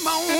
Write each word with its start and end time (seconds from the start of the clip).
Bom 0.00 0.24
dia 0.24 0.31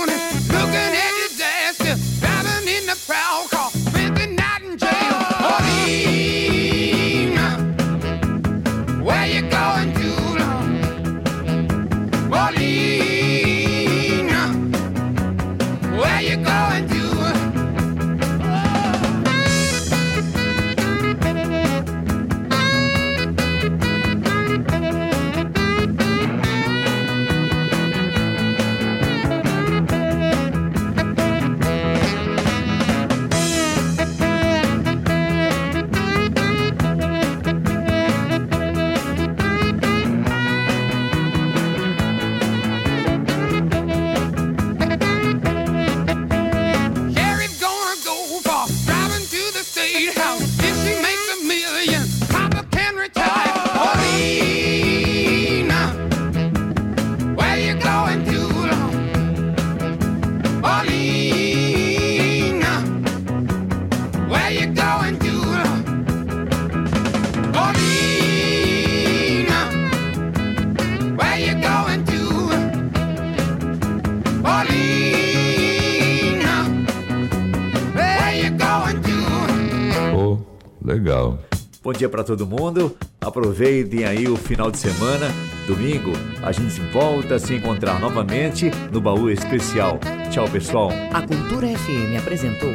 para 82.12 82.22
todo 82.22 82.46
mundo. 82.46 82.94
Aproveitem 83.20 84.04
aí 84.04 84.28
o 84.28 84.36
final 84.36 84.70
de 84.70 84.78
semana. 84.78 85.26
Domingo 85.66 86.12
a 86.42 86.52
gente 86.52 86.80
volta 86.92 87.36
a 87.36 87.38
se 87.38 87.54
encontrar 87.54 87.98
novamente 87.98 88.70
no 88.92 89.00
Baú 89.00 89.30
Especial. 89.30 89.98
Tchau, 90.30 90.48
pessoal. 90.48 90.90
A 91.12 91.22
Cultura 91.22 91.66
FM 91.66 92.20
apresentou 92.20 92.70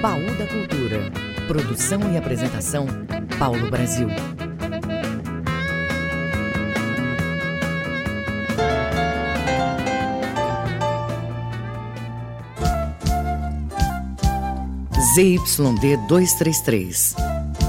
Baú 0.00 0.26
da 0.36 0.46
Cultura. 0.46 1.10
Produção 1.48 2.00
e 2.12 2.16
apresentação 2.16 2.86
Paulo 3.38 3.68
Brasil. 3.70 4.08
ZYD 15.14 15.98
233 16.08 17.21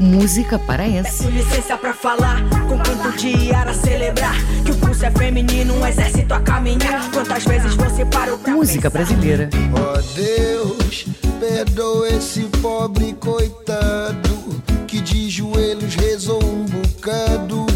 música 0.00 0.58
paraense. 0.58 1.22
Peço 1.24 1.28
licença 1.30 1.76
pra 1.76 1.92
falar, 1.92 2.40
com 2.68 2.78
quanto 2.78 3.12
dia 3.18 3.58
a 3.60 3.74
celebrar 3.74 4.34
que 4.64 4.70
o 4.72 4.76
pulso 4.76 5.04
é 5.04 5.10
feminino, 5.10 5.74
um 5.74 5.86
exército 5.86 6.32
a 6.32 6.40
caminhar. 6.40 7.10
Quantas 7.12 7.44
vezes 7.44 7.74
você 7.74 8.06
parou 8.06 8.38
pra 8.38 8.54
Música 8.54 8.90
pensar? 8.90 9.04
brasileira. 9.04 9.50
Oh 9.74 10.00
Deus, 10.14 11.04
perdoa 11.38 12.08
esse 12.08 12.44
pobre 12.62 13.12
coitado 13.20 14.40
que 14.86 15.00
de 15.00 15.28
joelhos 15.28 15.94
rezou 15.94 16.42
um 16.42 16.64
bocado 16.64 17.66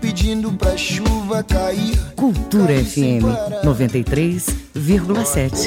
pedindo 0.00 0.52
pra 0.52 0.76
chuva 0.76 1.42
cair. 1.42 1.98
Cultura 2.14 2.72
FM 2.84 3.24
93,7. 3.64 5.66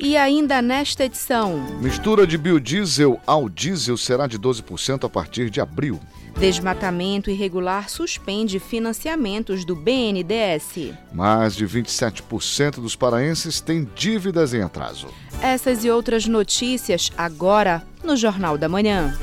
E 0.00 0.16
ainda 0.16 0.62
nesta 0.62 1.04
edição. 1.04 1.58
Mistura 1.80 2.24
de 2.24 2.38
biodiesel 2.38 3.20
ao 3.26 3.48
diesel 3.48 3.96
será 3.96 4.28
de 4.28 4.38
12% 4.38 5.04
a 5.04 5.08
partir 5.08 5.50
de 5.50 5.60
abril. 5.60 5.98
Desmatamento 6.38 7.30
irregular 7.30 7.90
suspende 7.90 8.60
financiamentos 8.60 9.64
do 9.64 9.74
BNDES. 9.74 10.94
Mais 11.12 11.56
de 11.56 11.66
27% 11.66 12.76
dos 12.76 12.94
paraenses 12.94 13.60
têm 13.60 13.88
dívidas 13.96 14.54
em 14.54 14.62
atraso. 14.62 15.08
Essas 15.42 15.84
e 15.84 15.90
outras 15.90 16.26
notícias 16.26 17.10
agora 17.18 17.82
no 18.04 18.16
Jornal 18.16 18.56
da 18.56 18.68
Manhã. 18.68 19.18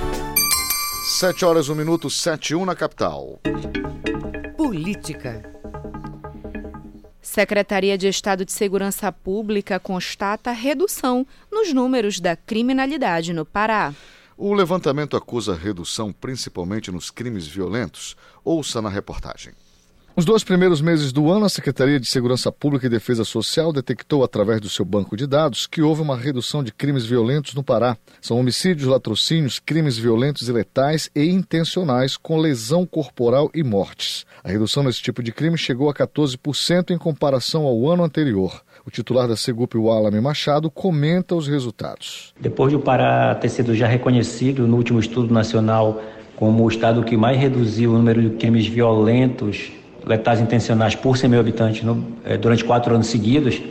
7 1.20 1.46
horas, 1.46 1.70
1 1.70 1.76
minuto, 1.76 2.10
7 2.10 2.50
e 2.52 2.56
1 2.56 2.66
na 2.66 2.76
capital. 2.76 3.40
Política. 4.58 5.55
Secretaria 7.26 7.98
de 7.98 8.08
Estado 8.08 8.46
de 8.46 8.52
Segurança 8.52 9.12
Pública 9.12 9.80
constata 9.80 10.52
redução 10.52 11.26
nos 11.52 11.74
números 11.74 12.20
da 12.20 12.36
criminalidade 12.36 13.34
no 13.34 13.44
Pará. 13.44 13.96
O 14.38 14.54
levantamento 14.54 15.18
acusa 15.18 15.56
redução 15.56 16.14
principalmente 16.14 16.92
nos 16.92 17.10
crimes 17.10 17.48
violentos. 17.48 18.16
Ouça 18.44 18.80
na 18.80 18.90
reportagem. 18.90 19.54
Nos 20.16 20.24
dois 20.24 20.46
primeiros 20.46 20.80
meses 20.80 21.12
do 21.12 21.30
ano, 21.30 21.44
a 21.46 21.50
Secretaria 21.50 22.00
de 22.00 22.08
Segurança 22.08 22.50
Pública 22.50 22.86
e 22.86 22.90
Defesa 22.90 23.26
Social 23.26 23.74
detectou, 23.74 24.24
através 24.24 24.62
do 24.62 24.70
seu 24.70 24.86
banco 24.86 25.18
de 25.18 25.28
dados, 25.28 25.68
que 25.68 25.82
houve 25.82 26.02
uma 26.02 26.16
redução 26.16 26.64
de 26.64 26.72
crimes 26.72 27.06
violentos 27.06 27.54
no 27.54 27.62
Pará. 27.62 27.98
São 28.22 28.40
homicídios, 28.40 28.88
latrocínios, 28.88 29.60
crimes 29.60 29.98
violentos 29.98 30.48
e 30.48 30.54
letais 30.54 31.10
e 31.14 31.26
intencionais 31.26 32.16
com 32.16 32.38
lesão 32.38 32.86
corporal 32.86 33.52
e 33.54 33.62
mortes. 33.62 34.26
A 34.42 34.48
redução 34.48 34.84
nesse 34.84 35.02
tipo 35.02 35.22
de 35.22 35.34
crime 35.34 35.58
chegou 35.58 35.90
a 35.90 35.94
14% 35.94 36.92
em 36.92 36.98
comparação 36.98 37.66
ao 37.66 37.86
ano 37.90 38.06
anterior. 38.06 38.62
O 38.86 38.90
titular 38.90 39.28
da 39.28 39.36
Segup, 39.36 39.76
Walame 39.76 40.22
Machado, 40.22 40.72
comenta 40.72 41.36
os 41.36 41.46
resultados. 41.46 42.34
Depois 42.40 42.70
de 42.70 42.78
o 42.78 42.80
Pará 42.80 43.36
ter 43.36 43.50
sido 43.50 43.76
já 43.76 43.86
reconhecido 43.86 44.66
no 44.66 44.78
último 44.78 44.98
estudo 44.98 45.34
nacional 45.34 46.02
como 46.38 46.64
o 46.64 46.70
estado 46.70 47.04
que 47.04 47.18
mais 47.18 47.38
reduziu 47.38 47.92
o 47.92 47.98
número 47.98 48.22
de 48.22 48.38
crimes 48.38 48.66
violentos 48.66 49.74
letais 50.06 50.40
intencionais 50.40 50.96
por 50.96 51.18
100 51.18 51.30
mil 51.30 51.40
habitantes 51.40 51.84
no, 51.84 52.06
é, 52.24 52.38
durante 52.38 52.64
quatro 52.64 52.94
anos 52.94 53.08
seguidos, 53.08 53.62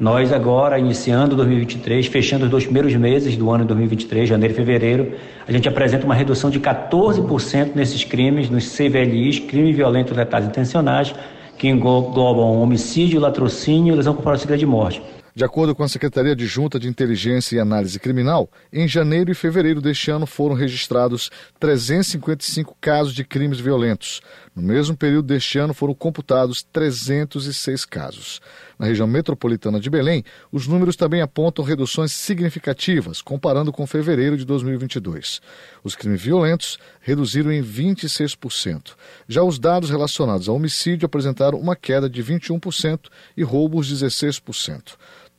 nós 0.00 0.32
agora, 0.32 0.78
iniciando 0.78 1.36
2023, 1.36 2.06
fechando 2.06 2.44
os 2.46 2.50
dois 2.50 2.64
primeiros 2.64 2.94
meses 2.96 3.36
do 3.36 3.50
ano 3.50 3.62
de 3.62 3.68
2023, 3.68 4.28
janeiro 4.28 4.52
e 4.52 4.56
fevereiro, 4.56 5.12
a 5.46 5.52
gente 5.52 5.68
apresenta 5.68 6.04
uma 6.04 6.14
redução 6.14 6.50
de 6.50 6.58
14% 6.58 7.72
nesses 7.74 8.02
crimes, 8.02 8.50
nos 8.50 8.76
CVLIs, 8.76 9.38
crimes 9.38 9.76
violentos 9.76 10.16
letais 10.16 10.44
intencionais, 10.44 11.14
que 11.56 11.68
englobam 11.68 12.60
homicídio, 12.60 13.20
latrocínio 13.20 13.94
e 13.94 13.96
lesão 13.96 14.14
corporal 14.14 14.38
de 14.56 14.66
morte. 14.66 15.00
De 15.34 15.44
acordo 15.44 15.74
com 15.74 15.82
a 15.82 15.88
Secretaria 15.88 16.36
de 16.36 16.44
Junta 16.44 16.78
de 16.78 16.86
Inteligência 16.86 17.56
e 17.56 17.58
Análise 17.58 17.98
Criminal, 17.98 18.50
em 18.70 18.86
janeiro 18.86 19.30
e 19.30 19.34
fevereiro 19.34 19.80
deste 19.80 20.10
ano 20.10 20.26
foram 20.26 20.54
registrados 20.54 21.30
355 21.58 22.76
casos 22.78 23.14
de 23.14 23.24
crimes 23.24 23.58
violentos. 23.58 24.20
No 24.54 24.62
mesmo 24.62 24.94
período 24.94 25.28
deste 25.28 25.58
ano 25.58 25.72
foram 25.72 25.94
computados 25.94 26.62
306 26.70 27.86
casos. 27.86 28.42
Na 28.78 28.84
região 28.84 29.06
metropolitana 29.06 29.80
de 29.80 29.88
Belém, 29.88 30.22
os 30.52 30.66
números 30.66 30.96
também 30.96 31.22
apontam 31.22 31.64
reduções 31.64 32.12
significativas, 32.12 33.22
comparando 33.22 33.72
com 33.72 33.86
fevereiro 33.86 34.36
de 34.36 34.44
2022. 34.44 35.40
Os 35.82 35.96
crimes 35.96 36.20
violentos 36.20 36.78
reduziram 37.00 37.50
em 37.50 37.62
26%. 37.62 38.92
Já 39.26 39.42
os 39.42 39.58
dados 39.58 39.88
relacionados 39.88 40.46
ao 40.46 40.56
homicídio 40.56 41.06
apresentaram 41.06 41.58
uma 41.58 41.74
queda 41.74 42.10
de 42.10 42.22
21% 42.22 43.08
e 43.34 43.42
roubos 43.42 43.90
16% 43.90 44.92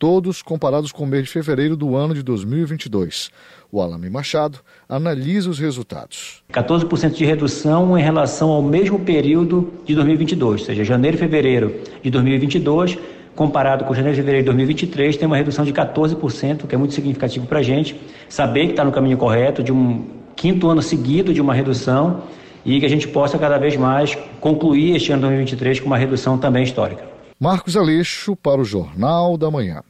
todos 0.03 0.41
comparados 0.41 0.91
com 0.91 1.05
o 1.05 1.07
mês 1.07 1.23
de 1.23 1.29
fevereiro 1.29 1.77
do 1.77 1.95
ano 1.95 2.13
de 2.13 2.21
2022. 2.21 3.31
O 3.71 3.79
Alame 3.79 4.09
Machado 4.09 4.59
analisa 4.89 5.49
os 5.49 5.57
resultados. 5.57 6.43
14% 6.51 7.13
de 7.13 7.23
redução 7.23 7.97
em 7.97 8.03
relação 8.03 8.49
ao 8.49 8.61
mesmo 8.61 8.99
período 8.99 9.71
de 9.85 9.95
2022, 9.95 10.59
ou 10.59 10.67
seja, 10.67 10.83
janeiro 10.83 11.15
e 11.15 11.19
fevereiro 11.21 11.73
de 12.03 12.09
2022, 12.09 12.97
comparado 13.33 13.85
com 13.85 13.93
janeiro 13.93 14.17
e 14.17 14.19
fevereiro 14.19 14.43
de 14.43 14.47
2023, 14.47 15.15
tem 15.15 15.25
uma 15.25 15.37
redução 15.37 15.63
de 15.63 15.71
14%, 15.71 16.67
que 16.67 16.75
é 16.75 16.77
muito 16.77 16.93
significativo 16.93 17.47
para 17.47 17.59
a 17.59 17.63
gente. 17.63 17.97
Saber 18.27 18.65
que 18.65 18.71
está 18.71 18.83
no 18.83 18.91
caminho 18.91 19.17
correto, 19.17 19.63
de 19.63 19.71
um 19.71 20.05
quinto 20.35 20.67
ano 20.69 20.81
seguido 20.81 21.33
de 21.33 21.39
uma 21.39 21.53
redução, 21.53 22.23
e 22.65 22.77
que 22.77 22.85
a 22.85 22.89
gente 22.89 23.07
possa 23.07 23.39
cada 23.39 23.57
vez 23.57 23.77
mais 23.77 24.17
concluir 24.41 24.97
este 24.97 25.13
ano 25.13 25.21
de 25.21 25.27
2023 25.27 25.79
com 25.79 25.87
uma 25.87 25.97
redução 25.97 26.37
também 26.37 26.65
histórica. 26.65 27.05
Marcos 27.39 27.77
Aleixo 27.77 28.35
para 28.35 28.59
o 28.59 28.65
Jornal 28.65 29.37
da 29.37 29.49
Manhã. 29.49 29.81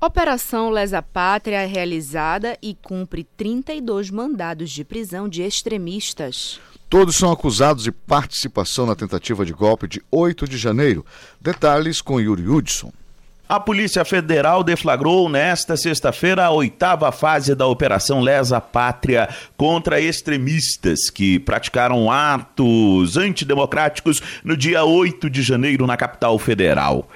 Operação 0.00 0.70
Lesa 0.70 1.02
Pátria 1.02 1.56
é 1.62 1.66
realizada 1.66 2.56
e 2.62 2.72
cumpre 2.72 3.24
32 3.36 4.10
mandados 4.10 4.70
de 4.70 4.84
prisão 4.84 5.28
de 5.28 5.42
extremistas. 5.42 6.60
Todos 6.88 7.16
são 7.16 7.32
acusados 7.32 7.82
de 7.82 7.90
participação 7.90 8.86
na 8.86 8.94
tentativa 8.94 9.44
de 9.44 9.52
golpe 9.52 9.88
de 9.88 10.00
8 10.08 10.46
de 10.46 10.56
janeiro. 10.56 11.04
Detalhes 11.40 12.00
com 12.00 12.20
Yuri 12.20 12.48
Hudson. 12.48 12.92
A 13.48 13.58
Polícia 13.58 14.04
Federal 14.04 14.62
deflagrou 14.62 15.28
nesta 15.28 15.74
sexta-feira 15.74 16.44
a 16.44 16.50
oitava 16.50 17.10
fase 17.10 17.54
da 17.54 17.66
Operação 17.66 18.20
Lesa 18.20 18.60
Pátria 18.60 19.26
contra 19.56 20.00
extremistas 20.00 21.10
que 21.10 21.40
praticaram 21.40 22.10
atos 22.10 23.16
antidemocráticos 23.16 24.22
no 24.44 24.54
dia 24.54 24.84
8 24.84 25.28
de 25.30 25.42
janeiro 25.42 25.86
na 25.86 25.96
capital 25.96 26.38
federal. 26.38 27.08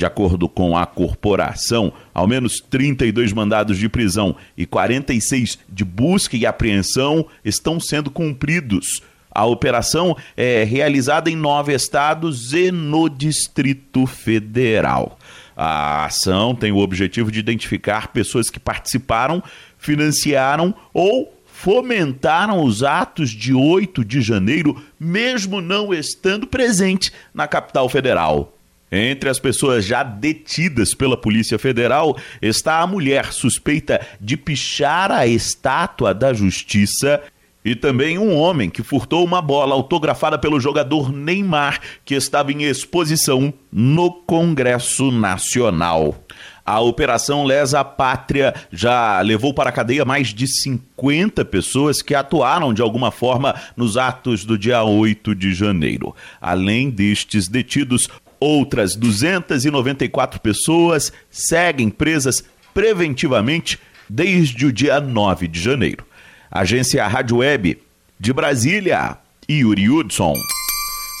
De 0.00 0.06
acordo 0.06 0.48
com 0.48 0.78
a 0.78 0.86
corporação, 0.86 1.92
ao 2.14 2.26
menos 2.26 2.54
32 2.70 3.34
mandados 3.34 3.76
de 3.76 3.86
prisão 3.86 4.34
e 4.56 4.64
46 4.64 5.58
de 5.68 5.84
busca 5.84 6.38
e 6.38 6.46
apreensão 6.46 7.26
estão 7.44 7.78
sendo 7.78 8.10
cumpridos. 8.10 9.02
A 9.30 9.44
operação 9.44 10.16
é 10.34 10.64
realizada 10.64 11.28
em 11.28 11.36
nove 11.36 11.74
estados 11.74 12.54
e 12.54 12.72
no 12.72 13.10
Distrito 13.10 14.06
Federal. 14.06 15.18
A 15.54 16.06
ação 16.06 16.54
tem 16.54 16.72
o 16.72 16.78
objetivo 16.78 17.30
de 17.30 17.38
identificar 17.38 18.08
pessoas 18.08 18.48
que 18.48 18.58
participaram, 18.58 19.42
financiaram 19.76 20.74
ou 20.94 21.30
fomentaram 21.44 22.64
os 22.64 22.82
atos 22.82 23.28
de 23.28 23.52
8 23.52 24.02
de 24.02 24.22
janeiro, 24.22 24.82
mesmo 24.98 25.60
não 25.60 25.92
estando 25.92 26.46
presente 26.46 27.12
na 27.34 27.46
capital 27.46 27.86
federal. 27.86 28.56
Entre 28.90 29.30
as 29.30 29.38
pessoas 29.38 29.84
já 29.84 30.02
detidas 30.02 30.94
pela 30.94 31.16
Polícia 31.16 31.58
Federal 31.58 32.16
está 32.42 32.80
a 32.80 32.86
mulher 32.86 33.32
suspeita 33.32 34.00
de 34.20 34.36
pichar 34.36 35.12
a 35.12 35.26
estátua 35.26 36.12
da 36.12 36.32
Justiça 36.32 37.22
e 37.64 37.74
também 37.74 38.18
um 38.18 38.34
homem 38.34 38.70
que 38.70 38.82
furtou 38.82 39.24
uma 39.24 39.42
bola 39.42 39.74
autografada 39.74 40.38
pelo 40.38 40.58
jogador 40.58 41.12
Neymar, 41.12 41.78
que 42.04 42.14
estava 42.14 42.50
em 42.52 42.62
exposição 42.62 43.52
no 43.70 44.10
Congresso 44.10 45.12
Nacional. 45.12 46.16
A 46.64 46.80
Operação 46.80 47.44
Lesa 47.44 47.84
Pátria 47.84 48.54
já 48.70 49.20
levou 49.20 49.52
para 49.52 49.70
a 49.70 49.72
cadeia 49.72 50.04
mais 50.04 50.28
de 50.28 50.46
50 50.46 51.44
pessoas 51.44 52.00
que 52.00 52.14
atuaram 52.14 52.72
de 52.72 52.80
alguma 52.80 53.10
forma 53.10 53.54
nos 53.76 53.96
atos 53.96 54.44
do 54.44 54.56
dia 54.56 54.82
8 54.82 55.34
de 55.34 55.52
janeiro. 55.52 56.14
Além 56.40 56.88
destes 56.88 57.48
detidos, 57.48 58.08
Outras 58.40 58.96
294 58.96 60.40
pessoas 60.40 61.12
seguem 61.30 61.90
presas 61.90 62.42
preventivamente 62.72 63.78
desde 64.08 64.64
o 64.64 64.72
dia 64.72 64.98
9 64.98 65.46
de 65.46 65.60
janeiro. 65.60 66.06
Agência 66.50 67.06
Rádio 67.06 67.36
Web 67.36 67.78
de 68.18 68.32
Brasília, 68.32 69.18
Yuri 69.48 69.90
Hudson. 69.90 70.34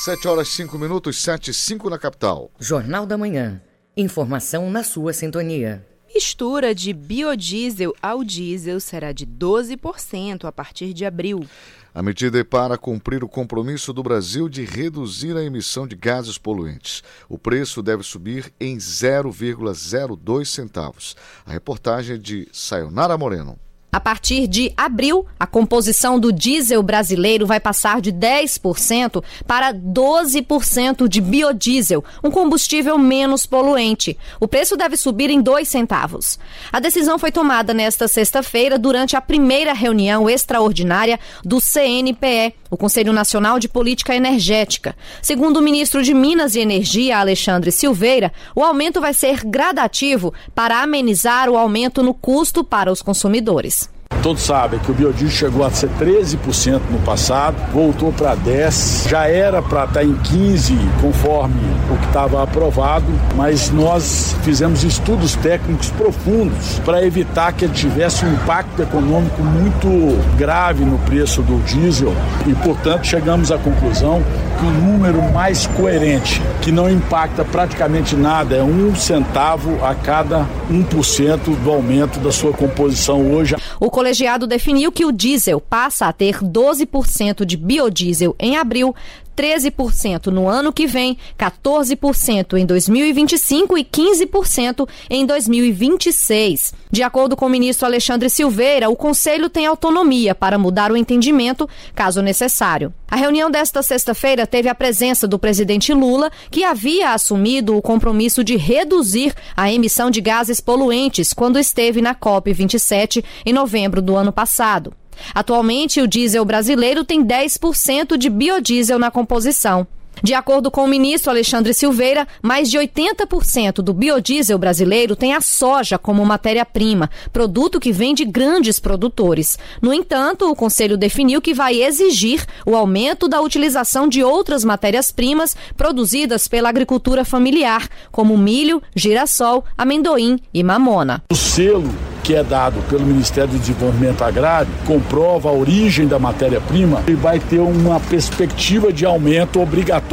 7 0.04 0.28
horas 0.28 0.48
5 0.48 0.78
minutos, 0.78 1.22
7 1.22 1.50
e 1.50 1.54
5 1.54 1.90
na 1.90 1.98
capital. 1.98 2.50
Jornal 2.58 3.04
da 3.04 3.18
Manhã. 3.18 3.60
Informação 3.94 4.70
na 4.70 4.82
sua 4.82 5.12
sintonia. 5.12 5.86
Mistura 6.12 6.74
de 6.74 6.92
biodiesel 6.92 7.94
ao 8.02 8.24
diesel 8.24 8.80
será 8.80 9.12
de 9.12 9.26
12% 9.26 10.44
a 10.44 10.50
partir 10.50 10.92
de 10.94 11.04
abril. 11.04 11.46
A 11.92 12.02
medida 12.02 12.38
é 12.38 12.44
para 12.44 12.78
cumprir 12.78 13.24
o 13.24 13.28
compromisso 13.28 13.92
do 13.92 14.02
Brasil 14.02 14.48
de 14.48 14.64
reduzir 14.64 15.36
a 15.36 15.42
emissão 15.42 15.88
de 15.88 15.96
gases 15.96 16.38
poluentes. 16.38 17.02
O 17.28 17.36
preço 17.36 17.82
deve 17.82 18.04
subir 18.04 18.52
em 18.60 18.76
0,02 18.76 20.44
centavos. 20.44 21.16
A 21.44 21.50
reportagem 21.50 22.14
é 22.14 22.18
de 22.18 22.48
Sayonara 22.52 23.18
Moreno. 23.18 23.58
A 23.92 23.98
partir 23.98 24.46
de 24.46 24.72
abril, 24.76 25.26
a 25.38 25.46
composição 25.46 26.18
do 26.18 26.32
diesel 26.32 26.82
brasileiro 26.82 27.44
vai 27.46 27.58
passar 27.58 28.00
de 28.00 28.12
10% 28.12 29.22
para 29.46 29.74
12% 29.74 31.08
de 31.08 31.20
biodiesel, 31.20 32.04
um 32.22 32.30
combustível 32.30 32.96
menos 32.96 33.46
poluente. 33.46 34.16
O 34.38 34.46
preço 34.46 34.76
deve 34.76 34.96
subir 34.96 35.28
em 35.28 35.40
2 35.40 35.66
centavos. 35.66 36.38
A 36.72 36.78
decisão 36.78 37.18
foi 37.18 37.32
tomada 37.32 37.74
nesta 37.74 38.06
sexta-feira 38.06 38.78
durante 38.78 39.16
a 39.16 39.20
primeira 39.20 39.72
reunião 39.72 40.30
extraordinária 40.30 41.18
do 41.44 41.60
CNPE, 41.60 42.54
o 42.70 42.76
Conselho 42.76 43.12
Nacional 43.12 43.58
de 43.58 43.68
Política 43.68 44.14
Energética. 44.14 44.94
Segundo 45.20 45.56
o 45.56 45.62
ministro 45.62 46.02
de 46.04 46.14
Minas 46.14 46.54
e 46.54 46.60
Energia, 46.60 47.18
Alexandre 47.18 47.72
Silveira, 47.72 48.32
o 48.54 48.62
aumento 48.62 49.00
vai 49.00 49.12
ser 49.12 49.44
gradativo 49.44 50.32
para 50.54 50.80
amenizar 50.80 51.48
o 51.48 51.56
aumento 51.56 52.02
no 52.02 52.14
custo 52.14 52.62
para 52.62 52.92
os 52.92 53.02
consumidores. 53.02 53.79
Todos 54.22 54.42
sabem 54.42 54.78
que 54.80 54.90
o 54.90 54.94
biodiesel 54.94 55.30
chegou 55.30 55.64
a 55.64 55.70
ser 55.70 55.88
13% 55.98 56.80
no 56.90 56.98
passado, 56.98 57.56
voltou 57.72 58.12
para 58.12 58.36
10%, 58.36 59.08
já 59.08 59.26
era 59.26 59.62
para 59.62 59.84
estar 59.84 60.00
tá 60.00 60.04
em 60.04 60.14
15% 60.14 61.00
conforme 61.00 61.54
o 61.90 61.96
que 61.96 62.06
estava 62.06 62.42
aprovado, 62.42 63.06
mas 63.34 63.70
nós 63.70 64.36
fizemos 64.42 64.84
estudos 64.84 65.34
técnicos 65.36 65.88
profundos 65.92 66.78
para 66.84 67.02
evitar 67.02 67.52
que 67.54 67.64
ele 67.64 67.72
tivesse 67.72 68.26
um 68.26 68.34
impacto 68.34 68.82
econômico 68.82 69.42
muito 69.42 69.88
grave 70.36 70.84
no 70.84 70.98
preço 70.98 71.40
do 71.40 71.58
diesel 71.64 72.14
e, 72.46 72.54
portanto, 72.56 73.06
chegamos 73.06 73.50
à 73.50 73.56
conclusão 73.56 74.22
que 74.60 74.66
o 74.66 74.70
número 74.70 75.22
mais 75.32 75.66
coerente, 75.66 76.42
que 76.60 76.70
não 76.70 76.90
impacta 76.90 77.42
praticamente 77.42 78.14
nada, 78.14 78.56
é 78.56 78.62
um 78.62 78.94
centavo 78.94 79.82
a 79.82 79.94
cada 79.94 80.46
1% 80.70 81.56
do 81.64 81.70
aumento 81.70 82.20
da 82.20 82.30
sua 82.30 82.52
composição 82.52 83.32
hoje. 83.32 83.56
O 83.80 83.90
colegiado 84.00 84.46
definiu 84.46 84.90
que 84.90 85.04
o 85.04 85.12
diesel 85.12 85.60
passa 85.60 86.06
a 86.06 86.12
ter 86.12 86.36
12% 86.36 87.44
de 87.44 87.54
biodiesel 87.54 88.34
em 88.38 88.56
abril, 88.56 88.94
13% 89.36 90.26
no 90.26 90.48
ano 90.48 90.72
que 90.72 90.86
vem, 90.86 91.16
14% 91.38 92.58
em 92.58 92.66
2025 92.66 93.78
e 93.78 93.84
15% 93.84 94.88
em 95.08 95.26
2026. 95.26 96.74
De 96.90 97.02
acordo 97.02 97.36
com 97.36 97.46
o 97.46 97.50
ministro 97.50 97.86
Alexandre 97.86 98.28
Silveira, 98.28 98.90
o 98.90 98.96
Conselho 98.96 99.48
tem 99.48 99.66
autonomia 99.66 100.34
para 100.34 100.58
mudar 100.58 100.90
o 100.92 100.96
entendimento, 100.96 101.68
caso 101.94 102.20
necessário. 102.20 102.92
A 103.10 103.16
reunião 103.16 103.50
desta 103.50 103.82
sexta-feira 103.82 104.46
teve 104.46 104.68
a 104.68 104.74
presença 104.74 105.26
do 105.26 105.38
presidente 105.38 105.92
Lula, 105.92 106.30
que 106.50 106.62
havia 106.62 107.12
assumido 107.12 107.76
o 107.76 107.82
compromisso 107.82 108.44
de 108.44 108.56
reduzir 108.56 109.34
a 109.56 109.70
emissão 109.72 110.10
de 110.10 110.20
gases 110.20 110.60
poluentes 110.60 111.32
quando 111.32 111.58
esteve 111.58 112.00
na 112.00 112.14
COP27 112.14 113.24
em 113.44 113.52
novembro 113.52 114.00
do 114.00 114.14
ano 114.14 114.32
passado. 114.32 114.94
Atualmente, 115.34 116.00
o 116.00 116.06
diesel 116.06 116.44
brasileiro 116.44 117.04
tem 117.04 117.24
10% 117.24 118.16
de 118.16 118.28
biodiesel 118.28 118.98
na 118.98 119.10
composição. 119.10 119.86
De 120.22 120.34
acordo 120.34 120.70
com 120.70 120.84
o 120.84 120.88
ministro 120.88 121.30
Alexandre 121.30 121.72
Silveira, 121.72 122.26
mais 122.42 122.70
de 122.70 122.78
80% 122.78 123.76
do 123.76 123.94
biodiesel 123.94 124.58
brasileiro 124.58 125.16
tem 125.16 125.34
a 125.34 125.40
soja 125.40 125.98
como 125.98 126.24
matéria-prima, 126.24 127.10
produto 127.32 127.80
que 127.80 127.92
vem 127.92 128.14
de 128.14 128.24
grandes 128.24 128.78
produtores. 128.78 129.58
No 129.80 129.94
entanto, 129.94 130.50
o 130.50 130.54
Conselho 130.54 130.96
definiu 130.96 131.40
que 131.40 131.54
vai 131.54 131.82
exigir 131.82 132.44
o 132.66 132.76
aumento 132.76 133.28
da 133.28 133.40
utilização 133.40 134.08
de 134.08 134.22
outras 134.22 134.64
matérias-primas 134.64 135.56
produzidas 135.76 136.46
pela 136.46 136.68
agricultura 136.68 137.24
familiar, 137.24 137.88
como 138.12 138.36
milho, 138.36 138.82
girassol, 138.94 139.64
amendoim 139.76 140.38
e 140.52 140.62
mamona. 140.62 141.22
O 141.30 141.34
selo 141.34 141.90
que 142.22 142.34
é 142.34 142.44
dado 142.44 142.80
pelo 142.88 143.06
Ministério 143.06 143.50
do 143.50 143.58
Desenvolvimento 143.58 144.22
Agrário 144.22 144.70
comprova 144.86 145.48
a 145.48 145.52
origem 145.52 146.06
da 146.06 146.18
matéria-prima 146.18 147.02
e 147.08 147.14
vai 147.14 147.40
ter 147.40 147.58
uma 147.58 147.98
perspectiva 147.98 148.92
de 148.92 149.06
aumento 149.06 149.60
obrigatório 149.60 150.09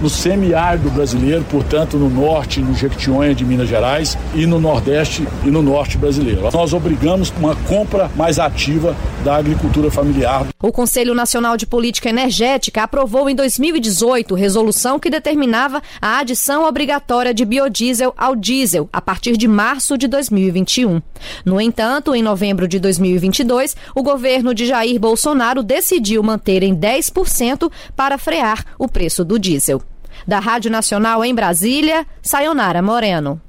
no 0.00 0.08
semiárido 0.08 0.90
brasileiro, 0.90 1.44
portanto 1.50 1.98
no 1.98 2.08
norte, 2.08 2.60
no 2.60 2.74
Jequitinhonha 2.74 3.34
de 3.34 3.44
Minas 3.44 3.68
Gerais 3.68 4.16
e 4.34 4.46
no 4.46 4.58
nordeste 4.58 5.26
e 5.44 5.50
no 5.50 5.60
norte 5.60 5.98
brasileiro. 5.98 6.48
Nós 6.52 6.72
obrigamos 6.72 7.32
uma 7.38 7.54
compra 7.54 8.10
mais 8.16 8.38
ativa 8.38 8.96
da 9.22 9.36
agricultura 9.36 9.90
familiar. 9.90 10.46
O 10.62 10.72
Conselho 10.72 11.14
Nacional 11.14 11.56
de 11.56 11.66
Política 11.66 12.08
Energética 12.08 12.82
aprovou 12.82 13.28
em 13.28 13.34
2018 13.34 14.34
resolução 14.34 14.98
que 14.98 15.10
determinava 15.10 15.82
a 16.00 16.18
adição 16.18 16.64
obrigatória 16.64 17.34
de 17.34 17.44
biodiesel 17.44 18.14
ao 18.16 18.34
diesel 18.34 18.88
a 18.92 19.00
partir 19.00 19.36
de 19.36 19.46
março 19.46 19.98
de 19.98 20.08
2021. 20.08 21.02
No 21.44 21.60
entanto, 21.60 22.14
em 22.14 22.22
novembro 22.22 22.66
de 22.66 22.78
2022, 22.78 23.76
o 23.94 24.02
governo 24.02 24.54
de 24.54 24.66
Jair 24.66 24.98
Bolsonaro 24.98 25.62
decidiu 25.62 26.22
manter 26.22 26.62
em 26.62 26.74
10% 26.74 27.70
para 27.94 28.16
frear 28.16 28.64
o 28.78 28.88
preço 28.88 29.15
do 29.24 29.38
diesel. 29.38 29.82
Da 30.26 30.38
Rádio 30.38 30.70
Nacional 30.70 31.24
em 31.24 31.34
Brasília, 31.34 32.06
Sayonara 32.22 32.80
Moreno. 32.82 33.40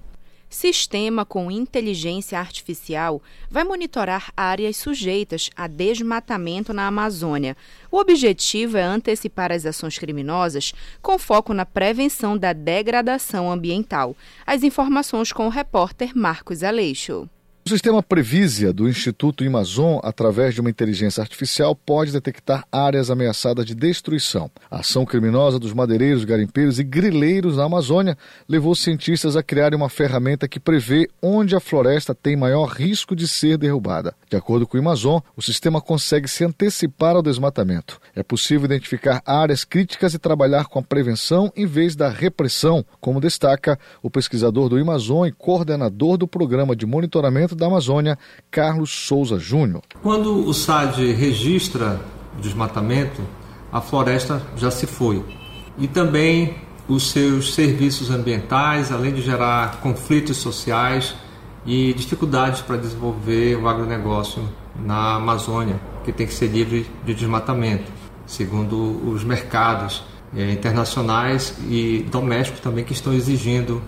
Sistema 0.49 1.25
com 1.25 1.51
inteligência 1.51 2.39
artificial 2.39 3.21
vai 3.49 3.65
monitorar 3.65 4.31
áreas 4.35 4.77
sujeitas 4.77 5.49
a 5.55 5.67
desmatamento 5.67 6.73
na 6.73 6.87
Amazônia. 6.87 7.55
O 7.91 7.97
objetivo 7.97 8.77
é 8.77 8.81
antecipar 8.81 9.51
as 9.51 9.65
ações 9.65 9.99
criminosas 9.99 10.73
com 11.01 11.19
foco 11.19 11.53
na 11.53 11.65
prevenção 11.65 12.37
da 12.37 12.53
degradação 12.53 13.51
ambiental. 13.51 14.15
As 14.45 14.63
informações 14.63 15.33
com 15.33 15.47
o 15.47 15.51
repórter 15.51 16.15
Marcos 16.15 16.63
Aleixo. 16.63 17.29
O 17.67 17.69
sistema 17.69 18.01
Previsia 18.01 18.71
do 18.71 18.87
Instituto 18.87 19.43
Amazon, 19.43 19.99
através 20.01 20.53
de 20.55 20.61
uma 20.61 20.69
inteligência 20.69 21.19
artificial, 21.19 21.75
pode 21.75 22.13
detectar 22.13 22.63
áreas 22.71 23.11
ameaçadas 23.11 23.65
de 23.65 23.75
destruição. 23.75 24.49
A 24.71 24.79
ação 24.79 25.05
criminosa 25.05 25.59
dos 25.59 25.73
madeireiros, 25.73 26.23
garimpeiros 26.23 26.79
e 26.79 26.83
grileiros 26.85 27.57
na 27.57 27.65
Amazônia 27.65 28.17
levou 28.47 28.73
cientistas 28.73 29.35
a 29.35 29.43
criarem 29.43 29.75
uma 29.75 29.89
ferramenta 29.89 30.47
que 30.47 30.61
prevê 30.61 31.09
onde 31.21 31.57
a 31.57 31.59
floresta 31.59 32.15
tem 32.15 32.37
maior 32.37 32.67
risco 32.67 33.13
de 33.13 33.27
ser 33.27 33.57
derrubada. 33.57 34.15
De 34.29 34.37
acordo 34.37 34.65
com 34.65 34.77
o 34.77 34.79
Amazon, 34.79 35.19
o 35.35 35.41
sistema 35.41 35.81
consegue 35.81 36.29
se 36.29 36.45
antecipar 36.45 37.17
ao 37.17 37.21
desmatamento. 37.21 37.99
É 38.15 38.23
possível 38.23 38.63
identificar 38.63 39.21
áreas 39.25 39.65
críticas 39.65 40.13
e 40.13 40.19
trabalhar 40.19 40.67
com 40.67 40.79
a 40.79 40.83
prevenção 40.83 41.51
em 41.53 41.65
vez 41.65 41.97
da 41.97 42.07
repressão, 42.07 42.85
como 43.01 43.19
destaca 43.19 43.77
o 44.01 44.09
pesquisador 44.09 44.69
do 44.69 44.77
Amazon 44.77 45.27
e 45.27 45.33
coordenador 45.33 46.15
do 46.15 46.29
programa 46.29 46.73
de 46.73 46.85
monitoramento 46.85 47.56
da 47.57 47.67
Amazônia, 47.67 48.17
Carlos 48.49 48.91
Souza 48.91 49.37
Júnior. 49.37 49.81
Quando 50.01 50.47
o 50.47 50.53
SAD 50.53 51.11
registra 51.13 51.99
o 52.37 52.41
desmatamento, 52.41 53.21
a 53.71 53.81
floresta 53.81 54.41
já 54.55 54.71
se 54.71 54.87
foi. 54.87 55.23
E 55.77 55.87
também 55.87 56.55
os 56.87 57.11
seus 57.11 57.53
serviços 57.53 58.09
ambientais, 58.09 58.91
além 58.91 59.13
de 59.13 59.21
gerar 59.21 59.81
conflitos 59.81 60.37
sociais 60.37 61.15
e 61.65 61.93
dificuldades 61.93 62.61
para 62.61 62.77
desenvolver 62.77 63.55
o 63.55 63.67
agronegócio 63.67 64.47
na 64.75 65.15
Amazônia, 65.15 65.79
que 66.05 66.13
tem 66.13 66.25
que 66.25 66.33
ser 66.33 66.47
livre 66.47 66.89
de 67.05 67.13
desmatamento, 67.13 67.91
segundo 68.25 69.05
os 69.09 69.23
mercados 69.23 70.03
é, 70.35 70.51
internacionais 70.51 71.57
e 71.69 72.05
domésticos 72.09 72.61
também 72.61 72.85
que 72.85 72.93
estão 72.93 73.13
exigindo 73.13 73.81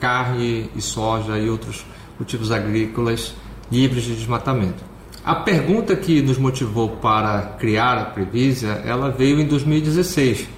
carne 0.00 0.70
e 0.74 0.80
soja 0.80 1.38
e 1.38 1.48
outros 1.48 1.84
cultivos 2.16 2.50
agrícolas 2.50 3.34
livres 3.70 4.04
de 4.04 4.14
desmatamento. 4.14 4.84
A 5.24 5.34
pergunta 5.34 5.96
que 5.96 6.22
nos 6.22 6.38
motivou 6.38 6.88
para 6.96 7.56
criar 7.58 7.98
a 7.98 8.04
Previsa, 8.04 8.80
ela 8.84 9.10
veio 9.10 9.40
em 9.40 9.46
2016 9.46 10.48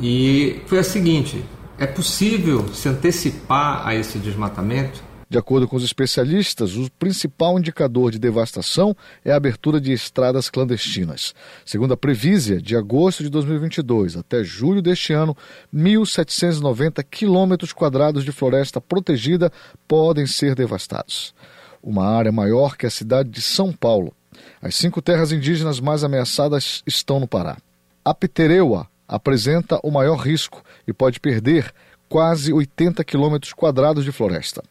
e 0.00 0.60
foi 0.66 0.80
a 0.80 0.84
seguinte: 0.84 1.44
é 1.78 1.86
possível 1.86 2.66
se 2.72 2.88
antecipar 2.88 3.86
a 3.86 3.94
esse 3.94 4.18
desmatamento? 4.18 5.02
De 5.28 5.36
acordo 5.36 5.66
com 5.66 5.74
os 5.74 5.82
especialistas, 5.82 6.76
o 6.76 6.88
principal 6.92 7.58
indicador 7.58 8.12
de 8.12 8.18
devastação 8.18 8.96
é 9.24 9.32
a 9.32 9.36
abertura 9.36 9.80
de 9.80 9.92
estradas 9.92 10.48
clandestinas. 10.48 11.34
Segundo 11.64 11.94
a 11.94 11.96
Previsia, 11.96 12.62
de 12.62 12.76
agosto 12.76 13.24
de 13.24 13.28
2022 13.28 14.16
até 14.16 14.44
julho 14.44 14.80
deste 14.80 15.12
ano, 15.12 15.36
1.790 15.74 17.04
quilômetros 17.10 17.72
quadrados 17.72 18.24
de 18.24 18.30
floresta 18.30 18.80
protegida 18.80 19.50
podem 19.88 20.26
ser 20.26 20.54
devastados. 20.54 21.34
Uma 21.82 22.06
área 22.06 22.30
maior 22.30 22.76
que 22.76 22.86
a 22.86 22.90
cidade 22.90 23.28
de 23.28 23.42
São 23.42 23.72
Paulo. 23.72 24.14
As 24.62 24.76
cinco 24.76 25.02
terras 25.02 25.32
indígenas 25.32 25.80
mais 25.80 26.04
ameaçadas 26.04 26.84
estão 26.86 27.18
no 27.18 27.26
Pará. 27.26 27.56
A 28.04 28.14
Pitereua 28.14 28.86
apresenta 29.08 29.80
o 29.82 29.90
maior 29.90 30.18
risco 30.18 30.62
e 30.86 30.92
pode 30.92 31.18
perder 31.18 31.72
quase 32.08 32.52
80 32.52 33.02
quilômetros 33.04 33.52
quadrados 33.52 34.04
de 34.04 34.12
floresta. 34.12 34.62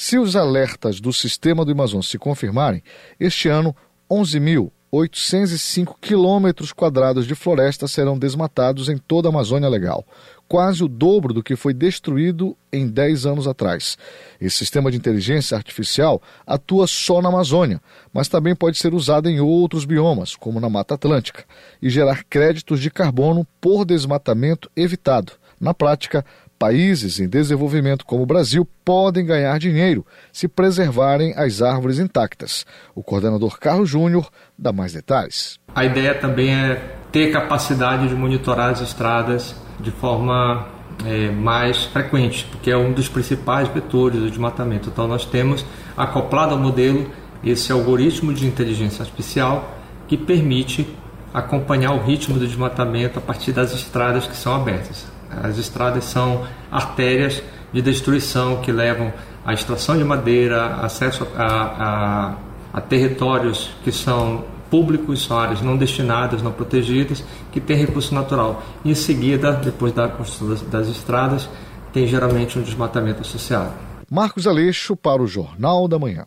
Se 0.00 0.16
os 0.16 0.36
alertas 0.36 1.00
do 1.00 1.12
sistema 1.12 1.64
do 1.64 1.72
Amazon 1.72 2.00
se 2.02 2.16
confirmarem, 2.18 2.84
este 3.18 3.48
ano 3.48 3.74
11.805 4.08 5.96
quilômetros 6.00 6.72
quadrados 6.72 7.26
de 7.26 7.34
floresta 7.34 7.88
serão 7.88 8.16
desmatados 8.16 8.88
em 8.88 8.96
toda 8.96 9.26
a 9.28 9.30
Amazônia 9.30 9.68
Legal, 9.68 10.06
quase 10.46 10.84
o 10.84 10.88
dobro 10.88 11.34
do 11.34 11.42
que 11.42 11.56
foi 11.56 11.74
destruído 11.74 12.56
em 12.72 12.86
10 12.86 13.26
anos 13.26 13.48
atrás. 13.48 13.98
Esse 14.40 14.58
sistema 14.58 14.88
de 14.88 14.96
inteligência 14.96 15.56
artificial 15.56 16.22
atua 16.46 16.86
só 16.86 17.20
na 17.20 17.30
Amazônia, 17.30 17.82
mas 18.12 18.28
também 18.28 18.54
pode 18.54 18.78
ser 18.78 18.94
usado 18.94 19.28
em 19.28 19.40
outros 19.40 19.84
biomas, 19.84 20.36
como 20.36 20.60
na 20.60 20.70
Mata 20.70 20.94
Atlântica, 20.94 21.44
e 21.82 21.90
gerar 21.90 22.22
créditos 22.22 22.78
de 22.78 22.88
carbono 22.88 23.44
por 23.60 23.84
desmatamento 23.84 24.70
evitado. 24.76 25.32
Na 25.60 25.74
prática, 25.74 26.24
Países 26.58 27.20
em 27.20 27.28
desenvolvimento 27.28 28.04
como 28.04 28.24
o 28.24 28.26
Brasil 28.26 28.66
podem 28.84 29.24
ganhar 29.24 29.58
dinheiro 29.60 30.04
se 30.32 30.48
preservarem 30.48 31.32
as 31.36 31.62
árvores 31.62 32.00
intactas. 32.00 32.66
O 32.96 33.02
coordenador 33.02 33.60
Carlos 33.60 33.88
Júnior 33.88 34.28
dá 34.58 34.72
mais 34.72 34.92
detalhes. 34.92 35.60
A 35.72 35.84
ideia 35.84 36.14
também 36.16 36.52
é 36.52 36.96
ter 37.12 37.30
capacidade 37.30 38.08
de 38.08 38.14
monitorar 38.14 38.70
as 38.70 38.80
estradas 38.80 39.54
de 39.78 39.92
forma 39.92 40.66
é, 41.06 41.30
mais 41.30 41.84
frequente, 41.84 42.44
porque 42.50 42.70
é 42.70 42.76
um 42.76 42.92
dos 42.92 43.08
principais 43.08 43.68
vetores 43.68 44.18
do 44.18 44.28
desmatamento. 44.28 44.88
Então, 44.88 45.06
nós 45.06 45.24
temos 45.24 45.64
acoplado 45.96 46.54
ao 46.54 46.60
modelo 46.60 47.08
esse 47.44 47.70
algoritmo 47.70 48.34
de 48.34 48.46
inteligência 48.46 49.02
artificial 49.02 49.78
que 50.08 50.16
permite 50.16 50.88
acompanhar 51.32 51.92
o 51.92 52.02
ritmo 52.02 52.38
do 52.38 52.46
desmatamento 52.46 53.18
a 53.18 53.22
partir 53.22 53.52
das 53.52 53.72
estradas 53.72 54.26
que 54.26 54.36
são 54.36 54.54
abertas. 54.54 55.06
As 55.30 55.58
estradas 55.58 56.04
são 56.04 56.46
artérias 56.70 57.42
de 57.72 57.82
destruição 57.82 58.60
que 58.62 58.72
levam 58.72 59.12
à 59.44 59.52
extração 59.52 59.96
de 59.96 60.04
madeira, 60.04 60.76
acesso 60.76 61.26
a, 61.36 61.44
a, 61.44 62.34
a 62.72 62.80
territórios 62.80 63.70
que 63.84 63.92
são 63.92 64.44
públicos, 64.70 65.24
são 65.24 65.38
áreas 65.38 65.62
não 65.62 65.76
destinadas, 65.76 66.42
não 66.42 66.52
protegidas, 66.52 67.24
que 67.52 67.60
têm 67.60 67.76
recurso 67.76 68.14
natural. 68.14 68.62
E 68.84 68.90
em 68.90 68.94
seguida, 68.94 69.52
depois 69.52 69.92
da 69.92 70.08
construção 70.08 70.48
das, 70.48 70.62
das 70.62 70.88
estradas, 70.88 71.48
tem 71.92 72.06
geralmente 72.06 72.58
um 72.58 72.62
desmatamento 72.62 73.22
associado. 73.22 73.72
Marcos 74.10 74.46
Aleixo 74.46 74.96
para 74.96 75.22
o 75.22 75.26
Jornal 75.26 75.88
da 75.88 75.98
Manhã. 75.98 76.26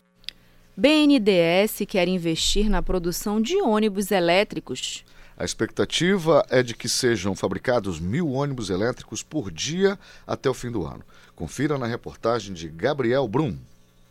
BNDES 0.76 1.82
quer 1.88 2.08
investir 2.08 2.70
na 2.70 2.82
produção 2.82 3.42
de 3.42 3.62
ônibus 3.62 4.10
elétricos. 4.10 5.04
A 5.42 5.44
expectativa 5.44 6.46
é 6.52 6.62
de 6.62 6.76
que 6.76 6.88
sejam 6.88 7.36
fabricados 7.36 8.00
mil 8.00 8.30
ônibus 8.30 8.70
elétricos 8.70 9.24
por 9.24 9.50
dia 9.50 9.98
até 10.28 10.48
o 10.48 10.54
fim 10.54 10.70
do 10.70 10.86
ano. 10.86 11.04
Confira 11.36 11.80
na 11.80 11.88
reportagem 11.88 12.54
de 12.54 12.68
Gabriel 12.68 13.28
Brum. 13.28 13.58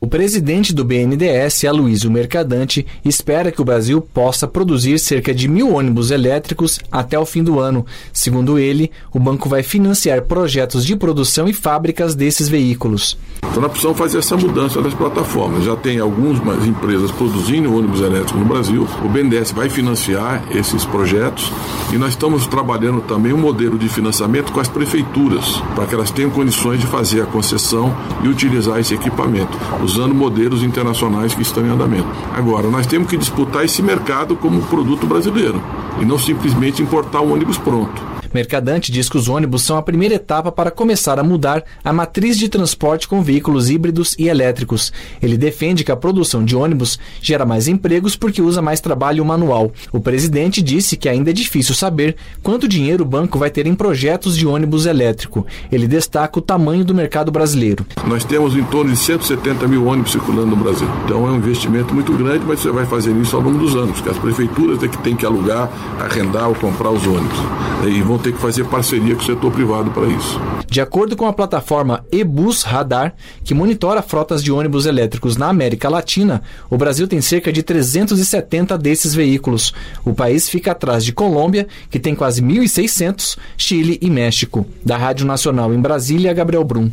O 0.02 0.06
presidente 0.06 0.74
do 0.74 0.82
BNDES, 0.82 1.66
Aloysio 1.66 2.10
Mercadante, 2.10 2.86
espera 3.04 3.52
que 3.52 3.60
o 3.60 3.64
Brasil 3.66 4.00
possa 4.00 4.48
produzir 4.48 4.98
cerca 4.98 5.34
de 5.34 5.46
mil 5.46 5.74
ônibus 5.74 6.10
elétricos 6.10 6.80
até 6.90 7.18
o 7.18 7.26
fim 7.26 7.44
do 7.44 7.60
ano. 7.60 7.84
Segundo 8.10 8.58
ele, 8.58 8.90
o 9.12 9.20
banco 9.20 9.46
vai 9.46 9.62
financiar 9.62 10.22
projetos 10.22 10.86
de 10.86 10.96
produção 10.96 11.46
e 11.46 11.52
fábricas 11.52 12.14
desses 12.14 12.48
veículos. 12.48 13.18
Então 13.42 13.60
nós 13.60 13.72
precisamos 13.72 13.98
fazer 13.98 14.18
essa 14.18 14.38
mudança 14.38 14.80
das 14.80 14.94
plataformas. 14.94 15.64
Já 15.64 15.76
tem 15.76 15.98
algumas 15.98 16.66
empresas 16.66 17.10
produzindo 17.10 17.76
ônibus 17.76 18.00
elétricos 18.00 18.40
no 18.40 18.46
Brasil. 18.46 18.88
O 19.04 19.08
BNDES 19.08 19.50
vai 19.52 19.68
financiar 19.68 20.42
esses 20.56 20.82
projetos 20.82 21.52
e 21.92 21.98
nós 21.98 22.10
estamos 22.10 22.46
trabalhando 22.46 23.02
também 23.02 23.34
um 23.34 23.38
modelo 23.38 23.78
de 23.78 23.88
financiamento 23.90 24.50
com 24.50 24.60
as 24.60 24.68
prefeituras, 24.68 25.60
para 25.74 25.84
que 25.84 25.94
elas 25.94 26.10
tenham 26.10 26.30
condições 26.30 26.80
de 26.80 26.86
fazer 26.86 27.20
a 27.20 27.26
concessão 27.26 27.94
e 28.24 28.28
utilizar 28.28 28.78
esse 28.78 28.94
equipamento 28.94 29.58
usando 29.90 30.14
modelos 30.14 30.62
internacionais 30.62 31.34
que 31.34 31.42
estão 31.42 31.66
em 31.66 31.70
andamento. 31.70 32.06
Agora, 32.32 32.68
nós 32.68 32.86
temos 32.86 33.08
que 33.08 33.16
disputar 33.16 33.64
esse 33.64 33.82
mercado 33.82 34.36
como 34.36 34.62
produto 34.62 35.06
brasileiro 35.06 35.60
e 36.00 36.04
não 36.04 36.18
simplesmente 36.18 36.82
importar 36.82 37.20
um 37.20 37.32
ônibus 37.32 37.58
pronto. 37.58 38.09
Mercadante 38.32 38.92
diz 38.92 39.08
que 39.08 39.16
os 39.16 39.28
ônibus 39.28 39.62
são 39.62 39.76
a 39.76 39.82
primeira 39.82 40.14
etapa 40.14 40.52
para 40.52 40.70
começar 40.70 41.18
a 41.18 41.24
mudar 41.24 41.64
a 41.84 41.92
matriz 41.92 42.38
de 42.38 42.48
transporte 42.48 43.08
com 43.08 43.22
veículos 43.22 43.70
híbridos 43.70 44.14
e 44.18 44.28
elétricos. 44.28 44.92
Ele 45.20 45.36
defende 45.36 45.82
que 45.82 45.92
a 45.92 45.96
produção 45.96 46.44
de 46.44 46.54
ônibus 46.54 46.98
gera 47.20 47.44
mais 47.44 47.66
empregos 47.66 48.16
porque 48.16 48.40
usa 48.40 48.62
mais 48.62 48.80
trabalho 48.80 49.24
manual. 49.24 49.72
O 49.92 50.00
presidente 50.00 50.62
disse 50.62 50.96
que 50.96 51.08
ainda 51.08 51.30
é 51.30 51.32
difícil 51.32 51.74
saber 51.74 52.16
quanto 52.42 52.68
dinheiro 52.68 53.02
o 53.02 53.06
banco 53.06 53.38
vai 53.38 53.50
ter 53.50 53.66
em 53.66 53.74
projetos 53.74 54.36
de 54.36 54.46
ônibus 54.46 54.86
elétrico. 54.86 55.46
Ele 55.70 55.88
destaca 55.88 56.38
o 56.38 56.42
tamanho 56.42 56.84
do 56.84 56.94
mercado 56.94 57.32
brasileiro. 57.32 57.84
Nós 58.06 58.24
temos 58.24 58.56
em 58.56 58.64
torno 58.64 58.92
de 58.92 58.96
170 58.96 59.66
mil 59.66 59.86
ônibus 59.86 60.12
circulando 60.12 60.54
no 60.54 60.56
Brasil. 60.56 60.88
Então 61.04 61.26
é 61.26 61.30
um 61.30 61.36
investimento 61.36 61.92
muito 61.92 62.12
grande, 62.12 62.44
mas 62.46 62.60
você 62.60 62.70
vai 62.70 62.86
fazer 62.86 63.14
isso 63.16 63.34
ao 63.34 63.42
longo 63.42 63.58
dos 63.58 63.74
anos, 63.74 64.00
que 64.00 64.08
as 64.08 64.18
prefeituras 64.18 64.82
é 64.82 64.88
que 64.88 64.98
têm 64.98 65.16
que 65.16 65.26
alugar, 65.26 65.68
arrendar 65.98 66.48
ou 66.48 66.54
comprar 66.54 66.90
os 66.90 67.06
ônibus. 67.06 67.38
E 67.86 68.00
vão 68.02 68.18
ter 68.20 68.32
que 68.32 68.38
fazer 68.38 68.64
parceria 68.64 69.14
com 69.14 69.22
o 69.22 69.26
setor 69.26 69.50
privado 69.50 69.90
para 69.90 70.06
isso. 70.06 70.40
De 70.68 70.80
acordo 70.80 71.16
com 71.16 71.26
a 71.26 71.32
plataforma 71.32 72.04
eBus 72.12 72.62
Radar, 72.62 73.14
que 73.42 73.54
monitora 73.54 74.02
frotas 74.02 74.42
de 74.42 74.52
ônibus 74.52 74.86
elétricos 74.86 75.36
na 75.36 75.48
América 75.48 75.88
Latina, 75.88 76.42
o 76.68 76.76
Brasil 76.76 77.08
tem 77.08 77.20
cerca 77.20 77.52
de 77.52 77.62
370 77.62 78.78
desses 78.78 79.14
veículos. 79.14 79.72
O 80.04 80.14
país 80.14 80.48
fica 80.48 80.72
atrás 80.72 81.04
de 81.04 81.12
Colômbia, 81.12 81.66
que 81.90 81.98
tem 81.98 82.14
quase 82.14 82.42
1.600, 82.42 83.36
Chile 83.56 83.98
e 84.00 84.08
México. 84.08 84.66
Da 84.84 84.96
Rádio 84.96 85.26
Nacional 85.26 85.74
em 85.74 85.80
Brasília, 85.80 86.32
Gabriel 86.32 86.64
Brum. 86.64 86.90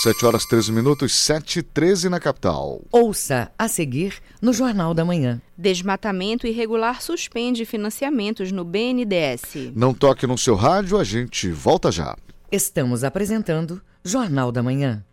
7 0.00 0.26
horas 0.26 0.46
13 0.46 0.70
minutos, 0.70 1.12
7 1.12 1.58
e 1.58 1.62
13 1.62 2.08
na 2.08 2.20
capital. 2.20 2.80
Ouça 2.92 3.50
a 3.58 3.66
seguir 3.66 4.14
no 4.40 4.52
Jornal 4.52 4.94
da 4.94 5.04
Manhã. 5.04 5.42
Desmatamento 5.56 6.46
irregular 6.46 7.02
suspende 7.02 7.64
financiamentos 7.64 8.52
no 8.52 8.64
BNDES. 8.64 9.72
Não 9.74 9.92
toque 9.92 10.24
no 10.24 10.38
seu 10.38 10.54
rádio, 10.54 10.98
a 10.98 11.02
gente 11.02 11.50
volta 11.50 11.90
já. 11.90 12.16
Estamos 12.52 13.02
apresentando 13.02 13.82
Jornal 14.04 14.52
da 14.52 14.62
Manhã. 14.62 15.04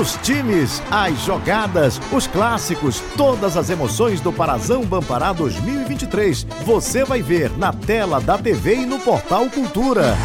Os 0.00 0.14
times, 0.22 0.82
as 0.90 1.18
jogadas, 1.26 2.00
os 2.10 2.26
clássicos, 2.26 3.02
todas 3.18 3.54
as 3.54 3.68
emoções 3.68 4.18
do 4.18 4.32
Parazão 4.32 4.82
Bampará 4.82 5.30
2023. 5.34 6.46
Você 6.64 7.04
vai 7.04 7.20
ver 7.20 7.50
na 7.58 7.70
tela 7.70 8.18
da 8.18 8.38
TV 8.38 8.76
e 8.76 8.86
no 8.86 8.98
portal 8.98 9.50
Cultura. 9.50 10.16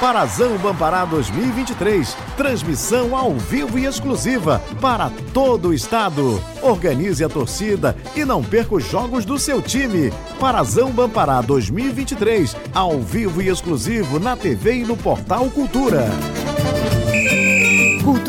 Parazão 0.00 0.58
Bampará 0.58 1.04
2023. 1.04 2.16
Transmissão 2.36 3.16
ao 3.16 3.34
vivo 3.34 3.78
e 3.78 3.86
exclusiva 3.86 4.60
para 4.80 5.12
todo 5.32 5.68
o 5.68 5.74
estado. 5.74 6.42
Organize 6.60 7.22
a 7.22 7.28
torcida 7.28 7.96
e 8.16 8.24
não 8.24 8.42
perca 8.42 8.74
os 8.74 8.84
jogos 8.84 9.24
do 9.24 9.38
seu 9.38 9.62
time. 9.62 10.12
Parazão 10.40 10.90
Bampará 10.90 11.40
2023. 11.40 12.56
Ao 12.74 13.00
vivo 13.00 13.40
e 13.40 13.48
exclusivo 13.48 14.18
na 14.18 14.36
TV 14.36 14.78
e 14.78 14.84
no 14.84 14.96
portal 14.96 15.48
Cultura. 15.50 16.10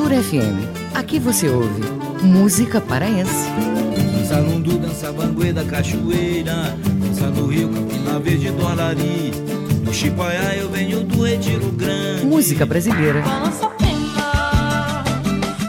Cultura 0.03 0.21
FM. 0.21 0.67
Aqui 0.93 1.17
você 1.17 1.47
ouve 1.47 1.81
música 2.21 2.81
paraense. 2.81 3.47
Salundu 4.27 4.77
dança 4.77 5.13
banguê 5.13 5.53
da 5.53 5.63
cachoeira, 5.63 6.77
dança 6.99 7.31
do 7.31 7.47
rio 7.47 7.69
Campina 7.69 8.19
Verde 8.19 8.51
do 8.51 8.67
Alari. 8.67 9.31
Do 9.81 9.93
Chipaiá 9.93 10.57
eu 10.57 10.69
venho 10.69 11.05
do 11.05 11.23
Retiro 11.23 11.71
Grande. 11.71 12.25
Música 12.25 12.65
brasileira. 12.65 13.21
Balança 13.21 13.65
a 13.65 13.69
pena, 13.69 15.05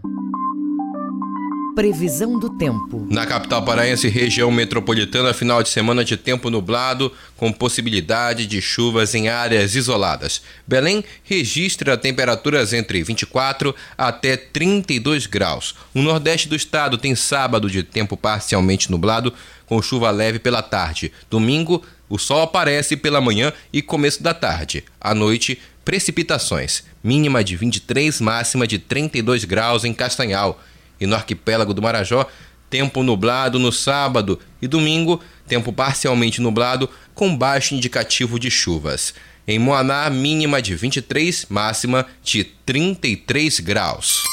Previsão 1.75 2.39
do 2.39 2.51
tempo. 2.59 3.07
Na 3.09 3.25
capital 3.25 3.65
paraense, 3.65 4.07
região 4.07 4.51
metropolitana, 4.51 5.33
final 5.33 5.63
de 5.63 5.71
semana 5.71 6.05
de 6.05 6.19
tempo 6.19 6.51
nublado, 6.51 7.11
com 7.39 7.51
possibilidade 7.51 8.47
de 8.47 8.61
chuvas 8.61 9.15
em 9.15 9.31
áreas 9.31 9.75
isoladas. 9.75 10.43
Belém 10.67 11.03
registra 11.25 11.97
temperaturas 11.97 12.75
entre 12.75 13.03
24 13.03 13.75
até 13.97 14.37
32 14.37 15.25
graus. 15.25 15.75
O 15.95 16.03
nordeste 16.03 16.51
do 16.51 16.55
estado 16.55 16.99
tem 16.99 17.15
sábado 17.15 17.71
de 17.71 17.83
tempo 17.83 18.15
parcialmente 18.15 18.91
nublado, 18.91 19.33
com 19.65 19.81
chuva 19.81 20.11
leve 20.11 20.39
pela 20.39 20.61
tarde. 20.61 21.11
Domingo, 21.31 21.83
O 22.09 22.19
sol 22.19 22.43
aparece 22.43 22.97
pela 22.97 23.21
manhã 23.21 23.53
e 23.73 23.83
começo 23.83 24.23
da 24.23 24.33
tarde. 24.33 24.85
À 25.01 25.15
noite, 25.15 25.61
precipitações, 25.85 26.85
mínima 27.03 27.45
de 27.45 27.57
23, 27.57 28.21
máxima 28.21 28.67
de 28.67 28.79
32 28.79 29.45
graus 29.45 29.85
em 29.85 29.93
Castanhal. 29.93 30.61
E 31.01 31.07
no 31.07 31.15
arquipélago 31.15 31.75
do 31.75 31.83
Marajó, 31.83 32.27
tempo 32.71 33.03
nublado 33.03 33.59
no 33.59 33.73
sábado 33.73 34.39
e 34.61 34.67
domingo, 34.67 35.21
tempo 35.47 35.73
parcialmente 35.73 36.41
nublado 36.41 36.89
com 37.15 37.37
baixo 37.37 37.75
indicativo 37.75 38.39
de 38.39 38.51
chuvas. 38.51 39.15
Em 39.47 39.59
Moaná, 39.59 40.11
mínima 40.11 40.61
de 40.61 40.75
23, 40.75 41.47
máxima 41.49 42.07
de 42.23 42.45
33 42.45 43.61
graus. 43.61 44.25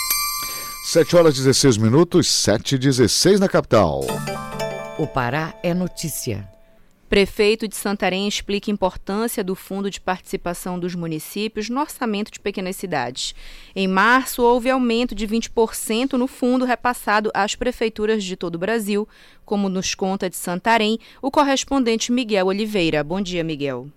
7 0.91 1.15
horas 1.15 1.35
16 1.35 1.77
minutos, 1.77 2.29
7 2.29 2.75
e 2.75 2.77
16 2.77 3.39
na 3.39 3.47
capital. 3.47 4.01
O 4.99 5.07
Pará 5.07 5.53
é 5.63 5.73
notícia. 5.73 6.54
Prefeito 7.15 7.65
de 7.65 7.77
Santarém 7.77 8.27
explica 8.27 8.69
a 8.69 8.73
importância 8.73 9.41
do 9.41 9.55
Fundo 9.55 9.89
de 9.89 10.01
Participação 10.01 10.77
dos 10.77 10.95
Municípios 10.95 11.69
no 11.69 11.79
orçamento 11.79 12.29
de 12.29 12.41
pequenas 12.41 12.75
cidades. 12.75 13.33
Em 13.73 13.87
março, 13.87 14.43
houve 14.43 14.69
aumento 14.69 15.15
de 15.15 15.25
20% 15.25 16.17
no 16.17 16.27
fundo 16.27 16.65
repassado 16.65 17.31
às 17.33 17.55
prefeituras 17.55 18.21
de 18.21 18.35
todo 18.35 18.55
o 18.55 18.59
Brasil, 18.59 19.07
como 19.45 19.69
nos 19.69 19.95
conta 19.95 20.29
de 20.29 20.35
Santarém 20.35 20.99
o 21.21 21.31
correspondente 21.31 22.11
Miguel 22.11 22.47
Oliveira. 22.47 23.01
Bom 23.01 23.21
dia, 23.21 23.45
Miguel. 23.45 23.87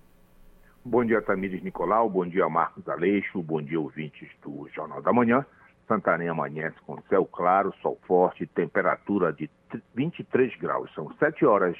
Bom 0.85 1.05
dia, 1.05 1.21
Tamires 1.21 1.61
Nicolau. 1.61 2.09
Bom 2.09 2.25
dia, 2.25 2.49
Marcos 2.49 2.89
Aleixo. 2.89 3.43
Bom 3.43 3.61
dia, 3.61 3.81
ouvintes 3.81 4.29
do 4.45 4.69
Jornal 4.73 5.03
da 5.03 5.13
Manhã. 5.13 5.45
Santarém 5.89 6.29
amanhece 6.29 6.77
com 6.87 7.03
céu 7.09 7.25
claro, 7.25 7.75
sol 7.83 7.99
forte, 8.07 8.47
temperatura 8.47 9.33
de 9.33 9.51
23 9.97 10.55
graus. 10.59 10.89
São 10.95 11.13
7 11.19 11.45
horas 11.45 11.77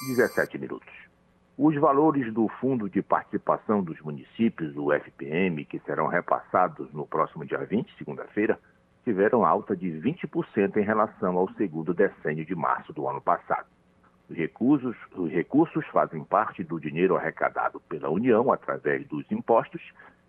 17 0.00 0.58
minutos. 0.58 0.92
Os 1.56 1.74
valores 1.74 2.32
do 2.32 2.46
Fundo 2.60 2.88
de 2.88 3.02
Participação 3.02 3.82
dos 3.82 4.00
Municípios, 4.00 4.76
o 4.76 4.92
FPM, 4.92 5.64
que 5.64 5.80
serão 5.80 6.06
repassados 6.06 6.92
no 6.92 7.04
próximo 7.04 7.44
dia 7.44 7.58
20, 7.58 7.96
segunda-feira, 7.98 8.58
tiveram 9.04 9.44
alta 9.44 9.74
de 9.76 9.88
20% 9.88 10.76
em 10.76 10.84
relação 10.84 11.36
ao 11.36 11.50
segundo 11.54 11.92
decênio 11.92 12.44
de 12.44 12.54
março 12.54 12.92
do 12.92 13.08
ano 13.08 13.20
passado. 13.20 13.66
Os 14.30 14.36
recursos, 14.36 14.96
os 15.16 15.32
recursos 15.32 15.84
fazem 15.86 16.22
parte 16.22 16.62
do 16.62 16.78
dinheiro 16.78 17.16
arrecadado 17.16 17.80
pela 17.88 18.08
União 18.08 18.52
através 18.52 19.04
dos 19.08 19.28
impostos 19.32 19.82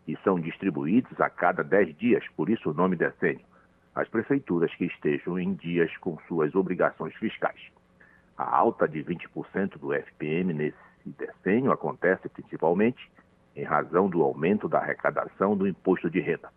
e 0.07 0.17
são 0.23 0.39
distribuídos 0.39 1.19
a 1.21 1.29
cada 1.29 1.63
10 1.63 1.95
dias, 1.95 2.23
por 2.35 2.49
isso 2.49 2.71
o 2.71 2.73
nome 2.73 2.95
decênio, 2.95 3.45
às 3.93 4.07
prefeituras 4.07 4.73
que 4.73 4.85
estejam 4.85 5.37
em 5.37 5.53
dias 5.53 5.95
com 5.97 6.17
suas 6.27 6.55
obrigações 6.55 7.13
fiscais. 7.15 7.59
A 8.39 8.55
alta 8.55 8.87
de 8.87 9.03
20% 9.03 9.77
do 9.77 9.93
FPM 9.93 10.53
nesse 10.53 10.77
decênio 11.05 11.73
acontece 11.73 12.29
principalmente 12.29 13.11
em 13.53 13.65
razão 13.65 14.07
do 14.07 14.23
aumento 14.23 14.69
da 14.69 14.79
arrecadação 14.79 15.57
do 15.57 15.67
imposto 15.67 16.09
de 16.09 16.21
renda. 16.21 16.49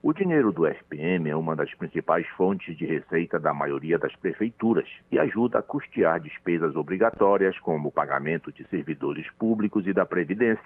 O 0.00 0.12
dinheiro 0.12 0.52
do 0.52 0.68
FPM 0.68 1.28
é 1.28 1.34
uma 1.34 1.56
das 1.56 1.74
principais 1.74 2.28
fontes 2.36 2.76
de 2.76 2.86
receita 2.86 3.40
da 3.40 3.52
maioria 3.52 3.98
das 3.98 4.14
prefeituras 4.14 4.88
e 5.10 5.18
ajuda 5.18 5.58
a 5.58 5.62
custear 5.62 6.20
despesas 6.20 6.76
obrigatórias, 6.76 7.58
como 7.58 7.88
o 7.88 7.92
pagamento 7.92 8.52
de 8.52 8.64
servidores 8.68 9.28
públicos 9.32 9.88
e 9.88 9.92
da 9.92 10.06
Previdência, 10.06 10.64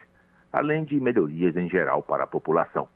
além 0.53 0.85
de 0.85 1.01
melhorias 1.01 1.57
em 1.57 1.71
geral 1.71 2.03
para 2.03 2.25
a 2.25 2.27
população. 2.27 2.87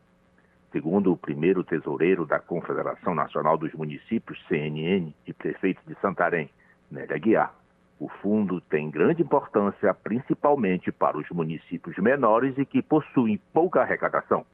Segundo 0.71 1.15
o 1.15 1.17
primeiro 1.17 1.65
tesoureiro 1.65 2.27
da 2.27 2.39
Confederação 2.39 3.15
Nacional 3.15 3.57
dos 3.57 3.73
Municípios, 3.73 4.39
CNN, 4.49 5.15
e 5.27 5.33
prefeito 5.33 5.81
de 5.87 5.99
Santarém, 5.99 6.51
Nélia 6.91 7.19
Guiar, 7.19 7.55
o 8.01 8.09
fundo 8.23 8.61
tem 8.61 8.91
grande 8.91 9.23
importância 9.23 9.93
principalmente 9.93 10.93
para 10.93 11.19
os 11.19 11.29
municípios 11.31 11.97
menores 11.99 12.57
e 12.57 12.65
que 12.65 12.81
possuem 12.81 13.41
pouca 13.53 13.81
arrecadação. 13.81 14.45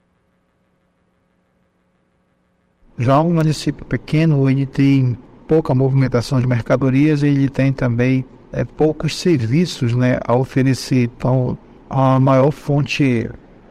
Já 2.96 3.20
um 3.20 3.34
município 3.34 3.84
pequeno, 3.84 4.48
ele 4.48 4.66
tem 4.66 5.18
pouca 5.48 5.74
movimentação 5.74 6.40
de 6.40 6.46
mercadorias, 6.46 7.22
ele 7.22 7.48
tem 7.48 7.72
também 7.72 8.24
é, 8.52 8.64
poucos 8.64 9.18
serviços 9.18 9.94
né, 9.94 10.18
a 10.24 10.34
oferecer. 10.34 11.10
Então, 11.16 11.58
a 11.90 12.18
maior 12.20 12.50
fonte 12.50 13.28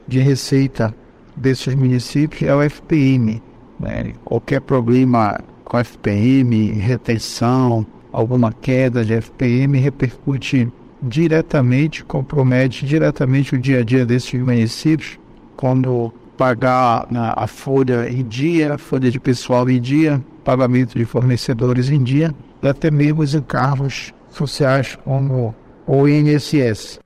de 0.07 0.19
receita 0.19 0.93
desses 1.35 1.73
municípios 1.73 2.43
é 2.43 2.53
o 2.53 2.61
FPM. 2.61 3.41
Né? 3.79 4.13
Qualquer 4.23 4.61
problema 4.61 5.39
com 5.63 5.77
FPM, 5.77 6.71
retenção, 6.73 7.85
alguma 8.13 8.53
queda 8.53 9.03
de 9.03 9.13
FPM 9.13 9.79
repercute 9.79 10.71
diretamente, 11.01 12.05
compromete 12.05 12.85
diretamente 12.85 13.55
o 13.55 13.59
dia 13.59 13.79
a 13.79 13.83
dia 13.83 14.05
desses 14.05 14.39
municípios, 14.39 15.19
quando 15.57 16.13
pagar 16.37 17.07
a 17.11 17.47
folha 17.47 18.09
em 18.09 18.23
dia, 18.23 18.75
a 18.75 18.77
folha 18.77 19.11
de 19.11 19.19
pessoal 19.19 19.69
em 19.69 19.81
dia, 19.81 20.23
pagamento 20.45 20.97
de 20.97 21.05
fornecedores 21.05 21.89
em 21.89 22.01
dia, 22.01 22.33
até 22.61 22.89
mesmo 22.89 23.21
os 23.21 23.33
encargos 23.33 24.13
sociais 24.29 24.95
como 25.03 25.53
o 25.85 26.07
INSS. 26.07 26.99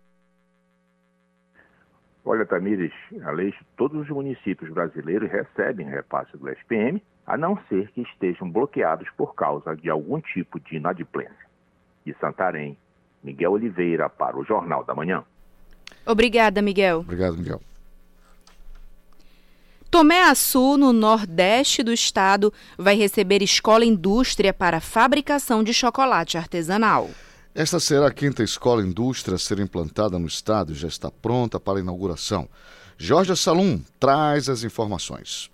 Olha, 2.23 2.45
Tamires, 2.45 2.91
Aleixo, 3.23 3.63
todos 3.77 4.01
os 4.01 4.09
municípios 4.09 4.69
brasileiros 4.71 5.31
recebem 5.31 5.87
repasse 5.87 6.35
do 6.37 6.49
FPM, 6.49 7.01
a 7.27 7.37
não 7.37 7.59
ser 7.67 7.91
que 7.91 8.01
estejam 8.01 8.49
bloqueados 8.49 9.09
por 9.17 9.35
causa 9.35 9.75
de 9.75 9.89
algum 9.89 10.21
tipo 10.21 10.57
de 10.61 10.77
inadimplência. 10.77 11.35
De 12.05 12.15
Santarém, 12.21 12.77
Miguel 13.21 13.51
Oliveira 13.51 14.09
para 14.09 14.37
o 14.37 14.45
Jornal 14.45 14.85
da 14.85 14.95
Manhã. 14.95 15.25
Obrigada, 16.05 16.61
Miguel. 16.61 16.99
Obrigado, 16.99 17.37
Miguel. 17.37 17.61
Tomé 19.91 20.23
Açu, 20.23 20.77
no 20.77 20.93
nordeste 20.93 21.83
do 21.83 21.91
estado, 21.91 22.53
vai 22.77 22.95
receber 22.95 23.41
escola 23.41 23.83
indústria 23.83 24.53
para 24.53 24.79
fabricação 24.79 25.63
de 25.63 25.73
chocolate 25.73 26.37
artesanal. 26.37 27.09
Esta 27.53 27.79
será 27.79 28.07
a 28.07 28.13
quinta 28.13 28.43
escola 28.43 28.83
indústria 28.83 29.35
a 29.35 29.39
ser 29.39 29.59
implantada 29.59 30.19
no 30.19 30.27
estado 30.27 30.71
e 30.71 30.75
já 30.75 30.87
está 30.87 31.09
pronta 31.09 31.59
para 31.59 31.79
a 31.79 31.81
inauguração. 31.81 32.47
Jorge 32.97 33.35
Salum 33.35 33.81
traz 33.99 34.47
as 34.47 34.63
informações. 34.63 35.49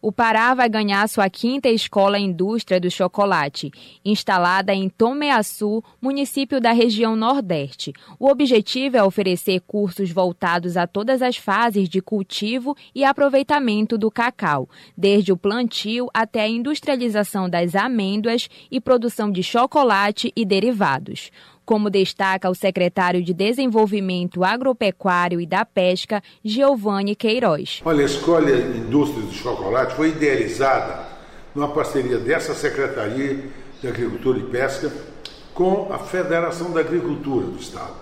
O 0.00 0.12
Pará 0.12 0.54
vai 0.54 0.68
ganhar 0.68 1.08
sua 1.08 1.28
quinta 1.28 1.68
escola 1.68 2.20
indústria 2.20 2.78
do 2.78 2.88
chocolate, 2.88 3.72
instalada 4.04 4.72
em 4.72 4.88
Tomeaçu, 4.88 5.82
município 6.00 6.60
da 6.60 6.70
região 6.70 7.16
Nordeste. 7.16 7.92
O 8.16 8.28
objetivo 8.28 8.96
é 8.96 9.02
oferecer 9.02 9.60
cursos 9.66 10.12
voltados 10.12 10.76
a 10.76 10.86
todas 10.86 11.20
as 11.20 11.36
fases 11.36 11.88
de 11.88 12.00
cultivo 12.00 12.76
e 12.94 13.02
aproveitamento 13.02 13.98
do 13.98 14.08
cacau, 14.08 14.68
desde 14.96 15.32
o 15.32 15.36
plantio 15.36 16.08
até 16.14 16.42
a 16.42 16.48
industrialização 16.48 17.50
das 17.50 17.74
amêndoas 17.74 18.48
e 18.70 18.80
produção 18.80 19.32
de 19.32 19.42
chocolate 19.42 20.32
e 20.36 20.44
derivados 20.44 21.32
como 21.68 21.90
destaca 21.90 22.48
o 22.48 22.54
secretário 22.54 23.22
de 23.22 23.34
Desenvolvimento 23.34 24.42
Agropecuário 24.42 25.38
e 25.38 25.44
da 25.44 25.66
Pesca, 25.66 26.22
Giovanni 26.42 27.14
Queiroz. 27.14 27.82
Olha, 27.84 28.00
a 28.00 28.06
Escola 28.06 28.50
Indústria 28.50 29.22
do 29.22 29.34
Chocolate 29.34 29.94
foi 29.94 30.08
idealizada 30.08 31.06
numa 31.54 31.68
parceria 31.68 32.16
dessa 32.16 32.54
Secretaria 32.54 33.50
de 33.82 33.86
Agricultura 33.86 34.38
e 34.38 34.44
Pesca 34.44 34.90
com 35.52 35.92
a 35.92 35.98
Federação 35.98 36.70
da 36.70 36.80
Agricultura 36.80 37.48
do 37.48 37.58
Estado, 37.58 37.96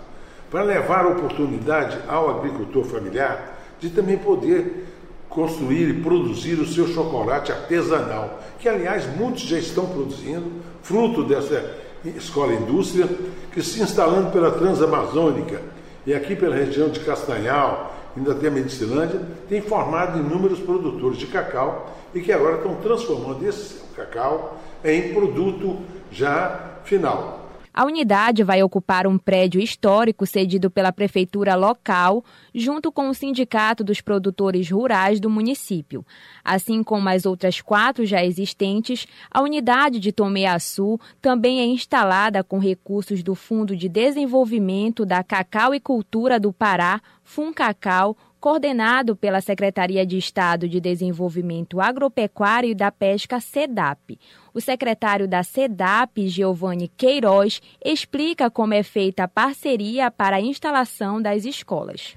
para 0.49 0.63
levar 0.63 1.05
a 1.05 1.09
oportunidade 1.09 1.99
ao 2.07 2.39
agricultor 2.39 2.85
familiar 2.85 3.59
de 3.81 3.91
também 3.91 4.17
poder 4.17 4.87
construir 5.29 5.89
e 5.89 6.03
produzir 6.03 6.55
o 6.61 6.69
seu 6.69 6.87
chocolate 6.87 7.51
artesanal, 7.51 8.41
que 8.61 8.69
aliás 8.69 9.05
muitos 9.17 9.43
já 9.43 9.59
estão 9.59 9.87
produzindo, 9.87 10.53
fruto 10.83 11.25
dessa 11.25 11.85
escola 12.11 12.55
indústria, 12.55 13.09
que 13.53 13.63
se 13.63 13.83
instalando 13.83 14.31
pela 14.31 14.51
Transamazônica 14.51 15.61
e 16.07 16.15
aqui 16.15 16.37
pela 16.37 16.55
região 16.55 16.89
de 16.89 17.01
Castanhal, 17.01 17.95
ainda 18.17 18.33
até 18.33 18.49
Medicilândia, 18.51 19.21
tem 19.49 19.61
formado 19.61 20.19
inúmeros 20.19 20.61
produtores 20.61 21.19
de 21.19 21.27
cacau 21.27 21.95
e 22.15 22.21
que 22.21 22.33
agora 22.33 22.57
estão 22.57 22.75
transformando 22.77 23.47
esse 23.47 23.81
cacau 23.95 24.59
em 24.85 25.13
produto 25.13 25.79
já 26.11 26.79
final. 26.85 27.46
A 27.77 27.85
unidade 27.85 28.43
vai 28.43 28.63
ocupar 28.63 29.07
um 29.07 29.19
prédio 29.19 29.61
histórico 29.61 30.25
cedido 30.25 30.71
pela 30.71 30.91
prefeitura 30.91 31.55
local, 31.55 32.25
junto 32.55 32.91
com 32.91 33.11
o 33.11 33.15
Sindicato 33.15 33.85
dos 33.85 34.01
Produtores 34.01 34.71
Rurais 34.71 35.21
do 35.21 35.29
município. 35.29 36.03
Assim 36.43 36.83
como 36.83 37.07
as 37.11 37.27
outras 37.27 37.61
quatro 37.61 38.07
já 38.07 38.25
existentes, 38.25 39.07
a 39.31 39.43
unidade 39.43 40.01
de 40.01 40.11
Tomeaçu 40.11 40.99
também 41.21 41.61
é 41.61 41.67
instalada 41.67 42.43
com 42.43 42.59
recursos 42.59 43.23
do 43.23 43.35
Fundo 43.35 43.77
de 43.77 43.91
Desenvolvimento 43.91 45.05
da 45.05 45.23
Cacau 45.23 45.75
e 45.75 45.79
Cultura 45.79 46.41
do 46.41 46.55
Pará, 46.55 47.03
FUNCACAU, 47.25 48.17
coordenado 48.41 49.17
pela 49.17 49.41
Secretaria 49.41 50.07
de 50.07 50.19
Estado 50.19 50.69
de 50.69 50.81
Desenvolvimento 50.81 51.81
Agropecuário 51.81 52.71
e 52.71 52.75
da 52.75 52.91
Pesca, 52.91 53.41
SEDAP. 53.41 54.19
O 54.55 54.61
secretário 54.61 55.27
da 55.27 55.43
SEDAP, 55.43 56.29
Giovanni 56.29 56.89
Queiroz, 56.97 57.61
explica 57.85 58.51
como 58.51 58.75
é 58.75 58.83
feita 58.83 59.25
a 59.25 59.29
parceria 59.29 60.11
para 60.11 60.37
a 60.37 60.41
instalação 60.41 61.21
das 61.21 61.45
escolas. 61.45 62.17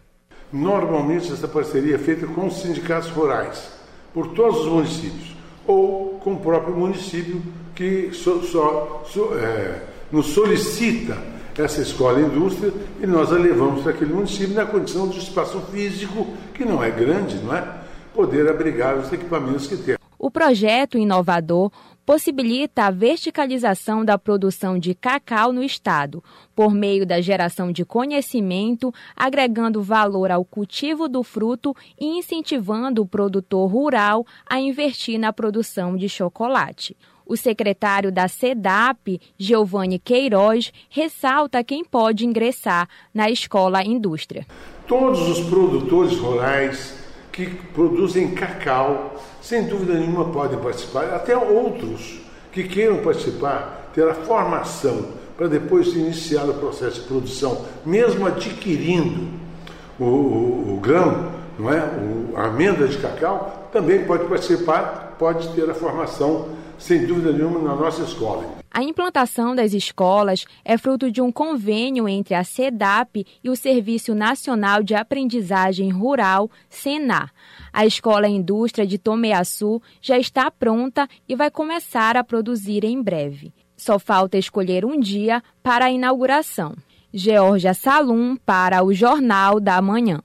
Normalmente, 0.51 1.31
essa 1.31 1.47
parceria 1.47 1.95
é 1.95 1.99
feita 1.99 2.25
com 2.27 2.47
os 2.47 2.61
sindicatos 2.61 3.09
rurais, 3.09 3.71
por 4.13 4.33
todos 4.33 4.61
os 4.61 4.67
municípios, 4.67 5.35
ou 5.67 6.19
com 6.19 6.33
o 6.33 6.39
próprio 6.39 6.75
município 6.75 7.41
que 7.75 8.11
so, 8.11 8.41
so, 8.43 9.01
so, 9.05 9.37
é, 9.37 9.83
nos 10.11 10.27
solicita 10.27 11.38
essa 11.61 11.81
escola 11.81 12.21
indústria 12.21 12.73
e 13.01 13.07
nós 13.07 13.31
a 13.31 13.37
levamos 13.37 13.81
para 13.81 13.91
aquele 13.91 14.13
município 14.13 14.55
na 14.55 14.65
condição 14.65 15.07
de 15.07 15.19
espaço 15.19 15.59
físico, 15.71 16.27
que 16.53 16.65
não 16.65 16.83
é 16.83 16.89
grande, 16.89 17.37
não 17.37 17.55
é? 17.55 17.79
Poder 18.13 18.49
abrigar 18.49 18.97
os 18.97 19.11
equipamentos 19.11 19.67
que 19.67 19.77
tem. 19.77 19.95
O 20.17 20.29
projeto 20.29 20.97
inovador 20.97 21.71
possibilita 22.05 22.85
a 22.85 22.91
verticalização 22.91 24.03
da 24.03 24.17
produção 24.17 24.79
de 24.79 24.93
cacau 24.93 25.53
no 25.53 25.63
estado, 25.63 26.23
por 26.55 26.73
meio 26.73 27.05
da 27.05 27.21
geração 27.21 27.71
de 27.71 27.85
conhecimento, 27.85 28.91
agregando 29.15 29.81
valor 29.81 30.31
ao 30.31 30.43
cultivo 30.43 31.07
do 31.07 31.23
fruto 31.23 31.73
e 31.99 32.17
incentivando 32.17 33.03
o 33.03 33.07
produtor 33.07 33.71
rural 33.71 34.25
a 34.45 34.59
investir 34.59 35.19
na 35.19 35.31
produção 35.31 35.95
de 35.95 36.09
chocolate. 36.09 36.97
O 37.29 37.37
secretário 37.37 38.11
da 38.11 38.27
SEDAP, 38.27 39.21
Giovanni 39.37 39.99
Queiroz, 39.99 40.73
ressalta 40.89 41.63
quem 41.63 41.85
pode 41.85 42.25
ingressar 42.25 42.89
na 43.13 43.29
escola 43.29 43.83
indústria. 43.83 44.47
Todos 44.87 45.29
os 45.29 45.39
produtores 45.47 46.17
rurais 46.17 46.95
que 47.31 47.45
produzem 47.45 48.31
cacau, 48.31 49.13
sem 49.43 49.67
dúvida 49.67 49.93
nenhuma 49.93 50.31
podem 50.31 50.57
participar, 50.57 51.13
até 51.13 51.37
outros 51.37 52.19
que 52.51 52.63
queiram 52.63 52.97
participar, 53.03 53.91
ter 53.93 54.09
a 54.09 54.15
formação 54.15 55.09
para 55.37 55.47
depois 55.47 55.93
iniciar 55.93 56.49
o 56.49 56.55
processo 56.55 57.01
de 57.01 57.07
produção, 57.07 57.63
mesmo 57.85 58.25
adquirindo 58.25 59.27
o, 59.99 60.03
o, 60.03 60.73
o 60.73 60.79
grão, 60.79 61.31
não 61.59 61.71
é? 61.71 61.79
O, 61.79 62.35
a 62.35 62.47
amenda 62.47 62.87
de 62.87 62.97
cacau, 62.97 63.69
também 63.71 64.03
pode 64.03 64.25
participar, 64.25 65.15
pode 65.19 65.47
ter 65.49 65.69
a 65.69 65.75
formação 65.75 66.57
sem 66.79 67.05
dúvida 67.05 67.31
nenhuma, 67.31 67.59
na 67.59 67.75
nossa 67.75 68.03
escola. 68.03 68.57
A 68.71 68.83
implantação 68.83 69.55
das 69.55 69.73
escolas 69.73 70.45
é 70.63 70.77
fruto 70.77 71.11
de 71.11 71.21
um 71.21 71.31
convênio 71.31 72.07
entre 72.07 72.35
a 72.35 72.43
SEDAP 72.43 73.25
e 73.43 73.49
o 73.49 73.55
Serviço 73.55 74.15
Nacional 74.15 74.81
de 74.83 74.95
Aprendizagem 74.95 75.89
Rural, 75.89 76.49
SENAR. 76.69 77.31
A 77.73 77.85
Escola 77.85 78.27
Indústria 78.27 78.85
de 78.85 78.97
Tomeaçu 78.97 79.81
já 80.01 80.17
está 80.17 80.49
pronta 80.49 81.07
e 81.27 81.35
vai 81.35 81.51
começar 81.51 82.15
a 82.15 82.23
produzir 82.23 82.83
em 82.83 83.01
breve. 83.01 83.53
Só 83.75 83.97
falta 83.97 84.37
escolher 84.37 84.85
um 84.85 84.99
dia 84.99 85.43
para 85.63 85.85
a 85.85 85.91
inauguração. 85.91 86.75
Georgia 87.11 87.73
Salum 87.73 88.35
para 88.35 88.83
o 88.83 88.93
Jornal 88.93 89.59
da 89.59 89.81
Manhã. 89.81 90.21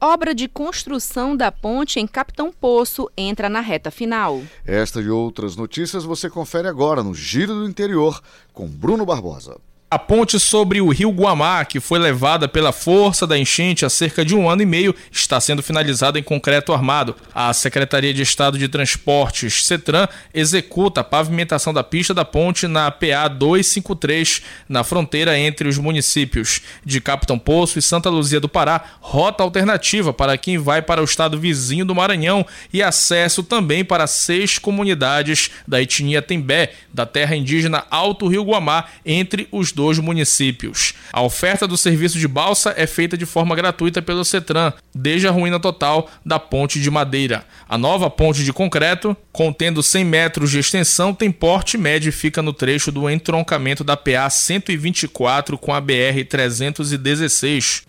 Obra 0.00 0.32
de 0.32 0.46
construção 0.46 1.36
da 1.36 1.50
ponte 1.50 1.98
em 1.98 2.06
Capitão 2.06 2.52
Poço 2.52 3.10
entra 3.16 3.48
na 3.48 3.60
reta 3.60 3.90
final. 3.90 4.40
Esta 4.64 5.00
e 5.00 5.10
outras 5.10 5.56
notícias 5.56 6.04
você 6.04 6.30
confere 6.30 6.68
agora 6.68 7.02
no 7.02 7.12
Giro 7.12 7.52
do 7.52 7.68
Interior 7.68 8.22
com 8.52 8.68
Bruno 8.68 9.04
Barbosa. 9.04 9.56
A 9.90 9.98
ponte 9.98 10.38
sobre 10.38 10.82
o 10.82 10.90
rio 10.90 11.08
Guamá, 11.08 11.64
que 11.64 11.80
foi 11.80 11.98
levada 11.98 12.46
pela 12.46 12.72
força 12.72 13.26
da 13.26 13.38
enchente 13.38 13.86
há 13.86 13.88
cerca 13.88 14.22
de 14.22 14.36
um 14.36 14.46
ano 14.46 14.60
e 14.60 14.66
meio, 14.66 14.94
está 15.10 15.40
sendo 15.40 15.62
finalizada 15.62 16.18
em 16.18 16.22
concreto 16.22 16.74
armado. 16.74 17.16
A 17.34 17.50
Secretaria 17.54 18.12
de 18.12 18.20
Estado 18.20 18.58
de 18.58 18.68
Transportes, 18.68 19.64
CETRAN, 19.64 20.06
executa 20.34 21.00
a 21.00 21.04
pavimentação 21.04 21.72
da 21.72 21.82
pista 21.82 22.12
da 22.12 22.22
ponte 22.22 22.66
na 22.66 22.90
PA 22.90 23.28
253, 23.28 24.42
na 24.68 24.84
fronteira 24.84 25.38
entre 25.38 25.66
os 25.66 25.78
municípios 25.78 26.60
de 26.84 27.00
Capitão 27.00 27.38
Poço 27.38 27.78
e 27.78 27.82
Santa 27.82 28.10
Luzia 28.10 28.40
do 28.40 28.48
Pará, 28.48 28.84
rota 29.00 29.42
alternativa 29.42 30.12
para 30.12 30.36
quem 30.36 30.58
vai 30.58 30.82
para 30.82 31.00
o 31.00 31.04
estado 31.04 31.40
vizinho 31.40 31.86
do 31.86 31.94
Maranhão 31.94 32.44
e 32.70 32.82
acesso 32.82 33.42
também 33.42 33.82
para 33.82 34.06
seis 34.06 34.58
comunidades 34.58 35.50
da 35.66 35.80
etnia 35.80 36.20
Tembé, 36.20 36.74
da 36.92 37.06
terra 37.06 37.34
indígena 37.34 37.86
Alto 37.90 38.28
Rio 38.28 38.44
Guamá, 38.44 38.84
entre 39.06 39.48
os 39.50 39.77
dos 39.78 40.00
municípios. 40.00 40.92
A 41.12 41.22
oferta 41.22 41.64
do 41.64 41.76
serviço 41.76 42.18
de 42.18 42.26
balsa 42.26 42.74
é 42.76 42.84
feita 42.84 43.16
de 43.16 43.24
forma 43.24 43.54
gratuita 43.54 44.02
pelo 44.02 44.24
CETRAN, 44.24 44.72
desde 44.92 45.28
a 45.28 45.30
ruína 45.30 45.60
total 45.60 46.10
da 46.26 46.36
ponte 46.36 46.80
de 46.80 46.90
madeira. 46.90 47.44
A 47.68 47.78
nova 47.78 48.10
ponte 48.10 48.42
de 48.42 48.52
concreto, 48.52 49.16
contendo 49.30 49.80
100 49.80 50.04
metros 50.04 50.50
de 50.50 50.58
extensão, 50.58 51.14
tem 51.14 51.30
porte 51.30 51.78
médio 51.78 52.08
e 52.08 52.12
fica 52.12 52.42
no 52.42 52.52
trecho 52.52 52.90
do 52.90 53.08
entroncamento 53.08 53.84
da 53.84 53.96
PA 53.96 54.28
124 54.28 55.56
com 55.56 55.72
a 55.72 55.80
BR 55.80 56.24
316. 56.28 57.84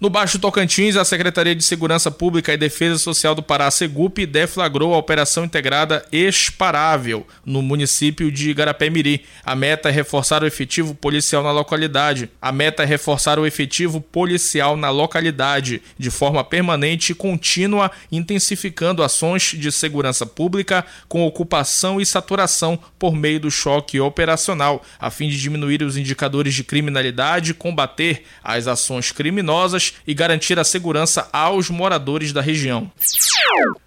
No 0.00 0.10
Baixo 0.10 0.40
Tocantins, 0.40 0.96
a 0.96 1.04
Secretaria 1.04 1.54
de 1.54 1.62
Segurança 1.62 2.10
Pública 2.10 2.52
e 2.52 2.56
Defesa 2.56 2.98
Social 2.98 3.32
do 3.32 3.42
Pará, 3.44 3.70
Segup, 3.70 4.26
deflagrou 4.26 4.92
a 4.92 4.98
Operação 4.98 5.44
Integrada 5.44 6.04
Esparável 6.10 7.24
no 7.44 7.62
município 7.62 8.32
de 8.32 8.50
Igarapé-Miri. 8.50 9.24
A 9.44 9.54
meta 9.54 9.88
é 9.88 9.92
reforçar 9.92 10.42
o 10.42 10.46
efetivo 10.46 10.95
policial 10.96 11.42
na 11.42 11.52
localidade. 11.52 12.30
A 12.40 12.50
meta 12.50 12.82
é 12.82 12.86
reforçar 12.86 13.38
o 13.38 13.46
efetivo 13.46 14.00
policial 14.00 14.76
na 14.76 14.90
localidade 14.90 15.82
de 15.98 16.10
forma 16.10 16.42
permanente 16.42 17.12
e 17.12 17.14
contínua, 17.14 17.90
intensificando 18.10 19.02
ações 19.02 19.54
de 19.56 19.70
segurança 19.70 20.26
pública 20.26 20.84
com 21.08 21.26
ocupação 21.26 22.00
e 22.00 22.06
saturação 22.06 22.78
por 22.98 23.14
meio 23.14 23.40
do 23.40 23.50
choque 23.50 24.00
operacional, 24.00 24.82
a 24.98 25.10
fim 25.10 25.28
de 25.28 25.40
diminuir 25.40 25.82
os 25.82 25.96
indicadores 25.96 26.54
de 26.54 26.64
criminalidade, 26.64 27.54
combater 27.54 28.24
as 28.42 28.66
ações 28.66 29.12
criminosas 29.12 29.94
e 30.06 30.14
garantir 30.14 30.58
a 30.58 30.64
segurança 30.64 31.28
aos 31.32 31.70
moradores 31.70 32.32
da 32.32 32.40
região. 32.40 32.90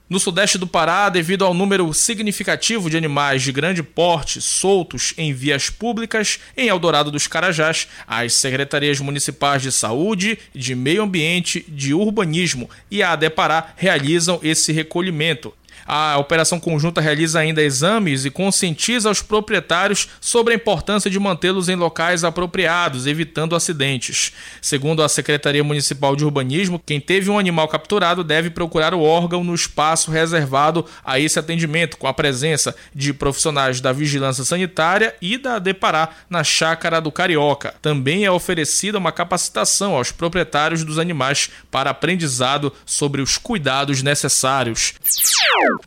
No 0.10 0.19
sudeste 0.19 0.58
do 0.58 0.65
Pará, 0.65 1.08
devido 1.08 1.45
ao 1.45 1.54
número 1.54 1.93
significativo 1.93 2.89
de 2.89 2.98
animais 2.98 3.43
de 3.43 3.52
grande 3.52 3.84
porte 3.84 4.41
soltos 4.41 5.13
em 5.15 5.32
vias 5.32 5.69
públicas 5.69 6.39
em 6.58 6.67
Eldorado 6.67 7.12
dos 7.12 7.28
Carajás, 7.28 7.88
as 8.08 8.34
secretarias 8.34 9.00
municipais 9.00 9.62
de 9.62 9.72
saúde, 9.72 10.39
de 10.52 10.74
meio 10.74 11.04
ambiente, 11.04 11.63
de 11.67 11.93
urbanismo 11.93 12.67
e 12.89 13.04
a 13.04 13.12
ADEPará 13.12 13.74
realizam 13.78 14.39
esse 14.41 14.72
recolhimento. 14.72 15.54
A 15.86 16.18
operação 16.18 16.60
conjunta 16.60 17.02
realiza 17.02 17.39
ainda 17.39 17.62
exames 17.62 18.26
e 18.26 18.32
conscientiza 18.32 19.10
os 19.10 19.22
proprietários 19.22 20.10
sobre 20.22 20.54
a 20.54 20.56
importância 20.56 21.10
de 21.10 21.20
mantê-los 21.20 21.70
em 21.70 21.76
locais 21.76 22.24
apropriados, 22.24 23.08
evitando 23.08 23.56
acidentes. 23.56 24.32
Segundo 24.62 25.04
a 25.04 25.10
Secretaria 25.10 25.63
Municipal 25.63 26.15
de 26.15 26.26
Urbanismo, 26.26 26.82
quem 26.86 27.00
teve 27.00 27.30
um 27.30 27.39
animal 27.39 27.68
capturado 27.68 28.24
deve 28.24 28.50
procurar 28.50 28.94
o 28.94 29.02
órgão 29.02 29.44
no 29.44 29.56
espaço 29.56 30.12
reservado 30.12 30.86
a 31.04 31.20
esse 31.20 31.39
atendimento, 31.39 31.98
com 31.98 32.08
a 32.08 32.13
presença 32.13 32.76
de 32.94 33.13
profissionais 33.13 33.82
da 33.82 33.92
Vigilância 33.92 34.44
Sanitária 34.44 35.15
e 35.22 35.38
da 35.38 35.60
Depará 35.60 36.10
na 36.30 36.44
Chácara 36.44 37.02
do 37.02 37.12
Carioca. 37.12 37.74
Também 37.82 38.26
é 38.26 38.32
oferecida 38.32 38.98
uma 38.98 39.12
capacitação 39.12 39.96
aos 39.96 40.12
proprietários 40.12 40.84
dos 40.84 41.00
animais 41.00 41.50
para 41.72 41.89
aprendizado 41.89 42.72
sobre 42.86 43.22
os 43.22 43.38
cuidados 43.38 44.02
necessários. 44.02 44.94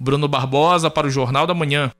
Bruno 0.00 0.28
Barbosa 0.28 0.90
para 0.90 1.06
o 1.06 1.10
Jornal 1.10 1.46
da 1.46 1.54
Manhã. 1.54 1.90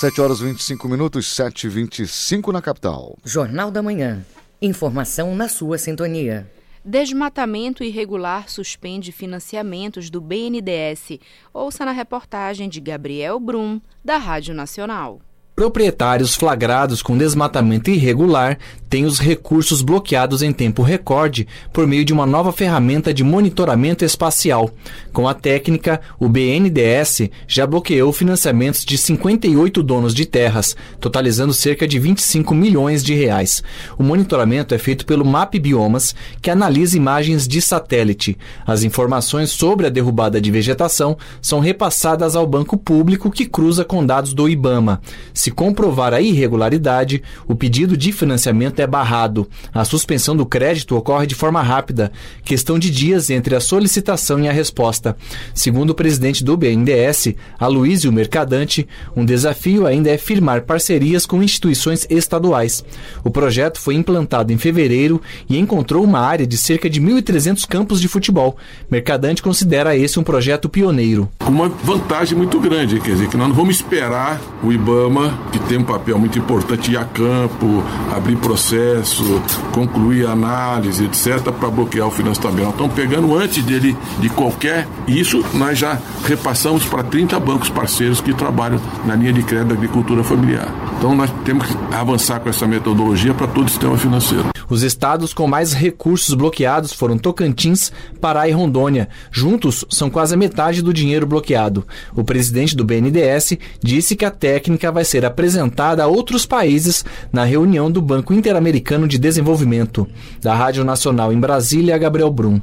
7 0.00 0.20
horas 0.20 0.40
25 0.40 0.88
minutos, 0.88 1.26
7 1.34 1.66
e 1.66 1.70
25 1.70 2.50
na 2.50 2.62
capital. 2.62 3.16
Jornal 3.24 3.70
da 3.70 3.82
Manhã. 3.82 4.24
Informação 4.60 5.34
na 5.34 5.48
sua 5.48 5.78
sintonia. 5.78 6.50
Desmatamento 6.84 7.84
irregular 7.84 8.48
suspende 8.48 9.12
financiamentos 9.12 10.10
do 10.10 10.20
BNDES. 10.20 11.18
Ouça 11.52 11.84
na 11.84 11.92
reportagem 11.92 12.68
de 12.68 12.80
Gabriel 12.80 13.38
Brum, 13.38 13.80
da 14.04 14.16
Rádio 14.16 14.54
Nacional. 14.54 15.20
Proprietários 15.54 16.34
flagrados 16.34 17.02
com 17.02 17.16
desmatamento 17.16 17.90
irregular 17.90 18.58
têm 18.88 19.04
os 19.04 19.18
recursos 19.18 19.82
bloqueados 19.82 20.42
em 20.42 20.50
tempo 20.50 20.82
recorde 20.82 21.46
por 21.72 21.86
meio 21.86 22.04
de 22.06 22.12
uma 22.12 22.26
nova 22.26 22.52
ferramenta 22.52 23.12
de 23.12 23.22
monitoramento 23.22 24.02
espacial. 24.02 24.70
Com 25.12 25.28
a 25.28 25.34
técnica, 25.34 26.00
o 26.18 26.26
BNDES 26.26 27.30
já 27.46 27.66
bloqueou 27.66 28.12
financiamentos 28.12 28.82
de 28.84 28.96
58 28.96 29.82
donos 29.82 30.14
de 30.14 30.24
terras, 30.24 30.74
totalizando 30.98 31.52
cerca 31.52 31.86
de 31.86 31.98
25 31.98 32.54
milhões 32.54 33.02
de 33.02 33.14
reais. 33.14 33.62
O 33.98 34.02
monitoramento 34.02 34.74
é 34.74 34.78
feito 34.78 35.04
pelo 35.04 35.24
MAP 35.24 35.54
Biomas, 35.58 36.14
que 36.40 36.50
analisa 36.50 36.96
imagens 36.96 37.46
de 37.46 37.60
satélite. 37.60 38.38
As 38.66 38.82
informações 38.82 39.50
sobre 39.50 39.86
a 39.86 39.90
derrubada 39.90 40.40
de 40.40 40.50
vegetação 40.50 41.16
são 41.40 41.60
repassadas 41.60 42.34
ao 42.36 42.46
banco 42.46 42.76
público 42.76 43.30
que 43.30 43.46
cruza 43.46 43.84
com 43.84 44.04
dados 44.04 44.32
do 44.32 44.48
IBAMA. 44.48 45.00
Se 45.42 45.50
comprovar 45.50 46.14
a 46.14 46.20
irregularidade, 46.20 47.20
o 47.48 47.56
pedido 47.56 47.96
de 47.96 48.12
financiamento 48.12 48.78
é 48.78 48.86
barrado. 48.86 49.48
A 49.74 49.84
suspensão 49.84 50.36
do 50.36 50.46
crédito 50.46 50.94
ocorre 50.94 51.26
de 51.26 51.34
forma 51.34 51.60
rápida, 51.60 52.12
questão 52.44 52.78
de 52.78 52.88
dias 52.88 53.28
entre 53.28 53.56
a 53.56 53.60
solicitação 53.60 54.38
e 54.38 54.48
a 54.48 54.52
resposta. 54.52 55.16
Segundo 55.52 55.90
o 55.90 55.94
presidente 55.96 56.44
do 56.44 56.56
BNDES, 56.56 57.34
Aloysio 57.58 58.12
Mercadante, 58.12 58.86
um 59.16 59.24
desafio 59.24 59.84
ainda 59.84 60.10
é 60.10 60.16
firmar 60.16 60.62
parcerias 60.62 61.26
com 61.26 61.42
instituições 61.42 62.06
estaduais. 62.08 62.84
O 63.24 63.28
projeto 63.28 63.80
foi 63.80 63.96
implantado 63.96 64.52
em 64.52 64.58
fevereiro 64.58 65.20
e 65.50 65.58
encontrou 65.58 66.04
uma 66.04 66.20
área 66.20 66.46
de 66.46 66.56
cerca 66.56 66.88
de 66.88 67.00
1.300 67.00 67.66
campos 67.66 68.00
de 68.00 68.06
futebol. 68.06 68.56
Mercadante 68.88 69.42
considera 69.42 69.96
esse 69.96 70.20
um 70.20 70.22
projeto 70.22 70.68
pioneiro. 70.68 71.28
Uma 71.44 71.68
vantagem 71.68 72.38
muito 72.38 72.60
grande, 72.60 73.00
quer 73.00 73.14
dizer, 73.14 73.28
que 73.28 73.36
nós 73.36 73.48
não 73.48 73.56
vamos 73.56 73.74
esperar 73.74 74.40
o 74.62 74.72
IBAMA, 74.72 75.31
que 75.50 75.58
tem 75.60 75.78
um 75.78 75.84
papel 75.84 76.18
muito 76.18 76.38
importante, 76.38 76.92
ir 76.92 76.96
a 76.96 77.04
campo, 77.04 77.82
abrir 78.14 78.36
processo, 78.36 79.42
concluir 79.72 80.26
análise, 80.26 81.04
etc., 81.04 81.50
para 81.52 81.70
bloquear 81.70 82.06
o 82.06 82.10
financiamento. 82.10 82.70
Estamos 82.70 82.94
pegando 82.94 83.36
antes 83.36 83.62
dele 83.64 83.96
de 84.18 84.28
qualquer. 84.28 84.86
Isso 85.06 85.44
nós 85.54 85.78
já 85.78 85.98
repassamos 86.24 86.84
para 86.84 87.02
30 87.02 87.38
bancos 87.40 87.68
parceiros 87.68 88.20
que 88.20 88.32
trabalham 88.32 88.80
na 89.04 89.14
linha 89.14 89.32
de 89.32 89.42
crédito 89.42 89.68
da 89.68 89.74
agricultura 89.74 90.22
familiar. 90.22 90.91
Então 91.02 91.16
nós 91.16 91.32
temos 91.44 91.66
que 91.66 91.76
avançar 91.92 92.38
com 92.38 92.48
essa 92.48 92.64
metodologia 92.64 93.34
para 93.34 93.48
todo 93.48 93.66
o 93.66 93.68
sistema 93.68 93.98
financeiro. 93.98 94.50
Os 94.70 94.84
estados 94.84 95.34
com 95.34 95.48
mais 95.48 95.72
recursos 95.72 96.32
bloqueados 96.32 96.92
foram 96.92 97.18
Tocantins, 97.18 97.90
Pará 98.20 98.48
e 98.48 98.52
Rondônia. 98.52 99.08
Juntos, 99.28 99.84
são 99.90 100.08
quase 100.08 100.34
a 100.34 100.36
metade 100.36 100.80
do 100.80 100.94
dinheiro 100.94 101.26
bloqueado. 101.26 101.84
O 102.14 102.22
presidente 102.22 102.76
do 102.76 102.84
BNDES 102.84 103.58
disse 103.82 104.14
que 104.14 104.24
a 104.24 104.30
técnica 104.30 104.92
vai 104.92 105.04
ser 105.04 105.24
apresentada 105.24 106.04
a 106.04 106.06
outros 106.06 106.46
países 106.46 107.04
na 107.32 107.42
reunião 107.42 107.90
do 107.90 108.00
Banco 108.00 108.32
Interamericano 108.32 109.08
de 109.08 109.18
Desenvolvimento. 109.18 110.06
Da 110.40 110.54
Rádio 110.54 110.84
Nacional 110.84 111.32
em 111.32 111.40
Brasília, 111.40 111.98
Gabriel 111.98 112.30
Brum. 112.30 112.60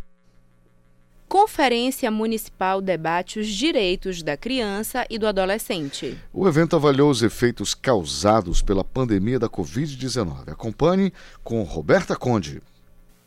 Conferência 1.29 2.09
Municipal 2.09 2.81
debate 2.81 3.39
os 3.39 3.45
direitos 3.45 4.23
da 4.23 4.35
criança 4.35 5.05
e 5.11 5.19
do 5.19 5.27
adolescente. 5.27 6.17
O 6.33 6.47
evento 6.47 6.75
avaliou 6.75 7.07
os 7.07 7.21
efeitos 7.21 7.75
causados 7.75 8.63
pela 8.63 8.83
pandemia 8.83 9.37
da 9.37 9.47
Covid-19. 9.47 10.51
Acompanhe 10.51 11.13
com 11.43 11.61
Roberta 11.61 12.15
Conde. 12.15 12.63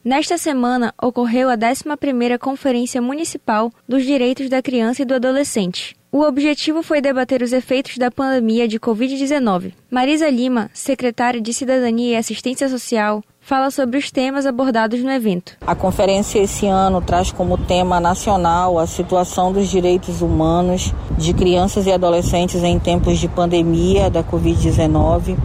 Nesta 0.05 0.37
semana 0.37 0.93
ocorreu 1.01 1.49
a 1.49 1.57
11ª 1.57 2.41
Conferência 2.41 3.01
Municipal 3.01 3.71
dos 3.89 4.05
Direitos 4.05 4.49
da 4.49 4.61
Criança 4.61 5.03
e 5.03 5.05
do 5.05 5.15
Adolescente. 5.15 5.97
O 6.11 6.23
objetivo 6.23 6.83
foi 6.83 7.01
debater 7.01 7.41
os 7.41 7.53
efeitos 7.53 7.97
da 7.99 8.11
pandemia 8.11 8.67
de 8.67 8.81
Covid-19. 8.81 9.75
Marisa 9.89 10.29
Lima, 10.29 10.71
secretária 10.75 11.41
de 11.41 11.55
Cidadania 11.55 12.15
e 12.15 12.17
Assistência 12.17 12.69
Social, 12.69 13.23
fala 13.43 13.73
sobre 13.73 13.99
os 13.99 14.11
temas 14.11 14.47
abordados 14.47 15.03
no 15.03 15.11
evento. 15.11 15.55
A 15.67 15.75
conferência 15.75 16.39
esse 16.39 16.67
ano 16.67 17.01
traz 17.01 17.33
como 17.33 17.59
tema 17.59 17.99
nacional 17.99 18.79
a 18.79 18.87
situação 18.87 19.53
dos 19.53 19.69
direitos 19.69 20.23
humanos 20.23 20.95
de 21.19 21.35
crianças 21.35 21.87
e 21.87 21.93
adolescentes 21.93 22.63
em 22.63 22.79
tempos 22.79 23.19
de 23.19 23.27
pandemia 23.27 24.09
da 24.09 24.23
Covid-19, 24.23 25.37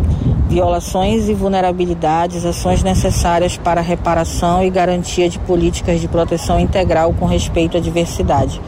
violações 0.47 1.27
e 1.27 1.33
vulnerabilidades, 1.33 2.45
ações 2.45 2.83
necessárias 2.83 3.57
para 3.57 3.81
reparação 3.81 4.63
e 4.63 4.69
garantia 4.69 5.27
de 5.27 5.39
políticas 5.39 5.99
de 5.99 6.07
proteção 6.07 6.59
integral 6.59 7.13
com 7.13 7.25
respeito 7.25 7.77
à 7.77 7.79
diversidade. 7.79 8.61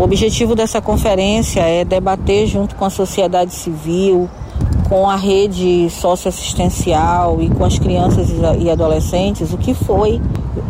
O 0.00 0.02
objetivo 0.02 0.56
dessa 0.56 0.80
conferência 0.80 1.60
é 1.60 1.84
debater 1.84 2.46
junto 2.46 2.74
com 2.74 2.84
a 2.84 2.90
sociedade 2.90 3.52
civil, 3.52 4.28
com 4.92 5.08
a 5.08 5.16
rede 5.16 5.88
socioassistencial 5.88 7.40
e 7.40 7.48
com 7.48 7.64
as 7.64 7.78
crianças 7.78 8.28
e 8.60 8.68
adolescentes 8.68 9.50
o 9.50 9.56
que 9.56 9.72
foi 9.72 10.20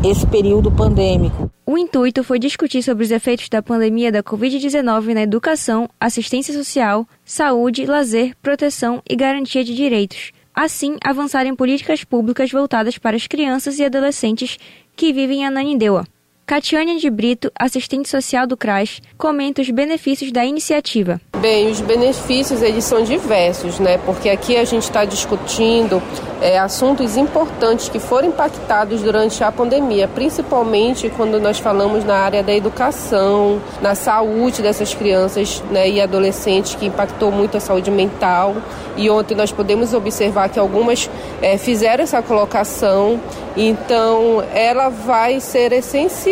esse 0.09 0.25
período 0.29 0.71
pandêmico. 0.71 1.51
O 1.67 1.77
intuito 1.77 2.23
foi 2.23 2.39
discutir 2.39 2.85
sobre 2.85 3.03
os 3.03 3.11
efeitos 3.11 3.49
da 3.49 3.61
pandemia 3.61 4.13
da 4.13 4.23
Covid-19 4.23 5.13
na 5.13 5.23
educação, 5.23 5.91
assistência 5.99 6.55
social, 6.55 7.05
saúde, 7.25 7.85
lazer, 7.85 8.37
proteção 8.41 9.03
e 9.11 9.17
garantia 9.17 9.65
de 9.65 9.75
direitos. 9.75 10.31
Assim, 10.55 10.99
avançar 11.05 11.45
em 11.45 11.57
políticas 11.57 12.05
públicas 12.05 12.49
voltadas 12.49 12.97
para 12.99 13.17
as 13.17 13.27
crianças 13.27 13.81
e 13.81 13.85
adolescentes 13.85 14.57
que 14.95 15.13
vivem 15.13 15.41
em 15.41 15.47
Ananindeua. 15.47 16.07
Catiane 16.45 16.99
de 16.99 17.09
Brito, 17.09 17.53
assistente 17.59 18.09
social 18.09 18.47
do 18.47 18.57
CRAS, 18.57 19.01
comenta 19.17 19.63
os 19.63 19.71
benefícios 19.71 20.33
da 20.33 20.45
iniciativa. 20.45 21.21
Bem, 21.39 21.71
os 21.71 21.81
benefícios 21.81 22.63
eles 22.63 22.85
são 22.85 23.03
diversos, 23.03 23.79
né? 23.79 23.99
Porque 23.99 24.29
aqui 24.29 24.57
a 24.57 24.65
gente 24.65 24.83
está 24.83 25.05
discutindo 25.05 26.03
é, 26.41 26.59
assuntos 26.59 27.17
importantes 27.17 27.89
que 27.89 27.99
foram 27.99 28.29
impactados 28.29 29.03
durante 29.03 29.43
a 29.43 29.51
pandemia, 29.51 30.09
principalmente 30.09 31.09
quando 31.17 31.41
nós 31.41 31.59
falamos 31.59 32.05
na 32.05 32.17
área 32.17 32.43
da 32.43 32.53
educação, 32.53 33.61
na 33.81 33.95
saúde 33.95 34.63
dessas 34.63 34.95
crianças 34.95 35.63
né, 35.71 35.89
e 35.89 36.01
adolescentes, 36.01 36.75
que 36.75 36.87
impactou 36.87 37.31
muito 37.31 37.57
a 37.57 37.61
saúde 37.61 37.91
mental. 37.91 38.57
E 38.97 39.09
ontem 39.09 39.35
nós 39.35 39.51
podemos 39.51 39.95
observar 39.95 40.49
que 40.49 40.59
algumas 40.59 41.09
é, 41.41 41.57
fizeram 41.57 42.05
essa 42.05 42.21
colocação, 42.21 43.19
então 43.57 44.45
ela 44.53 44.91
vai 44.91 45.41
ser 45.41 45.73
essencial 45.73 46.32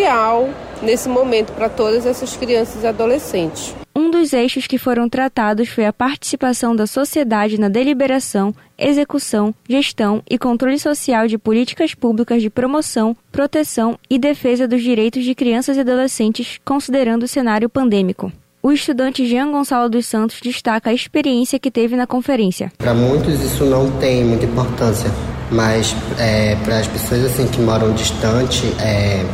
nesse 0.82 1.08
momento 1.08 1.52
para 1.52 1.68
todas 1.68 2.06
essas 2.06 2.36
crianças 2.36 2.82
e 2.82 2.86
adolescentes. 2.86 3.74
Um 3.94 4.10
dos 4.10 4.32
eixos 4.32 4.66
que 4.66 4.78
foram 4.78 5.08
tratados 5.08 5.68
foi 5.68 5.84
a 5.84 5.92
participação 5.92 6.74
da 6.74 6.86
sociedade 6.86 7.60
na 7.60 7.68
deliberação, 7.68 8.54
execução, 8.78 9.54
gestão 9.68 10.22
e 10.28 10.38
controle 10.38 10.78
social 10.78 11.26
de 11.26 11.36
políticas 11.36 11.94
públicas 11.94 12.40
de 12.40 12.48
promoção, 12.48 13.16
proteção 13.30 13.98
e 14.08 14.18
defesa 14.18 14.66
dos 14.66 14.82
direitos 14.82 15.24
de 15.24 15.34
crianças 15.34 15.76
e 15.76 15.80
adolescentes, 15.80 16.58
considerando 16.64 17.24
o 17.24 17.28
cenário 17.28 17.68
pandêmico. 17.68 18.32
O 18.62 18.72
estudante 18.72 19.26
Jean 19.26 19.50
Gonçalo 19.50 19.88
dos 19.88 20.06
Santos 20.06 20.38
destaca 20.42 20.90
a 20.90 20.94
experiência 20.94 21.58
que 21.58 21.70
teve 21.70 21.96
na 21.96 22.06
conferência. 22.06 22.70
Para 22.76 22.92
muitos 22.92 23.42
isso 23.42 23.64
não 23.64 23.90
tem 23.92 24.24
muita 24.24 24.44
importância, 24.44 25.10
mas 25.50 25.96
é, 26.18 26.56
para 26.56 26.78
as 26.78 26.86
pessoas 26.86 27.24
assim 27.24 27.46
que 27.46 27.60
moram 27.60 27.92
distante, 27.94 28.66
é, 28.78 29.24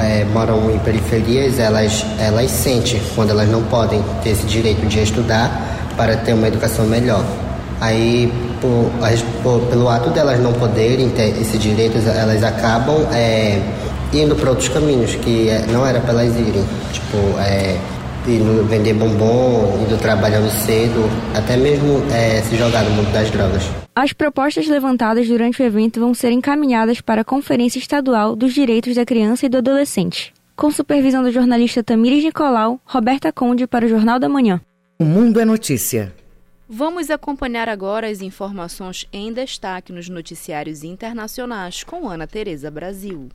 é, 0.00 0.24
moram 0.24 0.70
em 0.70 0.78
periferias, 0.78 1.58
elas, 1.58 2.04
elas 2.18 2.50
sentem 2.50 3.00
quando 3.14 3.30
elas 3.30 3.48
não 3.48 3.62
podem 3.64 4.02
ter 4.22 4.30
esse 4.30 4.46
direito 4.46 4.86
de 4.86 5.02
estudar 5.02 5.90
para 5.96 6.16
ter 6.16 6.32
uma 6.32 6.48
educação 6.48 6.86
melhor. 6.86 7.24
Aí, 7.80 8.32
por, 8.60 8.90
por, 9.42 9.60
pelo 9.68 9.88
ato 9.88 10.10
delas 10.10 10.38
não 10.40 10.52
poderem 10.52 11.08
ter 11.10 11.36
esse 11.40 11.58
direito, 11.58 11.98
elas 12.08 12.42
acabam 12.44 13.06
é, 13.12 13.60
indo 14.12 14.36
para 14.36 14.50
outros 14.50 14.68
caminhos 14.68 15.14
que 15.16 15.48
é, 15.48 15.64
não 15.68 15.86
era 15.86 16.00
para 16.00 16.12
elas 16.12 16.34
irem. 16.36 16.64
Tipo, 16.92 17.16
é, 17.40 17.76
indo 18.26 18.64
vender 18.68 18.94
bombom, 18.94 19.80
indo 19.82 19.98
trabalhando 19.98 20.50
cedo, 20.64 21.10
até 21.34 21.56
mesmo 21.56 22.02
é, 22.12 22.40
se 22.48 22.56
jogar 22.56 22.84
no 22.84 22.90
mundo 22.90 23.12
das 23.12 23.30
drogas. 23.30 23.81
As 23.94 24.14
propostas 24.14 24.66
levantadas 24.68 25.28
durante 25.28 25.60
o 25.60 25.66
evento 25.66 26.00
vão 26.00 26.14
ser 26.14 26.32
encaminhadas 26.32 27.02
para 27.02 27.20
a 27.20 27.24
Conferência 27.24 27.78
Estadual 27.78 28.34
dos 28.34 28.54
Direitos 28.54 28.94
da 28.94 29.04
Criança 29.04 29.44
e 29.44 29.50
do 29.50 29.58
Adolescente. 29.58 30.32
Com 30.56 30.70
supervisão 30.70 31.22
do 31.22 31.30
jornalista 31.30 31.82
Tamires 31.82 32.24
Nicolau, 32.24 32.80
Roberta 32.86 33.30
Conde 33.30 33.66
para 33.66 33.84
o 33.84 33.88
Jornal 33.88 34.18
da 34.18 34.30
Manhã. 34.30 34.62
O 34.98 35.04
Mundo 35.04 35.38
é 35.38 35.44
Notícia. 35.44 36.14
Vamos 36.66 37.10
acompanhar 37.10 37.68
agora 37.68 38.08
as 38.08 38.22
informações 38.22 39.06
em 39.12 39.30
destaque 39.30 39.92
nos 39.92 40.08
noticiários 40.08 40.82
internacionais 40.82 41.84
com 41.84 42.08
Ana 42.08 42.26
Tereza 42.26 42.70
Brasil. 42.70 43.28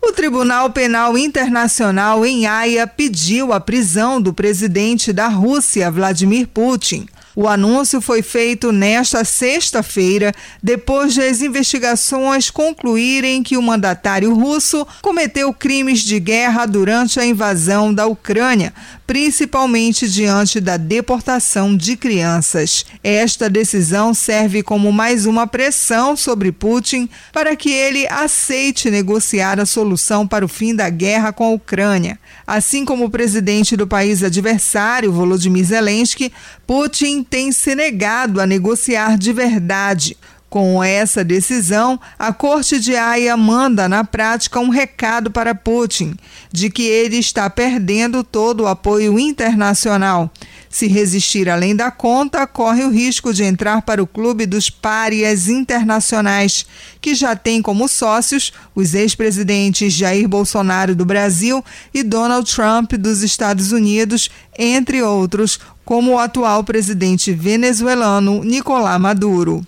O 0.00 0.12
Tribunal 0.12 0.70
Penal 0.70 1.18
Internacional 1.18 2.24
em 2.24 2.46
Haia 2.46 2.86
pediu 2.86 3.52
a 3.52 3.58
prisão 3.58 4.22
do 4.22 4.32
presidente 4.32 5.12
da 5.12 5.26
Rússia, 5.26 5.90
Vladimir 5.90 6.46
Putin. 6.46 7.08
O 7.34 7.48
anúncio 7.48 8.00
foi 8.00 8.20
feito 8.20 8.72
nesta 8.72 9.24
sexta-feira, 9.24 10.34
depois 10.62 11.14
das 11.14 11.40
investigações 11.40 12.50
concluírem 12.50 13.42
que 13.42 13.56
o 13.56 13.62
mandatário 13.62 14.34
russo 14.34 14.86
cometeu 15.00 15.52
crimes 15.52 16.00
de 16.00 16.20
guerra 16.20 16.66
durante 16.66 17.18
a 17.18 17.24
invasão 17.24 17.92
da 17.92 18.06
Ucrânia, 18.06 18.74
principalmente 19.12 20.08
diante 20.08 20.58
da 20.58 20.78
deportação 20.78 21.76
de 21.76 21.98
crianças. 21.98 22.86
Esta 23.04 23.50
decisão 23.50 24.14
serve 24.14 24.62
como 24.62 24.90
mais 24.90 25.26
uma 25.26 25.46
pressão 25.46 26.16
sobre 26.16 26.50
Putin 26.50 27.10
para 27.30 27.54
que 27.54 27.70
ele 27.70 28.08
aceite 28.08 28.90
negociar 28.90 29.60
a 29.60 29.66
solução 29.66 30.26
para 30.26 30.46
o 30.46 30.48
fim 30.48 30.74
da 30.74 30.88
guerra 30.88 31.30
com 31.30 31.44
a 31.44 31.50
Ucrânia. 31.50 32.18
Assim 32.46 32.86
como 32.86 33.04
o 33.04 33.10
presidente 33.10 33.76
do 33.76 33.86
país 33.86 34.22
adversário, 34.22 35.12
Volodymyr 35.12 35.66
Zelensky, 35.66 36.32
Putin 36.66 37.22
tem 37.22 37.52
se 37.52 37.74
negado 37.74 38.40
a 38.40 38.46
negociar 38.46 39.18
de 39.18 39.30
verdade. 39.30 40.16
Com 40.52 40.84
essa 40.84 41.24
decisão, 41.24 41.98
a 42.18 42.30
Corte 42.30 42.78
de 42.78 42.94
Haia 42.94 43.34
manda 43.38 43.88
na 43.88 44.04
prática 44.04 44.60
um 44.60 44.68
recado 44.68 45.30
para 45.30 45.54
Putin 45.54 46.14
de 46.52 46.68
que 46.68 46.82
ele 46.82 47.16
está 47.16 47.48
perdendo 47.48 48.22
todo 48.22 48.64
o 48.64 48.66
apoio 48.66 49.18
internacional. 49.18 50.30
Se 50.68 50.86
resistir 50.86 51.48
além 51.48 51.74
da 51.74 51.90
conta, 51.90 52.46
corre 52.46 52.84
o 52.84 52.90
risco 52.90 53.32
de 53.32 53.44
entrar 53.44 53.80
para 53.80 54.02
o 54.02 54.06
clube 54.06 54.44
dos 54.44 54.68
párias 54.68 55.48
internacionais, 55.48 56.66
que 57.00 57.14
já 57.14 57.34
tem 57.34 57.62
como 57.62 57.88
sócios 57.88 58.52
os 58.74 58.94
ex-presidentes 58.94 59.92
Jair 59.92 60.28
Bolsonaro 60.28 60.94
do 60.94 61.06
Brasil 61.06 61.64
e 61.94 62.02
Donald 62.02 62.50
Trump 62.54 62.92
dos 62.92 63.22
Estados 63.22 63.72
Unidos, 63.72 64.30
entre 64.58 65.02
outros, 65.02 65.58
como 65.84 66.14
o 66.14 66.18
atual 66.18 66.64
presidente 66.64 67.32
venezuelano 67.34 68.42
Nicolás 68.44 69.00
Maduro. 69.00 69.62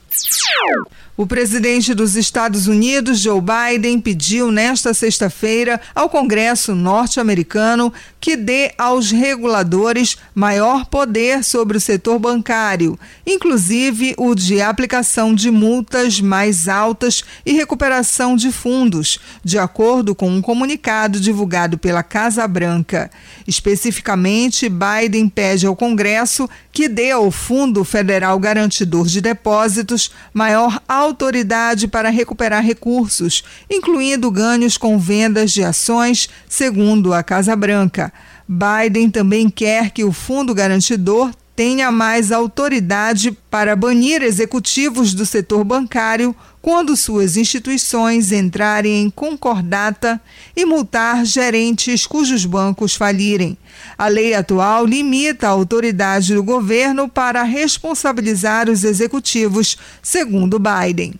O 1.17 1.29
presidente 1.29 1.95
dos 1.95 2.17
Estados 2.17 2.67
Unidos, 2.67 3.21
Joe 3.21 3.41
Biden, 3.41 4.01
pediu 4.01 4.51
nesta 4.51 4.93
sexta-feira 4.93 5.81
ao 5.95 6.09
Congresso 6.09 6.75
norte-americano 6.75 7.93
que 8.21 8.37
dê 8.37 8.73
aos 8.77 9.13
reguladores 9.13 10.17
maior 10.35 10.87
poder 10.87 11.45
sobre 11.45 11.77
o 11.77 11.81
setor 11.81 12.19
bancário, 12.19 12.99
inclusive 13.25 14.13
o 14.17 14.35
de 14.35 14.61
aplicação 14.61 15.33
de 15.33 15.53
multas 15.53 16.21
mais 16.21 16.67
altas 16.67 17.23
e 17.47 17.53
recuperação 17.53 18.35
de 18.35 18.51
fundos, 18.51 19.21
de 19.45 19.57
acordo 19.57 20.17
com 20.17 20.29
um 20.29 20.43
comunicado 20.43 21.21
divulgado 21.21 21.79
pela 21.79 22.03
Casa 22.03 22.49
Branca. 22.49 23.09
Especificamente, 23.47 24.69
Biden 24.69 25.29
pede 25.29 25.65
ao 25.65 25.77
Congresso 25.77 26.51
que 26.73 26.89
dê 26.89 27.13
ao 27.13 27.31
Fundo 27.31 27.85
Federal 27.85 28.37
Garantidor 28.41 29.07
de 29.07 29.21
Depósitos 29.21 30.11
maior 30.33 30.83
autoridade 31.05 31.87
para 31.87 32.11
recuperar 32.11 32.63
recursos, 32.63 33.45
incluindo 33.71 34.31
ganhos 34.31 34.77
com 34.77 34.99
vendas 34.99 35.53
de 35.53 35.63
ações, 35.63 36.29
segundo 36.49 37.13
a 37.13 37.23
Casa 37.23 37.55
Branca. 37.55 38.13
Biden 38.49 39.11
também 39.11 39.49
quer 39.49 39.91
que 39.91 40.05
o 40.05 40.13
fundo 40.13 40.55
garantidor 40.55 41.31
tenha 41.57 41.91
mais 41.93 42.33
autoridade 42.33 43.31
para 43.51 43.77
banir 43.77 44.23
executivos 44.23 45.15
do 45.15 45.25
setor 45.25 45.63
bancário 45.63 46.35
quando 46.61 46.97
suas 46.97 47.37
instituições 47.37 48.33
entrarem 48.33 49.03
em 49.03 49.11
concordata 49.11 50.21
e 50.57 50.65
multar 50.65 51.25
gerentes 51.25 52.07
cujos 52.07 52.45
bancos 52.45 52.95
falirem. 52.95 53.57
A 53.99 54.09
lei 54.09 54.35
atual 54.35 54.87
limita 54.87 55.47
a 55.47 55.51
autoridade 55.51 56.35
do 56.35 56.43
governo 56.43 57.09
para 57.09 57.43
responsabilizar 57.43 58.69
os 58.69 58.83
executivos, 58.83 59.77
segundo 60.03 60.59
Biden. 60.59 61.15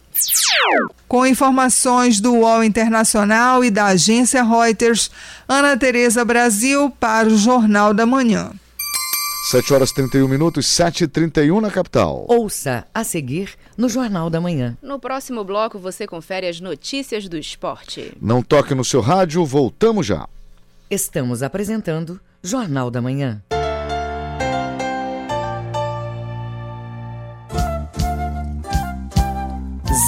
Com 1.07 1.27
informações 1.27 2.21
do 2.21 2.33
UOL 2.33 2.65
Internacional 2.65 3.63
e 3.63 3.71
da 3.71 3.87
agência 3.87 4.43
Reuters, 4.43 5.11
Ana 5.47 5.77
Tereza 5.77 6.25
Brasil 6.25 6.91
para 6.99 7.29
o 7.29 7.37
Jornal 7.37 7.93
da 7.93 8.07
Manhã. 8.07 8.51
7 9.47 9.75
horas 9.75 9.93
31 9.93 10.27
minutos, 10.27 10.65
7h31 10.65 11.61
na 11.61 11.71
capital. 11.71 12.25
Ouça 12.29 12.87
a 12.95 13.05
seguir 13.05 13.51
no 13.77 13.91
Jornal 13.91 14.31
da 14.31 14.41
Manhã. 14.41 14.75
No 14.81 14.99
próximo 14.99 15.45
bloco 15.45 15.79
você 15.79 16.07
confere 16.07 16.49
as 16.49 16.63
notícias 16.63 17.29
do 17.29 17.37
esporte. 17.37 18.17
Não 18.23 18.41
toque 18.43 18.75
no 18.75 18.83
seu 18.83 19.03
rádio, 19.03 19.45
voltamos 19.45 20.07
já. 20.07 20.27
Estamos 20.91 21.43
apresentando 21.43 22.19
Jornal 22.43 22.91
da 22.91 23.03
Manhã. 23.03 23.43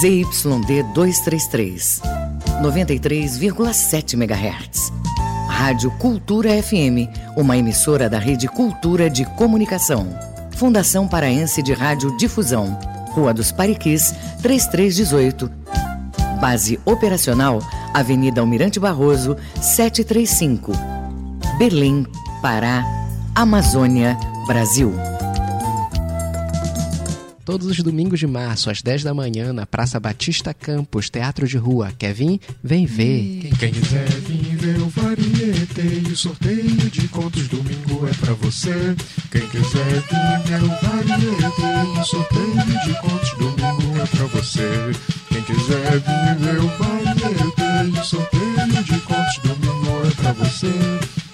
ZYD 0.01 0.81
233, 0.95 2.01
93,7 2.63 4.13
MHz. 4.15 4.96
Rádio 5.57 5.89
Cultura 5.97 6.51
FM, 6.61 7.09
uma 7.35 7.57
emissora 7.57 8.07
da 8.07 8.19
Rede 8.19 8.47
Cultura 8.47 9.09
de 9.09 9.25
Comunicação. 9.25 10.07
Fundação 10.51 11.07
Paraense 11.07 11.63
de 11.63 11.73
Rádio 11.73 12.15
Difusão, 12.15 12.77
Rua 13.09 13.33
dos 13.33 13.51
Pariquis, 13.51 14.13
3318. 14.43 15.51
Base 16.39 16.79
operacional, 16.85 17.59
Avenida 17.91 18.39
Almirante 18.39 18.79
Barroso, 18.79 19.35
735. 19.59 20.73
Belém, 21.57 22.05
Pará, 22.39 22.85
Amazônia, 23.33 24.15
Brasil. 24.45 24.93
Todos 27.47 27.65
os 27.67 27.77
domingos 27.81 28.19
de 28.19 28.27
março, 28.27 28.69
às 28.69 28.81
10 28.81 29.03
da 29.03 29.13
manhã, 29.13 29.53
na 29.53 29.65
Praça 29.65 29.97
Batista 29.99 30.53
Campos, 30.53 31.09
Teatro 31.09 31.47
de 31.47 31.57
Rua. 31.57 31.93
Quer 31.97 32.13
vir? 32.13 32.41
Vem 32.61 32.85
ver. 32.85 33.49
Quem 33.57 33.71
quiser 33.71 34.05
vir 34.05 34.57
ver 34.57 34.81
o 34.81 34.91
variete 35.77 36.09
e 36.09 36.11
o 36.11 36.17
sorteio 36.17 36.89
de 36.89 37.07
contos 37.09 37.47
domingo 37.47 38.07
é 38.07 38.13
pra 38.25 38.33
você. 38.33 38.95
Quem 39.31 39.47
quiser 39.47 39.83
vir 39.85 40.39
ver 40.45 40.63
o 40.63 40.67
variete 40.67 41.61
e 41.95 41.99
o 41.99 42.03
sorteio 42.03 42.55
de 42.83 42.93
contos 42.99 43.31
domingo 43.37 44.01
é 44.01 44.05
pra 44.05 44.25
você. 44.25 44.91
Quem 45.29 45.41
quiser 45.43 45.99
vir 45.99 46.35
ver 46.39 46.59
o 46.59 46.67
variete 46.67 47.61
e 47.85 47.99
o 47.99 48.03
sorteio 48.03 48.83
de 48.83 48.99
contos 49.01 49.37
domingo 49.43 50.07
é 50.07 50.21
pra 50.21 50.31
você. 50.33 50.73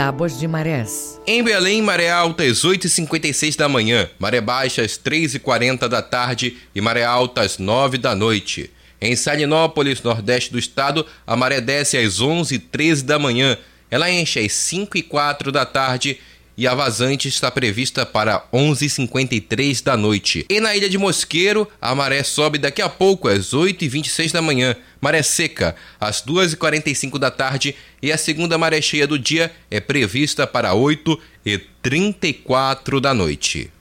Tábuas 0.00 0.38
de 0.38 0.48
Marés. 0.48 1.20
Em 1.26 1.42
Belém, 1.42 1.82
maré 1.82 2.10
alta 2.10 2.42
às 2.42 2.64
8h56 2.64 3.54
da 3.54 3.68
manhã, 3.68 4.08
maré 4.18 4.40
baixa 4.40 4.80
às 4.80 4.92
3h40 4.92 5.88
da 5.88 6.00
tarde 6.00 6.56
e 6.74 6.80
maré 6.80 7.04
alta 7.04 7.42
às 7.42 7.58
9 7.58 7.98
da 7.98 8.14
noite. 8.14 8.70
Em 8.98 9.14
Salinópolis, 9.14 10.02
nordeste 10.02 10.50
do 10.50 10.58
estado, 10.58 11.04
a 11.26 11.36
maré 11.36 11.60
desce 11.60 11.98
às 11.98 12.18
11h13 12.18 13.02
da 13.02 13.18
manhã. 13.18 13.58
Ela 13.90 14.10
enche 14.10 14.40
às 14.40 14.52
5h04 14.52 15.50
da 15.50 15.66
tarde 15.66 16.18
e 16.60 16.68
a 16.68 16.74
vazante 16.74 17.26
está 17.26 17.50
prevista 17.50 18.04
para 18.04 18.44
11h53 18.52 19.82
da 19.82 19.96
noite. 19.96 20.44
E 20.46 20.60
na 20.60 20.76
ilha 20.76 20.90
de 20.90 20.98
Mosqueiro, 20.98 21.66
a 21.80 21.94
maré 21.94 22.22
sobe 22.22 22.58
daqui 22.58 22.82
a 22.82 22.88
pouco 22.90 23.28
às 23.28 23.54
8h26 23.54 24.30
da 24.30 24.42
manhã. 24.42 24.76
Maré 25.00 25.22
seca 25.22 25.74
às 25.98 26.22
2h45 26.22 27.18
da 27.18 27.30
tarde 27.30 27.74
e 28.02 28.12
a 28.12 28.18
segunda 28.18 28.58
maré 28.58 28.82
cheia 28.82 29.06
do 29.06 29.18
dia 29.18 29.50
é 29.70 29.80
prevista 29.80 30.46
para 30.46 30.72
8h34 30.72 33.00
da 33.00 33.14
noite. 33.14 33.72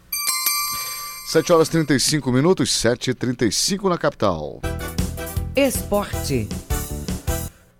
7 1.33 1.51
horas 1.51 1.67
35 1.67 2.31
minutos, 2.31 2.69
7h35 2.69 3.89
na 3.89 3.97
capital. 3.97 4.61
Esporte. 5.53 6.47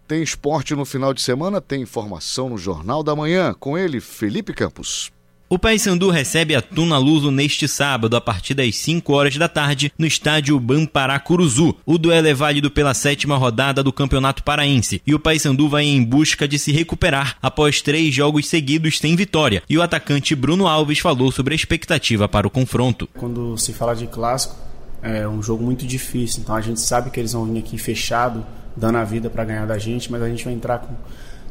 Tem 0.09 0.23
esporte 0.23 0.73
no 0.73 0.85
final 0.85 1.13
de 1.13 1.21
semana, 1.21 1.61
tem 1.61 1.83
informação 1.83 2.49
no 2.49 2.57
Jornal 2.57 3.03
da 3.03 3.15
Manhã. 3.15 3.53
Com 3.59 3.77
ele, 3.77 4.01
Felipe 4.01 4.53
Campos. 4.53 5.11
O 5.47 5.59
Paysandu 5.59 6.09
recebe 6.09 6.55
a 6.55 6.63
Tuna 6.63 6.97
Luso 6.97 7.29
neste 7.29 7.67
sábado, 7.67 8.17
a 8.17 8.21
partir 8.21 8.55
das 8.55 8.75
5 8.77 9.13
horas 9.13 9.37
da 9.37 9.47
tarde, 9.47 9.93
no 9.99 10.07
estádio 10.07 10.59
Bampará 10.59 11.19
Curuzu. 11.19 11.75
O 11.85 11.99
duelo 11.99 12.25
é 12.25 12.33
válido 12.33 12.71
pela 12.71 12.95
sétima 12.95 13.37
rodada 13.37 13.83
do 13.83 13.93
Campeonato 13.93 14.43
Paraense 14.43 14.99
e 15.05 15.13
o 15.13 15.19
Paysandu 15.19 15.69
vai 15.69 15.83
em 15.83 16.03
busca 16.03 16.47
de 16.47 16.57
se 16.57 16.71
recuperar 16.71 17.37
após 17.39 17.79
três 17.79 18.11
jogos 18.11 18.47
seguidos 18.47 18.97
sem 18.97 19.15
vitória. 19.15 19.61
E 19.69 19.77
o 19.77 19.81
atacante 19.83 20.33
Bruno 20.33 20.65
Alves 20.65 20.97
falou 20.97 21.31
sobre 21.31 21.53
a 21.53 21.55
expectativa 21.55 22.27
para 22.27 22.47
o 22.47 22.51
confronto. 22.51 23.07
Quando 23.13 23.55
se 23.59 23.73
fala 23.73 23.95
de 23.95 24.07
clássico, 24.07 24.55
é 25.03 25.27
um 25.27 25.43
jogo 25.43 25.63
muito 25.63 25.85
difícil. 25.85 26.41
Então 26.41 26.55
a 26.55 26.61
gente 26.61 26.79
sabe 26.79 27.11
que 27.11 27.19
eles 27.19 27.33
vão 27.33 27.45
vir 27.45 27.59
aqui 27.59 27.77
fechado, 27.77 28.43
dando 28.79 28.97
a 28.97 29.03
vida 29.03 29.29
para 29.29 29.43
ganhar 29.43 29.65
da 29.65 29.77
gente, 29.77 30.11
mas 30.11 30.21
a 30.21 30.29
gente 30.29 30.45
vai 30.45 30.53
entrar 30.53 30.79
com 30.79 30.93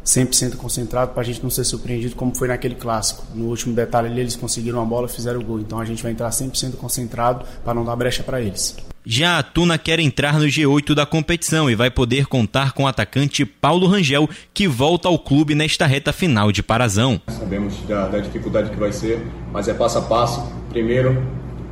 100% 0.05 0.57
concentrado 0.57 1.13
para 1.13 1.21
a 1.21 1.25
gente 1.25 1.43
não 1.43 1.51
ser 1.51 1.65
surpreendido 1.65 2.17
como 2.17 2.35
foi 2.35 2.49
naquele 2.49 2.75
clássico. 2.75 3.25
No 3.35 3.47
último 3.47 3.75
detalhe 3.75 4.09
ali 4.09 4.21
eles 4.21 4.37
conseguiram 4.37 4.81
a 4.81 4.85
bola, 4.85 5.07
fizeram 5.07 5.41
o 5.41 5.45
gol. 5.45 5.61
Então 5.61 5.79
a 5.79 5.85
gente 5.85 6.03
vai 6.03 6.13
entrar 6.13 6.31
100% 6.31 6.77
concentrado 6.77 7.45
para 7.63 7.75
não 7.75 7.85
dar 7.85 7.95
brecha 7.95 8.23
para 8.23 8.41
eles. 8.41 8.77
Já 9.05 9.39
a 9.39 9.43
Tuna 9.43 9.79
quer 9.79 10.01
entrar 10.01 10.39
no 10.39 10.47
G8 10.47 10.95
da 10.95 11.07
competição 11.07 11.71
e 11.71 11.75
vai 11.75 11.91
poder 11.91 12.27
contar 12.27 12.73
com 12.73 12.85
o 12.85 12.87
atacante 12.87 13.45
Paulo 13.45 13.87
Rangel, 13.87 14.29
que 14.53 14.67
volta 14.67 15.09
ao 15.09 15.19
clube 15.19 15.55
nesta 15.55 15.87
reta 15.87 16.13
final 16.13 16.53
de 16.53 16.63
Parazão. 16.63 17.21
Sabemos 17.29 17.75
da, 17.87 18.09
da 18.09 18.19
dificuldade 18.19 18.71
que 18.71 18.77
vai 18.77 18.93
ser, 18.93 19.27
mas 19.53 19.69
é 19.69 19.75
passo 19.75 19.99
a 19.99 20.03
passo. 20.03 20.47
Primeiro, 20.69 21.23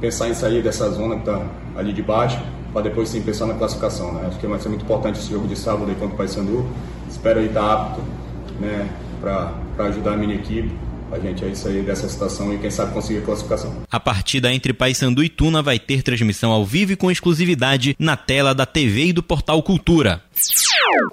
pensar 0.01 0.29
em 0.29 0.35
sair 0.35 0.63
dessa 0.63 0.89
zona 0.91 1.17
que 1.17 1.29
está 1.29 1.47
ali 1.77 1.93
de 1.93 2.03
baixo, 2.03 2.39
para 2.77 2.83
depois 2.83 3.09
sim 3.09 3.23
pensar 3.23 3.47
na 3.47 3.55
classificação. 3.55 4.13
Né? 4.13 4.27
Acho 4.29 4.39
que 4.39 4.47
vai 4.47 4.61
ser 4.61 4.69
muito 4.69 4.85
importante 4.85 5.19
esse 5.19 5.31
jogo 5.31 5.49
de 5.49 5.57
sábado 5.57 5.89
aí 5.89 5.95
contra 5.95 6.15
o 6.15 6.19
Paysandu. 6.19 6.69
Espero 7.09 7.41
aí 7.41 7.47
estar 7.47 7.73
apto 7.73 8.03
né, 8.61 8.87
para 9.19 9.87
ajudar 9.87 10.13
a 10.13 10.17
minha 10.19 10.35
equipe 10.35 10.71
a 11.11 11.19
gente 11.19 11.45
aí 11.45 11.55
sair 11.55 11.83
dessa 11.83 12.09
situação 12.09 12.53
e 12.53 12.59
quem 12.59 12.71
sabe 12.71 12.93
conseguir 12.93 13.21
a 13.21 13.23
classificação. 13.23 13.73
A 13.91 14.01
partida 14.01 14.53
entre 14.53 14.73
Paysandu 14.73 15.23
e 15.23 15.29
Tuna 15.29 15.63
vai 15.63 15.79
ter 15.79 16.03
transmissão 16.03 16.51
ao 16.51 16.65
vivo 16.65 16.93
e 16.93 16.97
com 16.97 17.11
exclusividade 17.11 17.95
na 17.99 18.17
tela 18.17 18.55
da 18.55 18.67
TV 18.67 19.07
e 19.07 19.13
do 19.13 19.23
Portal 19.23 19.63
Cultura. 19.63 20.21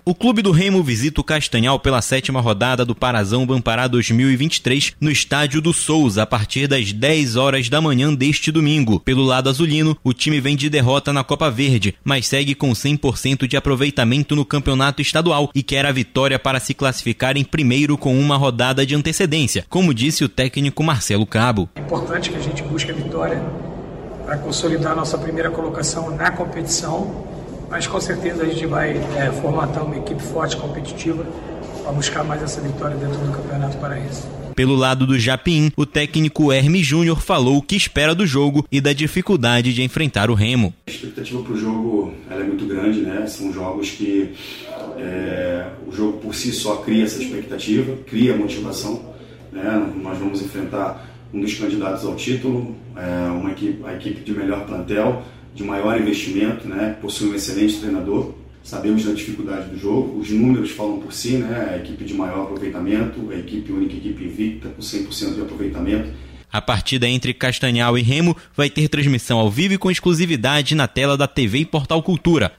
O 0.06 0.14
Clube 0.14 0.42
do 0.42 0.52
Remo 0.52 0.84
visita 0.84 1.22
o 1.22 1.24
Castanhal 1.24 1.80
pela 1.80 2.02
sétima 2.02 2.42
rodada 2.42 2.84
do 2.84 2.94
Parazão 2.94 3.46
Bampará 3.46 3.88
2023 3.88 4.94
no 5.00 5.10
Estádio 5.10 5.62
do 5.62 5.74
Souza 5.74 6.24
a 6.24 6.26
partir 6.26 6.68
das 6.68 6.92
10 6.92 7.36
horas 7.36 7.70
da 7.70 7.80
manhã 7.80 8.14
deste 8.14 8.52
domingo. 8.52 9.00
Pelo 9.00 9.24
lado 9.24 9.50
azulino, 9.50 9.98
o 10.04 10.14
time 10.14 10.42
vem 10.42 10.56
de 10.56 10.70
derrota 10.70 11.14
na 11.14 11.24
Copa 11.24 11.50
Verde, 11.50 11.96
mas 12.04 12.28
segue 12.28 12.54
com 12.54 12.72
100% 12.72 13.48
de 13.48 13.56
aproveitamento 13.56 14.36
no 14.36 14.46
campeonato 14.46 15.02
estadual 15.02 15.50
e 15.56 15.64
quer 15.64 15.86
a 15.86 15.92
vitória 15.92 16.38
para 16.38 16.60
se 16.60 16.74
classificar 16.74 17.38
em 17.38 17.44
primeiro 17.44 17.98
com 17.98 18.18
uma 18.20 18.36
rodada 18.36 18.86
de 18.86 18.96
antecedência, 18.96 19.66
como 19.70 19.94
disse 19.94 20.24
o 20.24 20.30
técnico 20.30 20.84
Marcelo 20.84 21.26
Cabo. 21.26 21.70
É 21.76 21.82
importante 21.82 22.30
que 22.30 22.38
a 22.38 22.42
gente 22.42 22.62
busque 22.64 22.92
a 22.92 22.96
vitória 22.96 23.42
para 24.26 24.38
consolidar 24.38 24.96
nossa 24.96 25.18
primeira 25.18 25.50
colocação 25.50 26.16
na 26.16 26.32
competição 26.32 27.33
mas 27.74 27.88
com 27.88 28.00
certeza 28.00 28.44
a 28.44 28.46
gente 28.46 28.68
vai 28.68 28.92
é, 28.92 29.32
formatar 29.42 29.84
uma 29.84 29.98
equipe 29.98 30.22
forte, 30.22 30.56
competitiva, 30.56 31.26
para 31.82 31.92
buscar 31.92 32.24
mais 32.24 32.44
essa 32.44 32.62
vitória 32.62 32.96
dentro 32.96 33.18
do 33.18 33.32
Campeonato 33.32 33.76
Paraense. 33.80 34.28
Pelo 34.56 34.76
lado 34.76 35.08
do 35.08 35.18
Japim, 35.18 35.72
o 35.76 35.84
técnico 35.84 36.54
Hermes 36.54 36.86
Júnior 36.86 37.20
falou 37.20 37.58
o 37.58 37.64
que 37.64 37.76
espera 37.76 38.14
do 38.14 38.28
jogo 38.28 38.64
e 38.72 38.80
da 38.80 38.94
dificuldade 38.94 39.74
de 39.74 39.82
enfrentar 39.82 40.30
o 40.30 40.36
Remo. 40.36 40.72
A 40.86 40.92
expectativa 40.92 41.42
para 41.42 41.54
o 41.54 41.58
jogo 41.58 42.14
é 42.30 42.44
muito 42.44 42.64
grande, 42.68 43.02
né? 43.02 43.26
São 43.26 43.52
jogos 43.52 43.90
que 43.90 44.36
é, 45.00 45.66
o 45.88 45.92
jogo 45.92 46.20
por 46.20 46.36
si 46.36 46.52
só 46.52 46.76
cria 46.76 47.06
essa 47.06 47.24
expectativa, 47.24 47.98
cria 48.06 48.38
motivação. 48.38 49.04
Né? 49.52 49.94
Nós 50.00 50.20
vamos 50.20 50.44
enfrentar 50.44 51.10
um 51.34 51.42
dos 51.42 51.56
candidatos 51.56 52.06
ao 52.06 52.16
título, 52.16 52.76
é, 52.96 53.32
uma 53.32 53.50
equipe, 53.52 53.84
a 53.84 53.96
equipe 53.96 54.22
de 54.22 54.32
melhor 54.32 54.64
plantel, 54.68 55.24
de 55.54 55.64
maior 55.64 56.00
investimento, 56.00 56.68
né? 56.68 56.98
possui 57.02 57.30
um 57.30 57.36
excelente 57.36 57.80
treinador. 57.80 58.34
Sabemos 58.64 59.04
da 59.04 59.12
dificuldade 59.12 59.70
do 59.70 59.78
jogo, 59.78 60.20
os 60.20 60.30
números 60.30 60.72
falam 60.72 61.00
por 61.00 61.12
si, 61.12 61.38
né? 61.38 61.72
a 61.74 61.78
equipe 61.78 62.04
de 62.06 62.14
maior 62.14 62.44
aproveitamento, 62.44 63.30
a 63.32 63.36
equipe 63.36 63.72
única, 63.72 63.94
a 63.94 63.98
equipe 63.98 64.24
invicta, 64.24 64.70
com 64.70 64.82
100% 64.82 65.36
de 65.36 65.42
aproveitamento. 65.42 66.10
A 66.54 66.62
partida 66.62 67.08
entre 67.08 67.34
Castanhal 67.34 67.98
e 67.98 68.04
Remo 68.04 68.38
vai 68.56 68.70
ter 68.70 68.88
transmissão 68.88 69.40
ao 69.40 69.50
vivo 69.50 69.74
e 69.74 69.78
com 69.80 69.90
exclusividade 69.90 70.76
na 70.76 70.88
tela 70.88 71.18
da 71.18 71.28
TV 71.28 71.58
e 71.58 71.66
Portal 71.66 72.04
Cultura. 72.04 72.52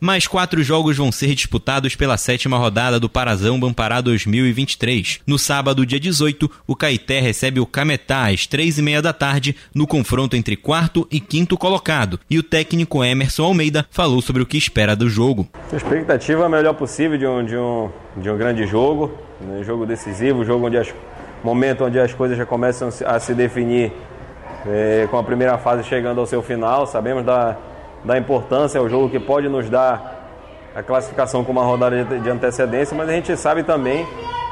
Mais 0.00 0.26
quatro 0.26 0.60
jogos 0.60 0.96
vão 0.96 1.12
ser 1.12 1.32
disputados 1.32 1.94
pela 1.94 2.16
sétima 2.16 2.58
rodada 2.58 2.98
do 2.98 3.08
Parazão 3.08 3.60
Bampará 3.60 4.00
2023. 4.00 5.20
No 5.24 5.38
sábado, 5.38 5.86
dia 5.86 6.00
18, 6.00 6.50
o 6.66 6.74
Caeté 6.74 7.20
recebe 7.20 7.60
o 7.60 7.66
Cametá 7.66 8.28
às 8.28 8.44
três 8.44 8.76
e 8.76 8.82
meia 8.82 9.00
da 9.00 9.12
tarde 9.12 9.54
no 9.72 9.86
confronto 9.86 10.34
entre 10.34 10.56
quarto 10.56 11.06
e 11.08 11.20
quinto 11.20 11.56
colocado. 11.56 12.18
E 12.28 12.40
o 12.40 12.42
técnico 12.42 13.04
Emerson 13.04 13.44
Almeida 13.44 13.86
falou 13.88 14.20
sobre 14.20 14.42
o 14.42 14.46
que 14.46 14.58
espera 14.58 14.96
do 14.96 15.08
jogo. 15.08 15.48
A 15.72 15.76
expectativa 15.76 16.42
é 16.42 16.46
a 16.46 16.48
melhor 16.48 16.74
possível 16.74 17.16
de 17.16 17.26
um, 17.26 17.44
de 17.44 17.56
um, 17.56 17.88
de 18.16 18.28
um 18.28 18.36
grande 18.36 18.66
jogo, 18.66 19.12
um 19.40 19.62
jogo 19.62 19.86
decisivo, 19.86 20.40
um 20.40 20.44
jogo 20.44 20.66
onde 20.66 20.78
as 20.78 20.92
momento 21.42 21.84
onde 21.84 21.98
as 21.98 22.12
coisas 22.12 22.36
já 22.36 22.46
começam 22.46 22.88
a 23.04 23.18
se 23.18 23.34
definir 23.34 23.92
é, 24.66 25.06
com 25.10 25.18
a 25.18 25.22
primeira 25.22 25.58
fase 25.58 25.84
chegando 25.84 26.20
ao 26.20 26.26
seu 26.26 26.42
final. 26.42 26.86
Sabemos 26.86 27.24
da, 27.24 27.56
da 28.04 28.18
importância, 28.18 28.78
é 28.78 28.80
o 28.80 28.88
jogo 28.88 29.08
que 29.08 29.20
pode 29.20 29.48
nos 29.48 29.70
dar 29.70 30.16
a 30.74 30.82
classificação 30.82 31.42
com 31.44 31.52
uma 31.52 31.64
rodada 31.64 32.04
de, 32.04 32.20
de 32.20 32.30
antecedência, 32.30 32.96
mas 32.96 33.08
a 33.08 33.12
gente 33.12 33.36
sabe 33.36 33.62
também 33.62 34.06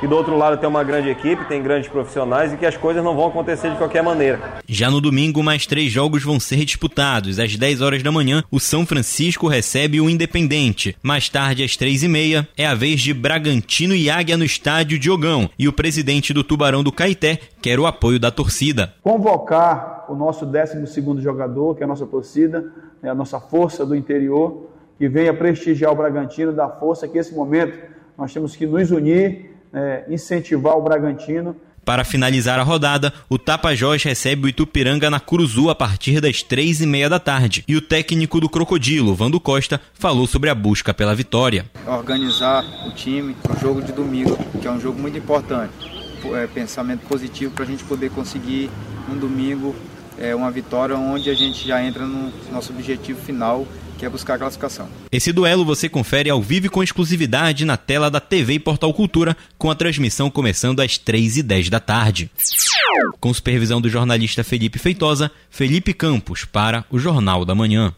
que 0.04 0.08
do 0.08 0.16
outro 0.16 0.36
lado 0.36 0.58
tem 0.58 0.68
uma 0.68 0.84
grande 0.84 1.08
equipe, 1.08 1.46
tem 1.46 1.62
grandes 1.62 1.88
profissionais 1.88 2.52
e 2.52 2.58
que 2.58 2.66
as 2.66 2.76
coisas 2.76 3.02
não 3.02 3.16
vão 3.16 3.28
acontecer 3.28 3.70
de 3.70 3.78
qualquer 3.78 4.02
maneira. 4.02 4.38
Já 4.68 4.90
no 4.90 5.00
domingo, 5.00 5.42
mais 5.42 5.64
três 5.64 5.90
jogos 5.90 6.22
vão 6.22 6.38
ser 6.38 6.62
disputados. 6.62 7.38
Às 7.38 7.56
10 7.56 7.80
horas 7.80 8.02
da 8.02 8.12
manhã, 8.12 8.44
o 8.50 8.60
São 8.60 8.84
Francisco 8.84 9.48
recebe 9.48 10.02
o 10.02 10.10
Independente. 10.10 10.94
Mais 11.02 11.30
tarde, 11.30 11.64
às 11.64 11.74
3 11.74 12.02
e 12.02 12.08
meia, 12.08 12.46
é 12.54 12.66
a 12.66 12.74
vez 12.74 13.00
de 13.00 13.14
Bragantino 13.14 13.94
e 13.94 14.10
Águia 14.10 14.36
no 14.36 14.44
estádio 14.44 14.98
Diogão. 14.98 15.48
E 15.58 15.66
o 15.68 15.72
presidente 15.72 16.34
do 16.34 16.44
Tubarão 16.44 16.82
do 16.82 16.92
Caeté 16.92 17.38
quer 17.62 17.80
o 17.80 17.86
apoio 17.86 18.20
da 18.20 18.30
torcida. 18.30 18.92
Convocar 19.02 20.04
o 20.10 20.14
nosso 20.14 20.44
12 20.44 20.84
jogador, 21.22 21.76
que 21.76 21.82
é 21.82 21.84
a 21.86 21.88
nossa 21.88 22.04
torcida, 22.04 22.70
né, 23.02 23.08
a 23.08 23.14
nossa 23.14 23.40
força 23.40 23.86
do 23.86 23.96
interior, 23.96 24.68
que 24.98 25.08
venha 25.08 25.32
prestigiar 25.32 25.92
o 25.92 25.96
Bragantino, 25.96 26.52
dar 26.52 26.68
força 26.68 27.08
que 27.08 27.16
esse 27.16 27.34
momento 27.34 27.78
nós 28.18 28.34
temos 28.34 28.54
que 28.54 28.66
nos 28.66 28.90
unir 28.90 29.53
é, 29.74 30.04
incentivar 30.08 30.76
o 30.76 30.82
Bragantino. 30.82 31.56
Para 31.84 32.02
finalizar 32.02 32.58
a 32.58 32.62
rodada, 32.62 33.12
o 33.28 33.38
Tapajós 33.38 34.02
recebe 34.02 34.46
o 34.46 34.48
Itupiranga 34.48 35.10
na 35.10 35.20
Curuzu 35.20 35.68
a 35.68 35.74
partir 35.74 36.18
das 36.18 36.42
três 36.42 36.80
e 36.80 36.86
meia 36.86 37.10
da 37.10 37.18
tarde. 37.18 37.62
E 37.68 37.76
o 37.76 37.82
técnico 37.82 38.40
do 38.40 38.48
Crocodilo, 38.48 39.14
Vando 39.14 39.38
Costa, 39.38 39.78
falou 39.92 40.26
sobre 40.26 40.48
a 40.48 40.54
busca 40.54 40.94
pela 40.94 41.14
vitória. 41.14 41.66
Organizar 41.86 42.64
o 42.86 42.90
time 42.92 43.34
para 43.34 43.54
o 43.54 43.60
jogo 43.60 43.82
de 43.82 43.92
domingo, 43.92 44.38
que 44.60 44.66
é 44.66 44.70
um 44.70 44.80
jogo 44.80 44.98
muito 44.98 45.18
importante. 45.18 45.74
É, 46.34 46.46
pensamento 46.46 47.06
positivo 47.06 47.52
para 47.52 47.64
a 47.64 47.66
gente 47.66 47.84
poder 47.84 48.10
conseguir 48.10 48.70
um 49.12 49.18
domingo 49.18 49.74
é, 50.18 50.34
uma 50.34 50.50
vitória 50.50 50.96
onde 50.96 51.28
a 51.28 51.34
gente 51.34 51.66
já 51.66 51.82
entra 51.82 52.06
no 52.06 52.32
nosso 52.50 52.72
objetivo 52.72 53.20
final, 53.20 53.66
que 54.04 54.06
é 54.06 54.10
buscar 54.10 54.34
a 54.34 54.38
classificação. 54.38 54.86
Esse 55.10 55.32
duelo 55.32 55.64
você 55.64 55.88
confere 55.88 56.28
ao 56.28 56.42
vivo 56.42 56.66
e 56.66 56.68
com 56.68 56.82
exclusividade 56.82 57.64
na 57.64 57.78
tela 57.78 58.10
da 58.10 58.20
TV 58.20 58.54
e 58.54 58.58
Portal 58.58 58.92
Cultura, 58.92 59.34
com 59.56 59.70
a 59.70 59.74
transmissão 59.74 60.30
começando 60.30 60.80
às 60.80 60.98
3h10 60.98 61.70
da 61.70 61.80
tarde. 61.80 62.30
Com 63.18 63.32
supervisão 63.32 63.80
do 63.80 63.88
jornalista 63.88 64.44
Felipe 64.44 64.78
Feitosa, 64.78 65.30
Felipe 65.48 65.94
Campos 65.94 66.44
para 66.44 66.84
o 66.90 66.98
Jornal 66.98 67.46
da 67.46 67.54
Manhã. 67.54 67.94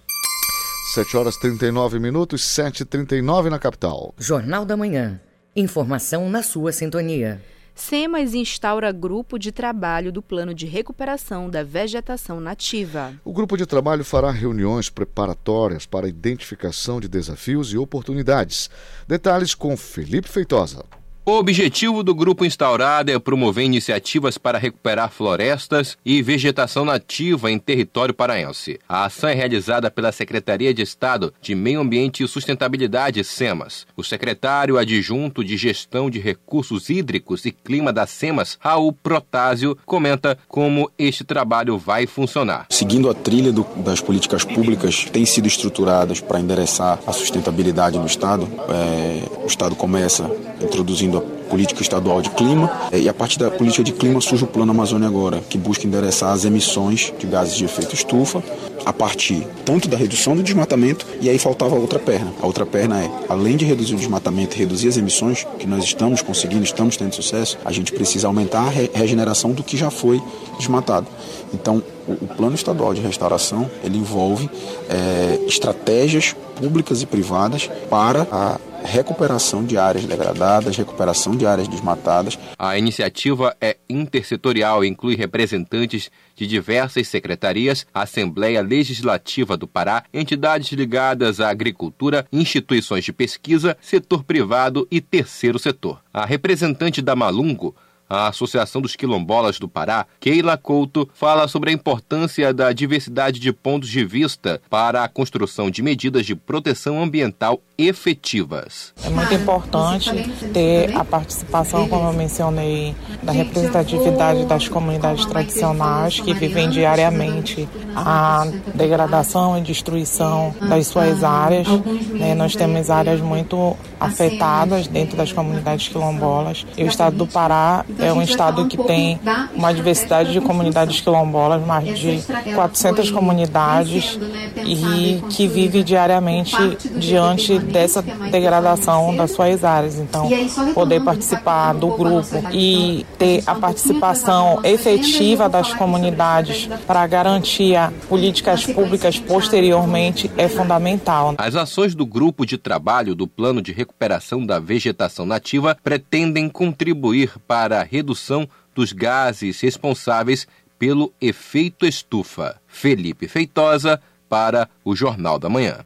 7 0.94 1.16
horas 1.16 1.36
39 1.36 1.98
minutos, 1.98 2.42
7h39 2.42 3.50
na 3.50 3.58
capital. 3.58 4.14
Jornal 4.16 4.64
da 4.64 4.76
Manhã. 4.76 5.20
Informação 5.56 6.30
na 6.30 6.42
sua 6.42 6.70
sintonia. 6.70 7.42
SEMAS 7.76 8.32
instaura 8.32 8.90
grupo 8.90 9.38
de 9.38 9.52
trabalho 9.52 10.10
do 10.10 10.22
plano 10.22 10.54
de 10.54 10.64
recuperação 10.64 11.50
da 11.50 11.62
vegetação 11.62 12.40
nativa. 12.40 13.12
O 13.22 13.34
grupo 13.34 13.54
de 13.54 13.66
trabalho 13.66 14.02
fará 14.02 14.30
reuniões 14.30 14.88
preparatórias 14.88 15.84
para 15.84 16.06
a 16.06 16.08
identificação 16.08 16.98
de 16.98 17.06
desafios 17.06 17.74
e 17.74 17.76
oportunidades. 17.76 18.70
Detalhes 19.06 19.54
com 19.54 19.76
Felipe 19.76 20.26
Feitosa. 20.26 20.86
O 21.28 21.32
objetivo 21.32 22.04
do 22.04 22.14
grupo 22.14 22.44
instaurado 22.44 23.10
é 23.10 23.18
promover 23.18 23.64
iniciativas 23.64 24.38
para 24.38 24.58
recuperar 24.58 25.10
florestas 25.10 25.98
e 26.04 26.22
vegetação 26.22 26.84
nativa 26.84 27.50
em 27.50 27.58
território 27.58 28.14
paraense. 28.14 28.78
A 28.88 29.06
ação 29.06 29.28
é 29.28 29.34
realizada 29.34 29.90
pela 29.90 30.12
Secretaria 30.12 30.72
de 30.72 30.82
Estado 30.82 31.34
de 31.42 31.52
Meio 31.52 31.80
Ambiente 31.80 32.22
e 32.22 32.28
Sustentabilidade, 32.28 33.24
SEMAS. 33.24 33.88
O 33.96 34.04
secretário 34.04 34.78
adjunto 34.78 35.42
de 35.42 35.56
Gestão 35.56 36.08
de 36.08 36.20
Recursos 36.20 36.88
Hídricos 36.88 37.44
e 37.44 37.50
Clima 37.50 37.92
da 37.92 38.06
SEMAS, 38.06 38.56
Raul 38.60 38.92
Protásio, 38.92 39.76
comenta 39.84 40.38
como 40.46 40.88
este 40.96 41.24
trabalho 41.24 41.76
vai 41.76 42.06
funcionar. 42.06 42.66
Seguindo 42.70 43.10
a 43.10 43.14
trilha 43.14 43.52
do, 43.52 43.66
das 43.78 44.00
políticas 44.00 44.44
públicas 44.44 45.02
que 45.02 45.10
têm 45.10 45.26
sido 45.26 45.48
estruturadas 45.48 46.20
para 46.20 46.38
endereçar 46.38 47.00
a 47.04 47.12
sustentabilidade 47.12 47.98
no 47.98 48.06
Estado, 48.06 48.48
é, 48.68 49.42
o 49.42 49.46
Estado 49.48 49.74
começa 49.74 50.30
introduzindo 50.62 51.15
a 51.18 51.50
política 51.50 51.82
estadual 51.82 52.20
de 52.20 52.30
clima 52.30 52.70
é, 52.90 52.98
e 52.98 53.08
a 53.08 53.14
partir 53.14 53.38
da 53.38 53.50
política 53.50 53.84
de 53.84 53.92
clima 53.92 54.20
surge 54.20 54.44
o 54.44 54.46
Plano 54.46 54.72
Amazônia 54.72 55.06
Agora, 55.08 55.40
que 55.48 55.56
busca 55.56 55.86
endereçar 55.86 56.32
as 56.32 56.44
emissões 56.44 57.12
de 57.18 57.26
gases 57.26 57.54
de 57.54 57.64
efeito 57.64 57.94
estufa, 57.94 58.42
a 58.84 58.92
partir 58.92 59.46
tanto 59.64 59.88
da 59.88 59.96
redução 59.96 60.36
do 60.36 60.42
desmatamento 60.42 61.04
e 61.20 61.28
aí 61.28 61.38
faltava 61.38 61.74
a 61.74 61.78
outra 61.78 61.98
perna. 61.98 62.32
A 62.40 62.46
outra 62.46 62.64
perna 62.64 63.02
é, 63.02 63.10
além 63.28 63.56
de 63.56 63.64
reduzir 63.64 63.94
o 63.94 63.98
desmatamento 63.98 64.54
e 64.54 64.58
reduzir 64.58 64.88
as 64.88 64.96
emissões, 64.96 65.44
que 65.58 65.66
nós 65.66 65.82
estamos 65.82 66.22
conseguindo, 66.22 66.62
estamos 66.62 66.96
tendo 66.96 67.14
sucesso, 67.14 67.58
a 67.64 67.72
gente 67.72 67.92
precisa 67.92 68.28
aumentar 68.28 68.60
a 68.60 68.70
re 68.70 68.90
regeneração 68.94 69.52
do 69.52 69.62
que 69.62 69.76
já 69.76 69.90
foi 69.90 70.22
desmatado. 70.58 71.06
Então, 71.52 71.82
o 72.06 72.26
plano 72.26 72.54
estadual 72.54 72.94
de 72.94 73.00
restauração 73.00 73.68
ele 73.82 73.98
envolve 73.98 74.48
é, 74.88 75.40
estratégias 75.46 76.34
públicas 76.54 77.02
e 77.02 77.06
privadas 77.06 77.68
para 77.90 78.26
a 78.30 78.58
recuperação 78.84 79.64
de 79.64 79.76
áreas 79.76 80.04
degradadas, 80.04 80.76
recuperação 80.76 81.36
de 81.36 81.46
áreas 81.46 81.68
desmatadas. 81.68 82.38
A 82.58 82.78
iniciativa 82.78 83.56
é 83.60 83.76
intersetorial 83.88 84.84
e 84.84 84.88
inclui 84.88 85.16
representantes 85.16 86.10
de 86.34 86.46
diversas 86.46 87.08
secretarias, 87.08 87.86
Assembleia 87.92 88.60
Legislativa 88.60 89.56
do 89.56 89.66
Pará, 89.66 90.04
entidades 90.12 90.70
ligadas 90.72 91.40
à 91.40 91.48
agricultura, 91.48 92.26
instituições 92.32 93.04
de 93.04 93.12
pesquisa, 93.12 93.76
setor 93.80 94.22
privado 94.22 94.86
e 94.90 95.00
terceiro 95.00 95.58
setor. 95.58 96.02
A 96.12 96.26
representante 96.26 97.00
da 97.00 97.16
Malungo 97.16 97.74
a 98.08 98.28
Associação 98.28 98.80
dos 98.80 98.96
Quilombolas 98.96 99.58
do 99.58 99.68
Pará, 99.68 100.06
Keila 100.20 100.56
Couto, 100.56 101.08
fala 101.14 101.48
sobre 101.48 101.70
a 101.70 101.72
importância 101.72 102.52
da 102.52 102.72
diversidade 102.72 103.40
de 103.40 103.52
pontos 103.52 103.88
de 103.88 104.04
vista 104.04 104.60
para 104.70 105.04
a 105.04 105.08
construção 105.08 105.70
de 105.70 105.82
medidas 105.82 106.24
de 106.24 106.34
proteção 106.34 107.02
ambiental 107.02 107.60
efetivas. 107.78 108.94
É 109.04 109.10
muito 109.10 109.34
importante 109.34 110.10
ter 110.52 110.96
a 110.96 111.04
participação, 111.04 111.88
como 111.88 112.08
eu 112.08 112.12
mencionei, 112.12 112.94
da 113.22 113.32
representatividade 113.32 114.46
das 114.46 114.66
comunidades 114.68 115.26
tradicionais 115.26 116.18
que 116.20 116.32
vivem 116.32 116.70
diariamente 116.70 117.68
a 117.94 118.46
degradação 118.74 119.58
e 119.58 119.60
destruição 119.60 120.54
das 120.68 120.86
suas 120.86 121.22
áreas. 121.22 121.66
Né? 122.12 122.34
Nós 122.34 122.54
temos 122.54 122.88
áreas 122.88 123.20
muito 123.20 123.76
afetadas 124.00 124.86
dentro 124.86 125.16
das 125.16 125.32
comunidades 125.32 125.88
quilombolas 125.88 126.66
e 126.76 126.84
o 126.84 126.86
estado 126.86 127.16
do 127.16 127.26
Pará 127.26 127.84
é 127.98 128.12
um 128.12 128.22
estado 128.22 128.66
que 128.66 128.76
tem 128.76 129.18
uma 129.54 129.72
diversidade 129.72 130.32
de 130.32 130.40
comunidades 130.40 131.00
quilombolas, 131.00 131.64
mais 131.64 131.98
de 131.98 132.20
400 132.54 133.10
comunidades 133.10 134.18
e 134.64 135.22
que 135.30 135.46
vive 135.46 135.82
diariamente 135.82 136.56
diante 136.96 137.58
dessa 137.58 138.02
degradação 138.02 139.14
das 139.16 139.30
suas 139.32 139.64
áreas. 139.64 139.98
Então, 139.98 140.28
poder 140.74 141.02
participar 141.02 141.72
do 141.74 141.88
grupo 141.88 142.42
e 142.52 143.04
ter 143.18 143.42
a 143.46 143.54
participação 143.54 144.60
efetiva 144.64 145.48
das 145.48 145.72
comunidades 145.74 146.68
para 146.86 147.06
garantir 147.06 147.76
políticas 148.08 148.64
públicas 148.66 149.18
posteriormente 149.18 150.30
é 150.36 150.48
fundamental. 150.48 151.34
As 151.38 151.54
ações 151.54 151.94
do 151.94 152.06
grupo 152.06 152.46
de 152.46 152.58
trabalho 152.58 153.14
do 153.14 153.26
Plano 153.26 153.60
de 153.60 153.72
Recuperação 153.72 154.44
da 154.44 154.58
Vegetação 154.58 155.26
Nativa 155.26 155.76
pretendem 155.82 156.48
contribuir 156.48 157.32
para 157.46 157.80
a 157.80 157.82
redução 157.86 158.48
dos 158.74 158.92
gases 158.92 159.60
responsáveis 159.60 160.46
pelo 160.78 161.12
efeito 161.20 161.86
estufa. 161.86 162.60
Felipe 162.66 163.28
Feitosa 163.28 164.00
para 164.28 164.68
o 164.84 164.94
Jornal 164.94 165.38
da 165.38 165.48
Manhã. 165.48 165.84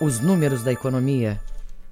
Os 0.00 0.18
números 0.18 0.62
da 0.62 0.72
economia. 0.72 1.40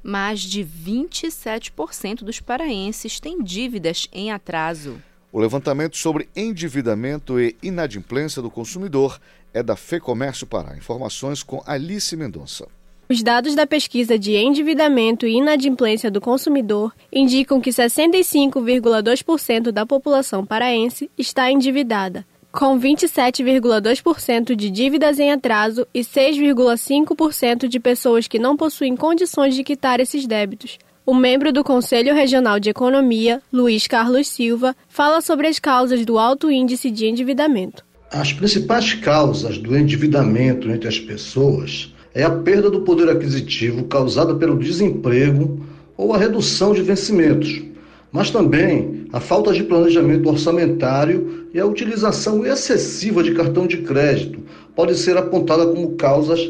Mais 0.03 0.41
de 0.41 0.65
27% 0.65 2.25
dos 2.25 2.41
paraenses 2.41 3.21
têm 3.21 3.43
dívidas 3.43 4.09
em 4.13 4.33
atraso. 4.33 5.01
O 5.31 5.39
levantamento 5.39 5.97
sobre 5.97 6.29
endividamento 6.35 7.39
e 7.39 7.55
inadimplência 7.63 8.41
do 8.41 8.51
consumidor 8.51 9.21
é 9.53 9.63
da 9.63 9.77
FEComércio 9.77 10.47
Pará. 10.47 10.77
Informações 10.77 11.43
com 11.43 11.63
Alice 11.67 12.17
Mendonça. 12.17 12.67
Os 13.11 13.23
dados 13.23 13.55
da 13.55 13.67
pesquisa 13.67 14.19
de 14.19 14.37
endividamento 14.37 15.27
e 15.27 15.37
inadimplência 15.37 16.11
do 16.11 16.21
consumidor 16.21 16.93
indicam 17.11 17.59
que 17.59 17.71
65,2% 17.71 19.73
da 19.73 19.87
população 19.87 20.45
paraense 20.45 21.11
está 21.17 21.51
endividada, 21.51 22.27
com 22.53 22.79
27,2% 22.79 24.55
de 24.55 24.69
dívidas 24.69 25.19
em 25.19 25.33
atraso 25.33 25.87
e 25.95 26.01
6,5% 26.01 27.67
de 27.67 27.81
pessoas 27.81 28.29
que 28.29 28.39
não 28.39 28.59
possuem 28.59 28.95
condições 28.95 29.55
de 29.55 29.65
quitar 29.65 30.01
esses 30.01 30.27
débitos. 30.27 30.77
O 31.07 31.15
membro 31.15 31.51
do 31.51 31.65
Conselho 31.65 32.15
Regional 32.15 32.61
de 32.61 32.69
Economia, 32.69 33.41
Luiz 33.51 33.87
Carlos 33.87 34.29
Silva, 34.29 34.77
fala 34.87 35.23
sobre 35.23 35.47
as 35.47 35.59
causas 35.59 36.05
do 36.05 36.19
alto 36.19 36.51
índice 36.51 36.91
de 36.91 37.07
endividamento. 37.07 37.83
As 38.11 38.35
principais 38.35 38.93
causas 38.93 39.57
do 39.57 39.75
endividamento 39.75 40.71
entre 40.71 40.89
as 40.89 41.01
pessoas 41.01 41.91
é 42.19 42.25
a 42.25 42.31
perda 42.31 42.69
do 42.69 42.81
poder 42.81 43.09
aquisitivo 43.09 43.85
causada 43.85 44.35
pelo 44.35 44.59
desemprego 44.59 45.65
ou 45.97 46.13
a 46.13 46.19
redução 46.19 46.75
de 46.75 46.83
vencimentos, 46.83 47.63
mas 48.11 48.29
também 48.29 49.07
a 49.13 49.21
falta 49.21 49.53
de 49.53 49.63
planejamento 49.63 50.29
orçamentário 50.29 51.47
e 51.55 51.61
a 51.61 51.65
utilização 51.65 52.45
excessiva 52.45 53.23
de 53.23 53.33
cartão 53.35 53.69
de 53.69 53.83
crédito 53.83 54.41
pode 54.75 54.97
ser 54.97 55.17
apontada 55.17 55.65
como 55.69 55.95
causas 55.95 56.41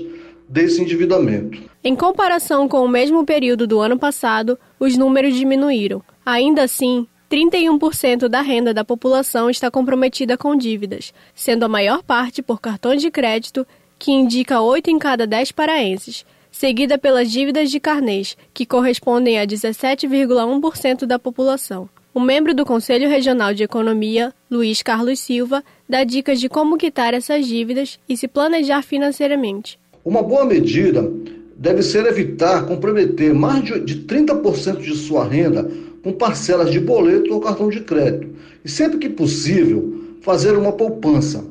desse 0.49 0.81
endividamento. 0.81 1.59
Em 1.85 1.95
comparação 1.95 2.67
com 2.67 2.83
o 2.83 2.89
mesmo 2.89 3.27
período 3.27 3.67
do 3.67 3.79
ano 3.79 3.99
passado, 3.99 4.59
os 4.81 4.97
números 4.97 5.35
diminuíram. 5.35 6.03
Ainda 6.25 6.63
assim, 6.63 7.07
31% 7.31 8.27
da 8.27 8.41
renda 8.41 8.73
da 8.73 8.87
população 8.87 9.51
está 9.51 9.71
comprometida 9.71 10.35
com 10.39 10.57
dívidas, 10.57 11.13
sendo 11.35 11.65
a 11.65 11.69
maior 11.69 12.03
parte 12.03 12.41
por 12.41 12.59
cartões 12.59 13.03
de 13.03 13.11
crédito, 13.11 13.67
que 13.99 14.13
indica 14.13 14.61
8 14.61 14.91
em 14.91 14.99
cada 14.99 15.27
10 15.27 15.53
paraenses, 15.53 16.25
seguida 16.51 16.97
pelas 16.97 17.31
dívidas 17.31 17.71
de 17.71 17.81
carnês, 17.81 18.37
que 18.55 18.65
correspondem 18.65 19.39
a 19.39 19.47
17,1% 19.47 21.05
da 21.05 21.19
população. 21.19 21.89
O 22.15 22.21
membro 22.21 22.55
do 22.55 22.65
Conselho 22.65 23.09
Regional 23.09 23.55
de 23.55 23.63
Economia, 23.63 24.33
Luiz 24.51 24.83
Carlos 24.83 25.21
Silva, 25.21 25.63
dá 25.89 26.05
dicas 26.05 26.41
de 26.41 26.49
como 26.49 26.79
quitar 26.79 27.15
essas 27.15 27.47
dívidas 27.47 27.99
e 28.09 28.17
se 28.17 28.27
planejar 28.27 28.83
financeiramente. 28.83 29.79
Uma 30.05 30.23
boa 30.23 30.45
medida 30.45 31.13
deve 31.57 31.83
ser 31.83 32.07
evitar 32.07 32.67
comprometer 32.67 33.35
mais 33.35 33.65
de 33.85 34.05
30% 34.05 34.81
de 34.81 34.97
sua 34.97 35.25
renda 35.25 35.71
com 36.03 36.13
parcelas 36.13 36.71
de 36.71 36.81
boleto 36.81 37.35
ou 37.35 37.41
cartão 37.41 37.69
de 37.69 37.81
crédito. 37.81 38.29
E 38.65 38.69
sempre 38.69 38.99
que 38.99 39.09
possível, 39.09 40.17
fazer 40.21 40.57
uma 40.57 40.73
poupança 40.73 41.45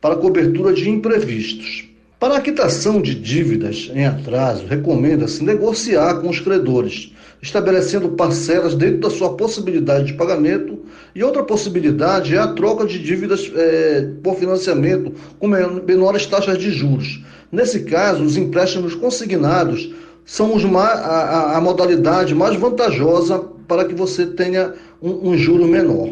para 0.00 0.16
cobertura 0.16 0.72
de 0.72 0.88
imprevistos. 0.88 1.88
Para 2.24 2.38
a 2.38 2.40
quitação 2.40 3.02
de 3.02 3.14
dívidas 3.14 3.90
em 3.94 4.06
atraso, 4.06 4.64
recomenda-se 4.64 5.44
negociar 5.44 6.22
com 6.22 6.30
os 6.30 6.40
credores, 6.40 7.12
estabelecendo 7.42 8.08
parcelas 8.12 8.74
dentro 8.74 9.00
da 9.00 9.10
sua 9.10 9.36
possibilidade 9.36 10.06
de 10.06 10.14
pagamento. 10.14 10.78
E 11.14 11.22
outra 11.22 11.42
possibilidade 11.42 12.34
é 12.34 12.38
a 12.38 12.46
troca 12.46 12.86
de 12.86 12.98
dívidas 12.98 13.52
é, 13.54 14.08
por 14.22 14.36
financiamento 14.36 15.12
com 15.38 15.46
menores 15.46 16.24
taxas 16.24 16.56
de 16.56 16.70
juros. 16.70 17.22
Nesse 17.52 17.80
caso, 17.84 18.24
os 18.24 18.38
empréstimos 18.38 18.94
consignados 18.94 19.92
são 20.24 20.54
os 20.56 20.64
a, 20.64 21.58
a, 21.58 21.60
modalidade 21.60 22.34
mais 22.34 22.56
vantajosa 22.56 23.38
para 23.68 23.84
que 23.84 23.94
você 23.94 24.24
tenha 24.24 24.72
um, 25.02 25.28
um 25.28 25.36
juro 25.36 25.66
menor. 25.66 26.08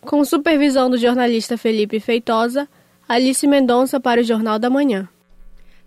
Com 0.00 0.24
supervisão 0.24 0.88
do 0.88 0.96
jornalista 0.96 1.58
Felipe 1.58 1.98
Feitosa, 1.98 2.68
Alice 3.08 3.44
Mendonça 3.48 3.98
para 3.98 4.20
o 4.20 4.24
Jornal 4.24 4.56
da 4.56 4.70
Manhã. 4.70 5.08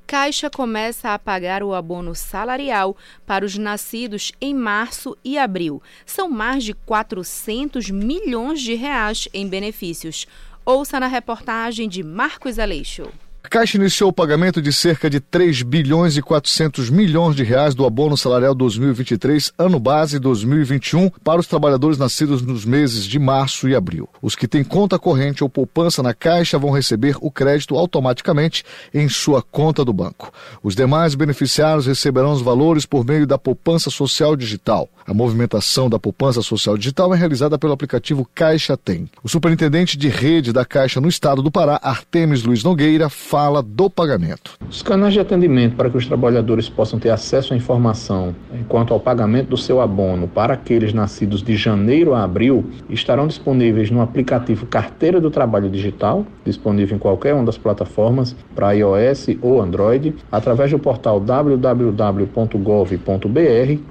Caixa 0.05 0.49
começa 0.49 1.13
a 1.13 1.19
pagar 1.19 1.63
o 1.63 1.73
abono 1.73 2.13
salarial 2.13 2.95
para 3.25 3.45
os 3.45 3.57
nascidos 3.57 4.31
em 4.39 4.53
março 4.53 5.17
e 5.23 5.37
abril. 5.37 5.81
São 6.05 6.29
mais 6.29 6.63
de 6.63 6.73
400 6.73 7.89
milhões 7.89 8.61
de 8.61 8.75
reais 8.75 9.27
em 9.33 9.47
benefícios. 9.47 10.27
Ouça 10.65 10.99
na 10.99 11.07
reportagem 11.07 11.89
de 11.89 12.03
Marcos 12.03 12.59
Aleixo. 12.59 13.11
A 13.45 13.49
Caixa 13.49 13.77
iniciou 13.77 14.09
o 14.09 14.13
pagamento 14.13 14.61
de 14.61 14.71
cerca 14.71 15.09
de 15.09 15.19
3 15.19 15.63
bilhões 15.63 16.15
e 16.15 16.21
400 16.21 16.89
milhões 16.89 17.35
de 17.35 17.43
reais 17.43 17.75
do 17.75 17.85
abono 17.85 18.15
salarial 18.15 18.55
2023, 18.55 19.51
ano 19.57 19.79
base 19.81 20.17
2021, 20.17 21.09
para 21.23 21.41
os 21.41 21.45
trabalhadores 21.45 21.97
nascidos 21.97 22.41
nos 22.41 22.63
meses 22.63 23.05
de 23.05 23.19
março 23.19 23.67
e 23.67 23.75
abril. 23.75 24.07
Os 24.21 24.33
que 24.33 24.47
têm 24.47 24.63
conta 24.63 24.97
corrente 24.97 25.43
ou 25.43 25.49
poupança 25.49 26.01
na 26.01 26.13
Caixa 26.13 26.57
vão 26.57 26.71
receber 26.71 27.17
o 27.19 27.29
crédito 27.29 27.75
automaticamente 27.75 28.63
em 28.93 29.09
sua 29.09 29.41
conta 29.41 29.83
do 29.83 29.91
banco. 29.91 30.31
Os 30.63 30.73
demais 30.73 31.13
beneficiários 31.13 31.85
receberão 31.85 32.31
os 32.31 32.41
valores 32.41 32.85
por 32.85 33.05
meio 33.05 33.27
da 33.27 33.37
poupança 33.37 33.89
social 33.89 34.37
digital. 34.37 34.89
A 35.05 35.13
movimentação 35.13 35.89
da 35.89 35.99
poupança 35.99 36.41
social 36.41 36.77
digital 36.77 37.13
é 37.13 37.17
realizada 37.17 37.59
pelo 37.59 37.73
aplicativo 37.73 38.27
Caixa 38.33 38.77
Tem. 38.77 39.09
O 39.21 39.27
superintendente 39.27 39.97
de 39.97 40.07
rede 40.07 40.53
da 40.53 40.63
Caixa 40.63 41.01
no 41.01 41.09
estado 41.09 41.41
do 41.41 41.51
Pará, 41.51 41.77
Artemis 41.83 42.43
Luiz 42.43 42.63
Nogueira, 42.63 43.09
fala 43.33 43.63
do 43.63 43.89
pagamento. 43.89 44.59
Os 44.69 44.83
canais 44.83 45.11
de 45.11 45.19
atendimento 45.19 45.75
para 45.75 45.89
que 45.89 45.97
os 45.97 46.05
trabalhadores 46.05 46.69
possam 46.69 46.99
ter 46.99 47.09
acesso 47.09 47.55
à 47.55 47.57
informação 47.57 48.35
quanto 48.69 48.93
ao 48.93 48.99
pagamento 48.99 49.49
do 49.49 49.57
seu 49.57 49.81
abono 49.81 50.27
para 50.27 50.53
aqueles 50.53 50.93
nascidos 50.93 51.41
de 51.41 51.55
janeiro 51.55 52.13
a 52.13 52.23
abril 52.23 52.63
estarão 52.91 53.25
disponíveis 53.25 53.89
no 53.89 54.01
aplicativo 54.01 54.67
Carteira 54.67 55.19
do 55.19 55.31
Trabalho 55.31 55.67
Digital, 55.67 56.27
disponível 56.45 56.95
em 56.95 56.99
qualquer 56.99 57.33
uma 57.33 57.43
das 57.43 57.57
plataformas 57.57 58.35
para 58.53 58.73
iOS 58.73 59.29
ou 59.41 59.59
Android, 59.59 60.13
através 60.31 60.69
do 60.69 60.77
portal 60.77 61.19
www.gov.br 61.19 62.27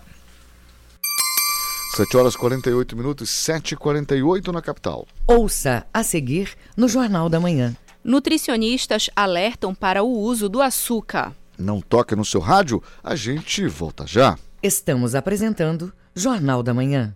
7 1.96 2.18
horas 2.18 2.36
48 2.36 2.96
minutos, 2.96 3.30
7 3.32 3.72
e 3.74 3.76
48 3.76 4.52
na 4.52 4.62
capital. 4.62 5.08
Ouça 5.28 5.86
a 5.92 6.04
seguir 6.04 6.56
no 6.78 6.88
Jornal 6.88 7.30
da 7.30 7.40
Manhã. 7.40 7.76
Nutricionistas 8.04 9.10
alertam 9.16 9.74
para 9.74 10.04
o 10.04 10.08
uso 10.10 10.48
do 10.48 10.62
açúcar. 10.62 11.34
Não 11.58 11.82
toca 11.82 12.16
no 12.16 12.24
seu 12.24 12.40
rádio? 12.40 12.82
A 13.04 13.16
gente 13.16 13.68
volta 13.68 14.06
já. 14.06 14.38
Estamos 14.62 15.16
apresentando 15.16 15.92
Jornal 16.16 16.62
da 16.62 16.74
Manhã. 16.74 17.16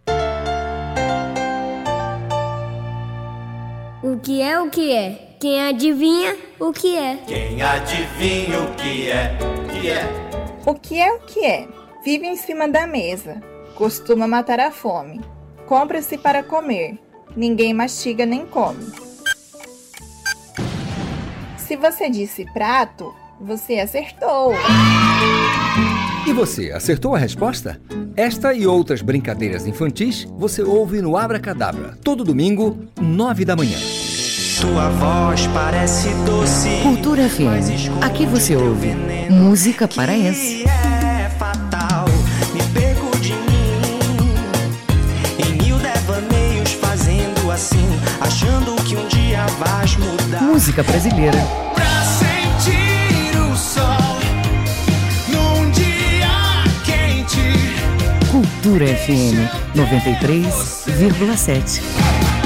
O 4.02 4.18
que 4.20 4.42
é 4.42 4.60
o 4.60 4.70
que 4.70 4.92
é? 4.92 5.38
Quem 5.40 5.62
adivinha 5.62 6.36
o 6.60 6.74
que 6.74 6.98
é? 6.98 7.18
Quem 7.28 7.62
adivinha 7.62 8.60
o 8.60 8.76
que 8.76 9.10
é? 9.10 9.38
Que 9.72 9.90
é? 9.90 10.64
O 10.66 10.74
que 10.76 11.00
é 11.00 11.14
o 11.14 11.20
que 11.20 11.46
é? 11.46 11.68
Vive 12.04 12.26
em 12.26 12.36
cima 12.36 12.68
da 12.68 12.88
mesa. 12.88 13.53
Costuma 13.76 14.28
matar 14.28 14.60
a 14.60 14.72
fome. 14.72 15.22
Compra-se 15.66 16.18
para 16.18 16.44
comer. 16.44 17.00
Ninguém 17.36 17.74
mastiga 17.74 18.26
nem 18.26 18.46
come. 18.46 18.86
Se 21.58 21.76
você 21.76 22.10
disse 22.10 22.46
prato, 22.54 23.14
você 23.42 23.80
acertou. 23.80 24.54
E 26.28 26.34
você 26.34 26.72
acertou 26.72 27.16
a 27.16 27.18
resposta? 27.18 27.82
Esta 28.16 28.54
e 28.54 28.68
outras 28.68 29.02
brincadeiras 29.02 29.66
infantis 29.66 30.28
você 30.38 30.62
ouve 30.62 31.02
no 31.02 31.18
Abra 31.18 31.40
Cadabra, 31.40 31.98
todo 32.04 32.24
domingo, 32.24 32.78
nove 33.02 33.44
da 33.44 33.56
manhã. 33.56 33.78
Tua 34.62 34.90
voz 34.90 35.48
parece 35.48 36.10
doce. 36.26 36.70
Cultura 36.84 37.28
FM. 37.28 38.04
Aqui 38.04 38.26
você 38.26 38.56
ouve 38.56 38.90
música 39.30 39.88
paraense. 39.88 40.64
É 40.64 40.83
achando 48.34 48.74
que 48.84 48.96
um 48.96 49.08
dia 49.08 49.46
vais 49.60 49.96
mudar. 49.96 50.42
Música 50.42 50.82
brasileira. 50.82 51.38
Pra 51.76 52.02
sentir 52.02 53.38
o 53.38 53.56
sol 53.56 54.18
num 55.28 55.70
dia 55.70 56.64
quente. 56.84 57.38
Cultura 58.32 58.88
FM 58.88 59.38
93,7. 59.76 61.84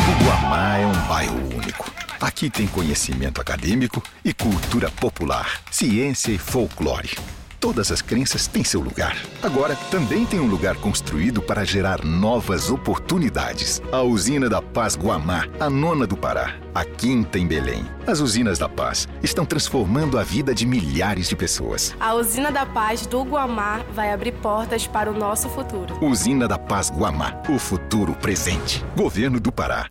O 0.09 0.11
Guamá 0.25 0.77
é 0.77 0.85
um 0.85 0.91
bairro 1.07 1.39
único. 1.55 1.89
Aqui 2.19 2.49
tem 2.49 2.67
conhecimento 2.67 3.39
acadêmico 3.39 4.03
e 4.25 4.33
cultura 4.33 4.91
popular, 4.91 5.61
ciência 5.71 6.33
e 6.33 6.38
folclore. 6.38 7.11
Todas 7.59 7.91
as 7.91 8.03
crenças 8.03 8.45
têm 8.45 8.63
seu 8.63 8.79
lugar. 8.79 9.17
Agora, 9.41 9.75
também 9.89 10.25
tem 10.25 10.39
um 10.39 10.45
lugar 10.45 10.75
construído 10.75 11.41
para 11.41 11.65
gerar 11.65 12.05
novas 12.05 12.69
oportunidades. 12.69 13.81
A 13.91 14.03
Usina 14.03 14.47
da 14.47 14.61
Paz 14.61 14.95
Guamá, 14.95 15.47
a 15.59 15.67
nona 15.67 16.05
do 16.05 16.15
Pará, 16.15 16.55
a 16.73 16.85
quinta 16.85 17.39
em 17.39 17.47
Belém. 17.47 17.83
As 18.05 18.19
usinas 18.19 18.59
da 18.59 18.69
Paz 18.69 19.07
estão 19.23 19.43
transformando 19.43 20.19
a 20.19 20.23
vida 20.23 20.53
de 20.53 20.67
milhares 20.67 21.27
de 21.27 21.35
pessoas. 21.35 21.95
A 21.99 22.13
Usina 22.13 22.51
da 22.51 22.65
Paz 22.65 23.07
do 23.07 23.23
Guamá 23.23 23.83
vai 23.91 24.13
abrir 24.13 24.33
portas 24.33 24.85
para 24.85 25.09
o 25.09 25.17
nosso 25.17 25.49
futuro. 25.49 25.97
Usina 26.05 26.47
da 26.47 26.59
Paz 26.59 26.91
Guamá, 26.91 27.41
o 27.49 27.57
futuro 27.57 28.13
presente. 28.13 28.85
Governo 28.95 29.39
do 29.39 29.51
Pará. 29.51 29.89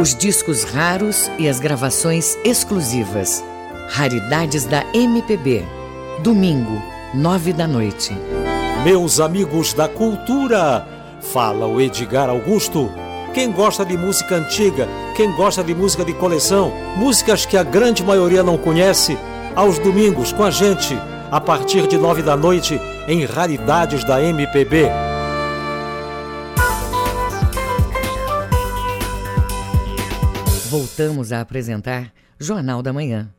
Os 0.00 0.14
discos 0.14 0.62
raros 0.62 1.30
e 1.38 1.48
as 1.48 1.58
gravações 1.58 2.36
exclusivas. 2.44 3.42
Raridades 3.88 4.66
da 4.66 4.84
MPB. 4.94 5.77
Domingo, 6.22 6.82
nove 7.14 7.52
da 7.52 7.64
noite. 7.64 8.12
Meus 8.82 9.20
amigos 9.20 9.72
da 9.72 9.88
cultura, 9.88 10.84
fala 11.20 11.64
o 11.64 11.80
Edgar 11.80 12.28
Augusto. 12.28 12.90
Quem 13.32 13.52
gosta 13.52 13.84
de 13.84 13.96
música 13.96 14.34
antiga, 14.34 14.88
quem 15.14 15.30
gosta 15.36 15.62
de 15.62 15.72
música 15.72 16.04
de 16.04 16.12
coleção, 16.12 16.72
músicas 16.96 17.46
que 17.46 17.56
a 17.56 17.62
grande 17.62 18.02
maioria 18.02 18.42
não 18.42 18.58
conhece, 18.58 19.16
aos 19.54 19.78
domingos 19.78 20.32
com 20.32 20.42
a 20.42 20.50
gente, 20.50 20.92
a 21.30 21.40
partir 21.40 21.86
de 21.86 21.96
nove 21.96 22.20
da 22.20 22.36
noite, 22.36 22.80
em 23.06 23.24
Raridades 23.24 24.02
da 24.02 24.20
MPB. 24.20 24.90
Voltamos 30.68 31.32
a 31.32 31.40
apresentar 31.40 32.12
Jornal 32.40 32.82
da 32.82 32.92
Manhã. 32.92 33.30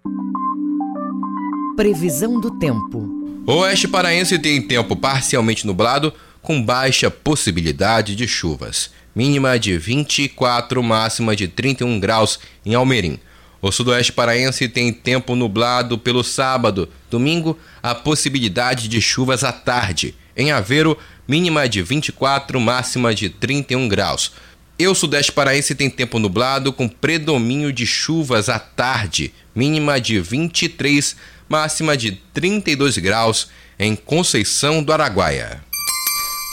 Previsão 1.80 2.42
do 2.42 2.52
tempo. 2.60 3.08
O 3.48 3.54
oeste 3.60 3.88
paraense 3.88 4.38
tem 4.38 4.62
tempo 4.62 4.98
parcialmente 4.98 5.66
nublado, 5.66 6.14
com 6.42 6.62
baixa 6.62 7.10
possibilidade 7.10 8.18
de 8.18 8.28
chuvas, 8.28 8.92
mínima 9.16 9.58
de 9.58 9.78
24, 9.78 10.84
máxima 10.84 11.38
de 11.38 11.48
31 11.48 11.98
graus 11.98 12.38
em 12.66 12.76
Almerim. 12.76 13.18
O 13.62 13.72
sudoeste 13.72 14.12
paraense 14.12 14.68
tem 14.68 14.92
tempo 14.92 15.38
nublado 15.38 15.98
pelo 15.98 16.22
sábado. 16.22 16.90
Domingo, 17.10 17.58
a 17.82 17.96
possibilidade 17.96 18.90
de 18.90 19.00
chuvas 19.00 19.46
à 19.46 19.54
tarde. 19.54 20.14
Em 20.36 20.52
Aveiro, 20.52 20.98
mínima 21.26 21.70
de 21.70 21.82
24, 21.82 22.60
máxima 22.60 23.16
de 23.16 23.30
31 23.30 23.88
graus. 23.88 24.34
E 24.78 24.86
o 24.86 24.94
sudeste 24.94 25.32
paraense 25.32 25.74
tem 25.74 25.90
tempo 25.90 26.20
nublado 26.20 26.74
com 26.74 26.90
predomínio 26.90 27.72
de 27.72 27.86
chuvas 27.86 28.50
à 28.50 28.60
tarde, 28.60 29.34
mínima 29.56 30.00
de 30.00 30.20
23, 30.20 31.16
máxima 31.50 31.98
de 31.98 32.12
32 32.34 32.98
graus 33.00 33.50
em 33.78 33.96
Conceição 33.96 34.84
do 34.84 34.94
Araguaia. 34.94 35.62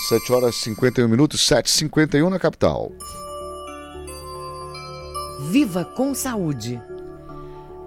7 0.08 0.32
horas 0.32 0.56
e 0.56 0.60
51 0.60 1.08
minutos, 1.08 1.40
7h51 1.40 2.28
na 2.28 2.38
capital. 2.38 2.90
Viva 5.50 5.84
com 5.84 6.14
saúde! 6.14 6.80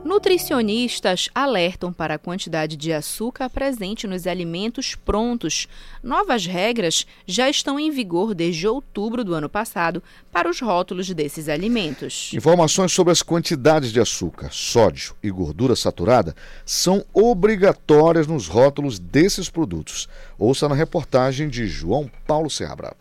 Nutricionistas 0.10 1.30
alertam 1.36 1.94
para 1.94 2.16
a 2.16 2.18
quantidade 2.18 2.76
de 2.76 2.92
açúcar 2.92 3.48
presente 3.48 4.08
nos 4.08 4.26
alimentos 4.26 4.96
prontos. 4.96 5.68
Novas 6.02 6.48
regras 6.48 7.06
já 7.28 7.48
estão 7.48 7.80
em 7.80 7.92
vigor 7.92 8.34
desde 8.34 8.68
outubro 8.68 9.24
do 9.24 9.36
ano 9.36 9.48
passado 9.48 10.02
para 10.32 10.50
os 10.50 10.60
rótulos 10.60 11.14
desses 11.14 11.48
alimentos. 11.48 12.32
Informações 12.34 12.92
sobre 12.92 13.14
as 13.14 13.22
quantidades 13.22 13.92
de 13.92 14.00
açúcar, 14.00 14.50
sódio 14.52 15.14
e 15.22 15.30
gordura 15.30 15.76
saturada 15.76 16.36
são 16.66 17.06
obrigatórias 17.14 18.26
nos 18.26 18.48
rótulos 18.48 18.98
desses 18.98 19.48
produtos. 19.48 20.10
Ouça 20.40 20.68
na 20.68 20.74
reportagem 20.74 21.48
de 21.48 21.68
João 21.68 22.10
Paulo 22.26 22.50
Seabra. 22.50 22.96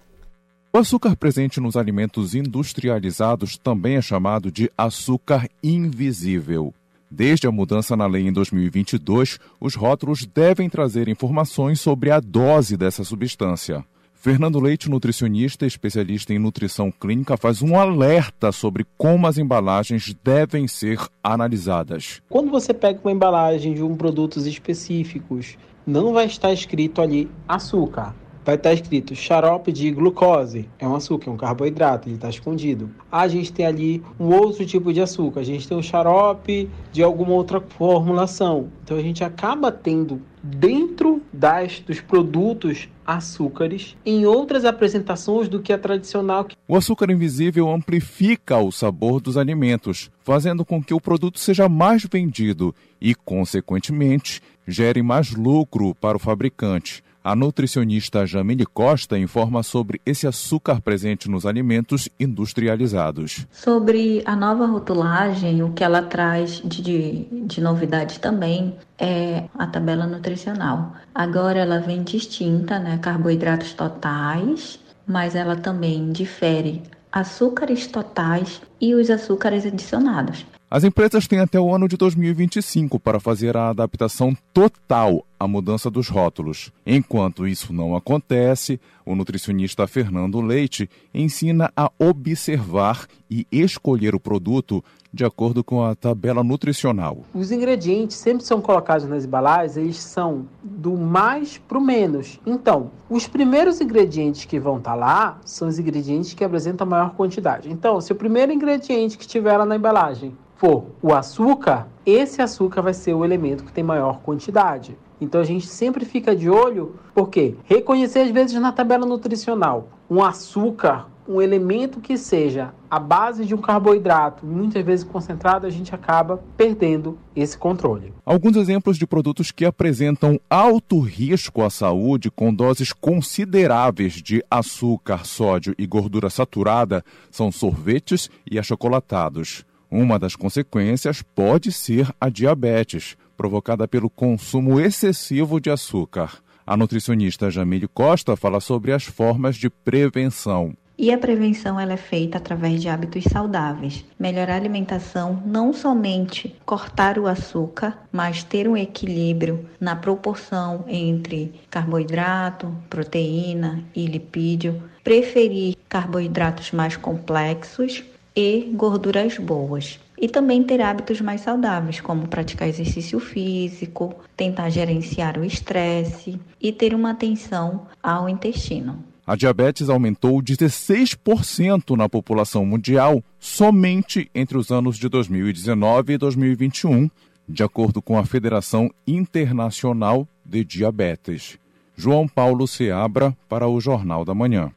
O 0.71 0.77
açúcar 0.77 1.17
presente 1.17 1.59
nos 1.59 1.75
alimentos 1.75 2.35
industrializados 2.35 3.57
também 3.57 3.97
é 3.97 4.03
chamado 4.03 4.53
de 4.53 4.71
açúcar 4.77 5.49
invisível. 5.63 6.75
Desde 7.11 7.47
a 7.47 7.53
mudança 7.53 7.97
na 7.97 8.07
lei 8.07 8.29
em 8.29 8.33
2022, 8.33 9.39
os 9.59 9.75
rótulos 9.75 10.27
devem 10.27 10.69
trazer 10.69 11.09
informações 11.09 11.81
sobre 11.81 12.11
a 12.11 12.21
dose 12.21 12.77
dessa 12.77 13.03
substância. 13.03 13.85
Fernando 14.15 14.61
Leite, 14.61 14.91
nutricionista 14.91 15.65
e 15.65 15.69
especialista 15.69 16.35
em 16.35 16.39
nutrição 16.39 16.91
clínica, 16.91 17.37
faz 17.37 17.63
um 17.63 17.79
alerta 17.79 18.53
sobre 18.53 18.85
como 18.97 19.27
as 19.27 19.39
embalagens 19.39 20.15
devem 20.23 20.67
ser 20.67 21.01
analisadas. 21.23 22.21
Quando 22.29 22.51
você 22.51 22.75
pega 22.75 23.01
uma 23.03 23.13
embalagem 23.13 23.73
de 23.73 23.83
um 23.83 23.97
produtos 23.97 24.45
específicos, 24.45 25.57
não 25.87 26.13
vai 26.13 26.27
estar 26.27 26.53
escrito 26.53 27.01
ali 27.01 27.31
açúcar 27.47 28.15
vai 28.49 28.55
estar 28.55 28.73
escrito 28.73 29.15
xarope 29.15 29.71
de 29.71 29.91
glucose, 29.91 30.71
é 30.79 30.89
um 30.89 30.97
açúcar, 30.97 31.29
é 31.29 31.35
um 31.35 31.37
carboidrato, 31.37 32.09
ele 32.09 32.15
está 32.15 32.31
escondido. 32.31 32.89
A 33.13 33.29
gente 33.29 33.53
tem 33.53 33.67
ali 33.67 34.03
um 34.19 34.29
outro 34.29 34.65
tipo 34.65 34.91
de 34.91 35.03
açúcar, 35.03 35.41
a 35.41 35.45
gente 35.45 35.69
tem 35.69 35.77
um 35.77 35.83
xarope 35.83 36.67
de 36.91 37.03
alguma 37.03 37.33
outra 37.33 37.61
formulação. 37.61 38.71
Então 38.83 38.97
a 38.97 39.03
gente 39.03 39.23
acaba 39.23 39.71
tendo 39.71 40.23
dentro 40.43 41.21
das, 41.31 41.81
dos 41.81 42.01
produtos 42.01 42.89
açúcares 43.05 43.95
em 44.07 44.25
outras 44.25 44.65
apresentações 44.65 45.47
do 45.47 45.61
que 45.61 45.71
a 45.71 45.77
tradicional. 45.77 46.49
O 46.67 46.75
açúcar 46.75 47.11
invisível 47.11 47.71
amplifica 47.71 48.57
o 48.57 48.73
sabor 48.73 49.21
dos 49.21 49.37
alimentos, 49.37 50.11
fazendo 50.25 50.65
com 50.65 50.83
que 50.83 50.95
o 50.95 51.01
produto 51.01 51.39
seja 51.39 51.69
mais 51.69 52.03
vendido 52.11 52.75
e, 52.99 53.15
consequentemente, 53.15 54.41
gere 54.67 55.03
mais 55.03 55.35
lucro 55.35 55.95
para 55.95 56.17
o 56.17 56.21
fabricante. 56.21 57.07
A 57.23 57.35
nutricionista 57.35 58.25
Jamile 58.25 58.65
Costa 58.65 59.19
informa 59.19 59.63
sobre 59.63 60.01
esse 60.07 60.27
açúcar 60.27 60.81
presente 60.81 61.29
nos 61.29 61.45
alimentos 61.45 62.09
industrializados. 62.19 63.47
Sobre 63.51 64.23
a 64.25 64.37
nova 64.37 64.67
rotulagem, 64.67 65.63
o 65.63 65.73
que 65.73 65.83
ela 65.83 66.01
traz 66.03 66.63
de, 66.65 66.81
de, 66.81 67.29
de 67.47 67.61
novidade 67.61 68.21
também 68.21 68.77
é 68.99 69.45
a 69.59 69.67
tabela 69.67 70.07
nutricional. 70.07 70.95
Agora 71.15 71.59
ela 71.59 71.81
vem 71.81 72.03
distinta, 72.03 72.79
né? 72.79 72.99
Carboidratos 72.99 73.75
totais, 73.75 74.79
mas 75.07 75.35
ela 75.35 75.57
também 75.57 76.13
difere 76.13 76.83
açúcares 77.11 77.87
totais 77.87 78.61
e 78.81 78.95
os 78.95 79.11
açúcares 79.11 79.67
adicionados. 79.67 80.47
As 80.71 80.85
empresas 80.85 81.27
têm 81.27 81.39
até 81.39 81.59
o 81.59 81.75
ano 81.75 81.89
de 81.89 81.97
2025 81.97 83.01
para 83.01 83.19
fazer 83.19 83.57
a 83.57 83.71
adaptação 83.71 84.37
total 84.53 85.25
à 85.41 85.49
mudança 85.49 85.91
dos 85.91 86.11
rótulos. 86.11 86.71
Enquanto 86.87 87.47
isso 87.47 87.73
não 87.73 87.97
acontece, 87.97 88.79
o 89.07 89.15
nutricionista 89.15 89.87
Fernando 89.87 90.43
Leite 90.43 90.91
ensina 91.15 91.73
a 91.75 91.91
observar 91.99 93.07
e 93.31 93.47
escolher 93.51 94.15
o 94.15 94.21
produto 94.21 94.85
de 95.11 95.25
acordo 95.25 95.65
com 95.65 95.83
a 95.83 95.95
tabela 95.95 96.45
nutricional. 96.45 97.25
Os 97.33 97.51
ingredientes 97.51 98.19
sempre 98.19 98.45
são 98.45 98.61
colocados 98.61 99.09
nas 99.09 99.25
embalagens, 99.25 99.79
eles 99.79 99.97
são 99.97 100.47
do 100.63 100.99
mais 100.99 101.57
para 101.57 101.79
o 101.79 101.81
menos. 101.81 102.39
Então, 102.45 102.91
os 103.09 103.27
primeiros 103.27 103.81
ingredientes 103.81 104.45
que 104.45 104.61
vão 104.61 104.77
estar 104.77 104.91
tá 104.91 104.97
lá 104.97 105.41
são 105.47 105.67
os 105.67 105.79
ingredientes 105.79 106.35
que 106.35 106.45
apresentam 106.45 106.87
maior 106.87 107.15
quantidade. 107.15 107.73
Então, 107.73 108.03
se 108.03 108.13
o 108.13 108.17
primeiro 108.17 108.53
ingrediente 108.53 109.17
que 109.17 109.25
estiver 109.25 109.57
lá 109.57 109.65
na 109.65 109.77
embalagem 109.77 110.37
for 110.59 110.87
o 111.01 111.15
açúcar, 111.15 111.87
esse 112.05 112.43
açúcar 112.43 112.83
vai 112.83 112.93
ser 112.93 113.15
o 113.15 113.25
elemento 113.25 113.65
que 113.65 113.73
tem 113.73 113.85
maior 113.85 114.21
quantidade. 114.21 114.99
Então 115.21 115.41
a 115.41 115.45
gente 115.45 115.67
sempre 115.67 116.05
fica 116.05 116.35
de 116.35 116.51
olho, 116.51 116.97
porque 117.15 117.55
reconhecer 117.65 118.21
às 118.21 118.31
vezes 118.31 118.61
na 118.61 118.73
tabela 118.73 119.07
nutricional 119.07 119.89
um 120.11 120.23
açúcar, 120.23 121.09
um 121.29 121.41
elemento 121.41 122.01
que 122.01 122.17
seja 122.17 122.73
a 122.91 122.99
base 122.99 123.45
de 123.45 123.55
um 123.55 123.59
carboidrato, 123.59 124.47
muitas 124.47 124.85
vezes 124.85 125.05
concentrado, 125.05 125.67
a 125.67 125.71
gente 125.71 125.95
acaba 125.95 126.43
perdendo 126.57 127.19
esse 127.37 127.57
controle. 127.57 128.15
Alguns 128.25 128.57
exemplos 128.57 128.97
de 128.97 129.07
produtos 129.07 129.53
que 129.53 129.65
apresentam 129.65 130.41
alto 130.49 130.99
risco 131.01 131.63
à 131.63 131.71
saúde 131.71 132.31
com 132.31 132.53
doses 132.53 132.93
consideráveis 132.93 134.15
de 134.15 134.43
açúcar, 134.51 135.25
sódio 135.27 135.75
e 135.79 135.87
gordura 135.87 136.31
saturada 136.31 137.05
são 137.31 137.53
sorvetes 137.53 138.31
e 138.51 138.59
achocolatados. 138.59 139.68
Uma 139.91 140.19
das 140.19 140.37
consequências 140.37 141.23
pode 141.23 141.73
ser 141.73 142.09
a 142.21 142.29
diabetes, 142.29 143.17
provocada 143.37 143.89
pelo 143.89 144.11
consumo 144.11 144.79
excessivo 144.79 145.59
de 145.59 145.71
açúcar. 145.71 146.43
A 146.67 146.77
nutricionista 146.77 147.51
Jamile 147.51 147.89
Costa 147.89 148.37
fala 148.37 148.61
sobre 148.61 148.93
as 148.93 149.05
formas 149.05 149.57
de 149.57 149.71
prevenção. 149.71 150.77
E 150.99 151.13
a 151.13 151.17
prevenção 151.17 151.79
ela 151.81 151.93
é 151.93 151.97
feita 151.97 152.37
através 152.37 152.83
de 152.83 152.89
hábitos 152.89 153.25
saudáveis. 153.25 154.05
Melhorar 154.19 154.55
a 154.55 154.57
alimentação, 154.57 155.43
não 155.47 155.73
somente 155.73 156.55
cortar 156.67 157.19
o 157.19 157.27
açúcar, 157.29 157.97
mas 158.13 158.43
ter 158.43 158.69
um 158.69 158.77
equilíbrio 158.77 159.65
na 159.81 159.97
proporção 159.97 160.85
entre 160.89 161.55
carboidrato, 161.71 162.75
proteína 162.91 163.85
e 163.95 164.05
lipídio. 164.07 164.83
Preferir 165.03 165.77
carboidratos 165.89 166.73
mais 166.73 166.97
complexos 166.97 168.05
e 168.39 168.71
gorduras 168.73 169.37
boas. 169.37 169.99
E 170.17 170.29
também 170.29 170.63
ter 170.63 170.81
hábitos 170.81 171.21
mais 171.21 171.41
saudáveis, 171.41 172.01
como 172.01 172.29
praticar 172.29 172.69
exercício 172.69 173.19
físico, 173.19 174.15
tentar 174.37 174.71
gerenciar 174.71 175.37
o 175.37 175.45
estresse 175.45 176.41
e 176.61 176.71
ter 176.73 176.95
uma 176.95 177.11
atenção 177.11 177.89
ao 178.01 178.29
intestino. 178.29 179.03
A 179.27 179.35
diabetes 179.35 179.89
aumentou 179.89 180.41
16% 180.41 181.97
na 181.97 182.09
população 182.09 182.65
mundial 182.65 183.23
somente 183.41 184.31
entre 184.33 184.57
os 184.57 184.71
anos 184.71 184.97
de 184.97 185.09
2019 185.09 186.13
e 186.13 186.19
2021, 186.19 187.11
de 187.49 187.65
acordo 187.65 188.01
com 188.01 188.17
a 188.17 188.25
Federação 188.25 188.89
Internacional 189.05 190.29
de 190.45 190.65
Diabetes. 190.65 191.59
João 191.97 192.29
Paulo 192.29 192.69
Seabra 192.69 193.37
para 193.49 193.67
o 193.67 193.81
Jornal 193.81 194.25
da 194.25 194.33
Manhã. 194.33 194.71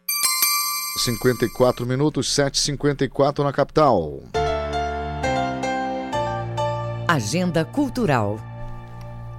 54 0.97 1.85
minutos, 1.85 2.27
7h54 2.27 3.43
na 3.43 3.53
capital. 3.53 4.21
Agenda 7.07 7.63
Cultural. 7.63 8.39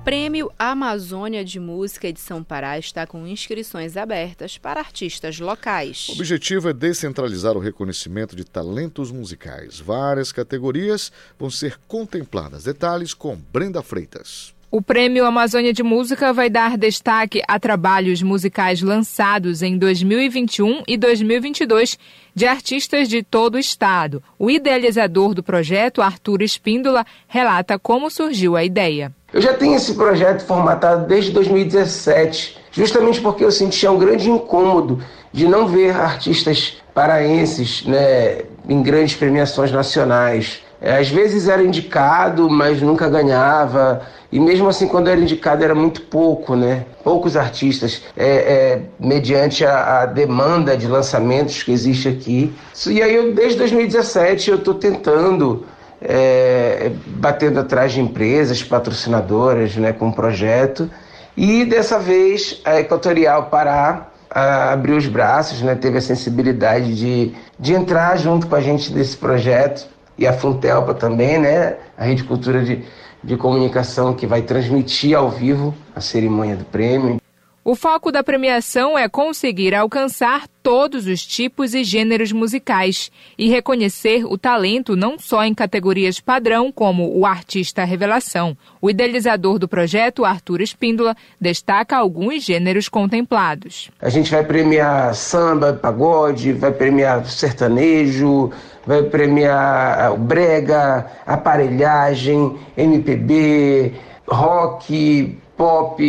Prêmio 0.04 0.50
Amazônia 0.58 1.44
de 1.44 1.60
Música 1.60 2.08
Edição 2.08 2.42
Pará 2.42 2.76
está 2.76 3.06
com 3.06 3.24
inscrições 3.26 3.96
abertas 3.96 4.58
para 4.58 4.80
artistas 4.80 5.38
locais. 5.38 6.08
O 6.08 6.12
objetivo 6.14 6.70
é 6.70 6.72
descentralizar 6.72 7.56
o 7.56 7.60
reconhecimento 7.60 8.34
de 8.34 8.44
talentos 8.44 9.12
musicais. 9.12 9.78
Várias 9.78 10.32
categorias 10.32 11.12
vão 11.38 11.50
ser 11.50 11.78
contempladas. 11.86 12.64
Detalhes 12.64 13.14
com 13.14 13.36
Brenda 13.36 13.80
Freitas. 13.80 14.52
O 14.74 14.80
Prêmio 14.80 15.26
Amazônia 15.26 15.70
de 15.70 15.82
Música 15.82 16.32
vai 16.32 16.48
dar 16.48 16.78
destaque 16.78 17.42
a 17.46 17.60
trabalhos 17.60 18.22
musicais 18.22 18.80
lançados 18.80 19.60
em 19.60 19.76
2021 19.76 20.84
e 20.88 20.96
2022 20.96 21.98
de 22.34 22.46
artistas 22.46 23.06
de 23.06 23.22
todo 23.22 23.56
o 23.56 23.58
estado. 23.58 24.22
O 24.38 24.50
idealizador 24.50 25.34
do 25.34 25.42
projeto, 25.42 26.00
Arthur 26.00 26.40
Espíndola, 26.40 27.04
relata 27.28 27.78
como 27.78 28.08
surgiu 28.08 28.56
a 28.56 28.64
ideia. 28.64 29.12
Eu 29.30 29.42
já 29.42 29.52
tenho 29.52 29.74
esse 29.74 29.92
projeto 29.92 30.46
formatado 30.46 31.06
desde 31.06 31.32
2017, 31.32 32.56
justamente 32.70 33.20
porque 33.20 33.44
eu 33.44 33.52
sentia 33.52 33.92
um 33.92 33.98
grande 33.98 34.30
incômodo 34.30 35.04
de 35.30 35.46
não 35.46 35.68
ver 35.68 35.94
artistas 35.94 36.78
paraenses 36.94 37.84
né, 37.84 38.38
em 38.66 38.82
grandes 38.82 39.16
premiações 39.16 39.70
nacionais. 39.70 40.62
É, 40.82 40.98
às 40.98 41.08
vezes 41.08 41.46
era 41.46 41.62
indicado, 41.62 42.50
mas 42.50 42.82
nunca 42.82 43.08
ganhava. 43.08 44.02
E 44.32 44.40
mesmo 44.40 44.68
assim, 44.68 44.88
quando 44.88 45.08
era 45.08 45.20
indicado, 45.20 45.62
era 45.62 45.76
muito 45.76 46.02
pouco, 46.02 46.56
né? 46.56 46.86
Poucos 47.04 47.36
artistas, 47.36 48.02
é, 48.16 48.26
é, 48.26 48.82
mediante 48.98 49.64
a, 49.64 50.00
a, 50.00 50.06
demanda 50.06 50.76
de 50.76 50.88
lançamentos 50.88 51.62
que 51.62 51.70
existe 51.70 52.08
aqui. 52.08 52.52
E 52.88 53.00
aí, 53.00 53.14
eu, 53.14 53.32
desde 53.32 53.58
2017, 53.58 54.50
eu 54.50 54.56
estou 54.56 54.74
tentando, 54.74 55.64
é, 56.00 56.90
batendo 57.06 57.60
atrás 57.60 57.92
de 57.92 58.00
empresas 58.00 58.60
patrocinadoras, 58.60 59.76
né, 59.76 59.92
com 59.92 60.08
o 60.08 60.12
projeto. 60.12 60.90
E 61.36 61.64
dessa 61.64 61.96
vez, 61.96 62.60
a 62.64 62.80
Equatorial 62.80 63.44
Pará 63.44 64.08
abriu 64.28 64.96
os 64.96 65.06
braços, 65.06 65.62
né, 65.62 65.76
teve 65.76 65.98
a 65.98 66.00
sensibilidade 66.00 66.94
de, 66.96 67.34
de 67.56 67.74
entrar 67.74 68.16
junto 68.18 68.48
com 68.48 68.56
a 68.56 68.60
gente 68.60 68.92
nesse 68.92 69.16
projeto 69.16 69.91
e 70.18 70.26
a 70.26 70.32
Funtelpa 70.32 70.94
também, 70.94 71.38
né, 71.38 71.76
a 71.96 72.04
Rede 72.04 72.24
Cultura 72.24 72.62
de, 72.62 72.84
de 73.22 73.36
Comunicação 73.36 74.14
que 74.14 74.26
vai 74.26 74.42
transmitir 74.42 75.16
ao 75.16 75.30
vivo 75.30 75.74
a 75.94 76.00
cerimônia 76.00 76.56
do 76.56 76.64
prêmio. 76.64 77.21
O 77.64 77.76
foco 77.76 78.10
da 78.10 78.24
premiação 78.24 78.98
é 78.98 79.08
conseguir 79.08 79.72
alcançar 79.72 80.48
todos 80.64 81.06
os 81.06 81.24
tipos 81.24 81.74
e 81.74 81.84
gêneros 81.84 82.32
musicais 82.32 83.08
e 83.38 83.48
reconhecer 83.48 84.24
o 84.24 84.36
talento 84.36 84.96
não 84.96 85.16
só 85.16 85.44
em 85.44 85.54
categorias 85.54 86.18
padrão, 86.18 86.72
como 86.72 87.16
o 87.16 87.24
artista 87.24 87.84
revelação. 87.84 88.56
O 88.80 88.90
idealizador 88.90 89.60
do 89.60 89.68
projeto, 89.68 90.24
Arthur 90.24 90.60
Espíndola, 90.60 91.14
destaca 91.40 91.96
alguns 91.96 92.42
gêneros 92.42 92.88
contemplados. 92.88 93.92
A 94.00 94.08
gente 94.08 94.28
vai 94.28 94.42
premiar 94.42 95.14
samba, 95.14 95.72
pagode, 95.72 96.52
vai 96.52 96.72
premiar 96.72 97.24
sertanejo, 97.26 98.50
vai 98.84 99.04
premiar 99.04 100.12
o 100.12 100.16
brega, 100.18 101.06
aparelhagem, 101.24 102.58
MPB, 102.76 103.92
rock, 104.26 105.38
pop 105.56 106.02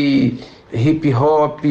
hip 0.74 1.14
hop, 1.14 1.64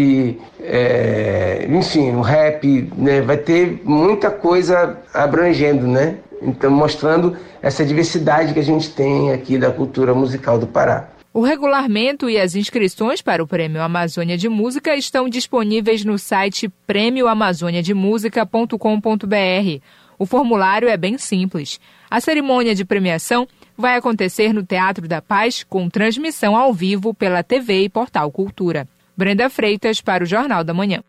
é, 0.61 1.67
enfim, 1.69 2.13
o 2.13 2.21
rap, 2.21 2.91
né? 2.97 3.21
vai 3.21 3.37
ter 3.37 3.83
muita 3.85 4.31
coisa 4.31 4.99
abrangendo, 5.13 5.87
né? 5.87 6.17
Então, 6.41 6.71
mostrando 6.71 7.37
essa 7.61 7.85
diversidade 7.85 8.55
que 8.55 8.61
a 8.61 8.65
gente 8.65 8.91
tem 8.91 9.33
aqui 9.33 9.59
da 9.59 9.71
cultura 9.71 10.15
musical 10.15 10.59
do 10.59 10.67
Pará. 10.67 11.09
O 11.35 11.41
regulamento 11.41 12.29
e 12.29 12.39
as 12.39 12.55
inscrições 12.55 13.23
para 13.23 13.43
o 13.43 13.47
Prêmio 13.47 13.81
Amazônia 13.81 14.37
de 14.37 14.51
Música 14.51 14.95
estão 14.95 15.27
disponíveis 15.29 16.05
no 16.05 16.19
site 16.19 16.69
prêmioamazoniademusica.com.br. 16.87 19.81
O 20.19 20.27
formulário 20.27 20.89
é 20.89 20.97
bem 20.97 21.17
simples. 21.17 21.81
A 22.11 22.21
cerimônia 22.21 22.75
de 22.75 22.85
premiação 22.85 23.49
vai 23.77 23.97
acontecer 23.97 24.53
no 24.53 24.63
Teatro 24.63 25.09
da 25.09 25.21
Paz, 25.21 25.63
com 25.63 25.89
transmissão 25.89 26.57
ao 26.57 26.73
vivo 26.73 27.15
pela 27.15 27.43
TV 27.43 27.85
e 27.85 27.89
Portal 27.89 28.31
Cultura. 28.31 28.87
Brenda 29.17 29.51
Freitas 29.51 30.01
para 30.01 30.25
o 30.25 30.27
Jornal 30.27 30.65
da 30.65 30.75
Manhã. 30.75 31.03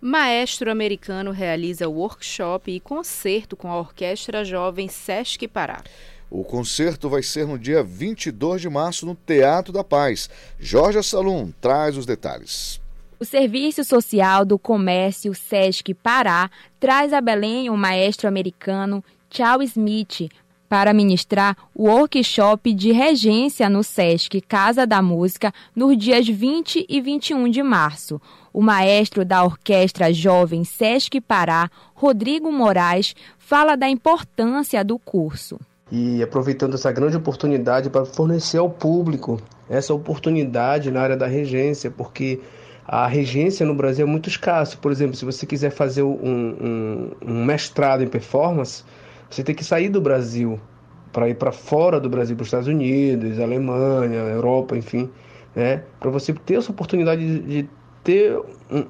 Maestro 0.00 0.70
americano 0.70 1.30
realiza 1.30 1.88
workshop 1.88 2.70
e 2.70 2.80
concerto 2.80 3.56
com 3.56 3.70
a 3.70 3.78
Orquestra 3.78 4.44
Jovem 4.44 4.88
Sesc 4.88 5.48
Pará. 5.48 5.82
O 6.30 6.44
concerto 6.44 7.08
vai 7.08 7.22
ser 7.22 7.46
no 7.46 7.58
dia 7.58 7.82
22 7.82 8.62
de 8.62 8.68
março 8.68 9.06
no 9.06 9.14
Teatro 9.14 9.72
da 9.72 9.84
Paz. 9.84 10.28
Jorge 10.58 11.02
Salum 11.02 11.52
traz 11.60 11.96
os 11.96 12.04
detalhes. 12.04 12.80
O 13.18 13.24
Serviço 13.24 13.82
Social 13.84 14.44
do 14.44 14.58
Comércio 14.58 15.34
Sesc 15.34 15.94
Pará 15.94 16.50
traz 16.78 17.12
a 17.12 17.20
Belém 17.20 17.70
o 17.70 17.76
maestro 17.76 18.28
americano 18.28 19.02
Charles 19.30 19.70
Smith 19.70 20.30
para 20.68 20.92
ministrar 20.92 21.56
o 21.74 21.84
workshop 21.84 22.72
de 22.72 22.92
regência 22.92 23.68
no 23.68 23.82
SESC 23.82 24.40
Casa 24.40 24.86
da 24.86 25.00
Música 25.00 25.52
nos 25.74 25.96
dias 25.96 26.26
20 26.26 26.86
e 26.88 27.00
21 27.00 27.48
de 27.48 27.62
março. 27.62 28.20
O 28.52 28.62
maestro 28.62 29.24
da 29.24 29.44
Orquestra 29.44 30.12
Jovem 30.12 30.64
SESC 30.64 31.20
Pará, 31.20 31.70
Rodrigo 31.94 32.50
Moraes, 32.50 33.14
fala 33.38 33.76
da 33.76 33.88
importância 33.88 34.84
do 34.84 34.98
curso. 34.98 35.58
E 35.90 36.22
aproveitando 36.22 36.74
essa 36.74 36.90
grande 36.90 37.16
oportunidade 37.16 37.88
para 37.90 38.04
fornecer 38.04 38.58
ao 38.58 38.68
público 38.68 39.40
essa 39.68 39.94
oportunidade 39.94 40.90
na 40.90 41.00
área 41.00 41.16
da 41.16 41.26
regência, 41.26 41.90
porque 41.90 42.40
a 42.86 43.06
regência 43.06 43.66
no 43.66 43.74
Brasil 43.74 44.06
é 44.06 44.08
muito 44.08 44.28
escassa. 44.28 44.76
Por 44.76 44.92
exemplo, 44.92 45.16
se 45.16 45.24
você 45.24 45.44
quiser 45.44 45.70
fazer 45.70 46.02
um, 46.02 46.10
um, 46.22 47.10
um 47.20 47.44
mestrado 47.44 48.02
em 48.02 48.08
performance, 48.08 48.84
você 49.30 49.42
tem 49.42 49.54
que 49.54 49.64
sair 49.64 49.88
do 49.88 50.00
Brasil 50.00 50.60
para 51.12 51.28
ir 51.28 51.34
para 51.34 51.52
fora 51.52 51.98
do 51.98 52.08
Brasil, 52.08 52.36
para 52.36 52.42
os 52.42 52.48
Estados 52.48 52.68
Unidos, 52.68 53.40
Alemanha, 53.40 54.18
Europa, 54.18 54.76
enfim, 54.76 55.10
né? 55.54 55.82
Para 55.98 56.10
você 56.10 56.32
ter 56.32 56.56
essa 56.56 56.70
oportunidade 56.70 57.40
de, 57.40 57.68
ter 58.04 58.38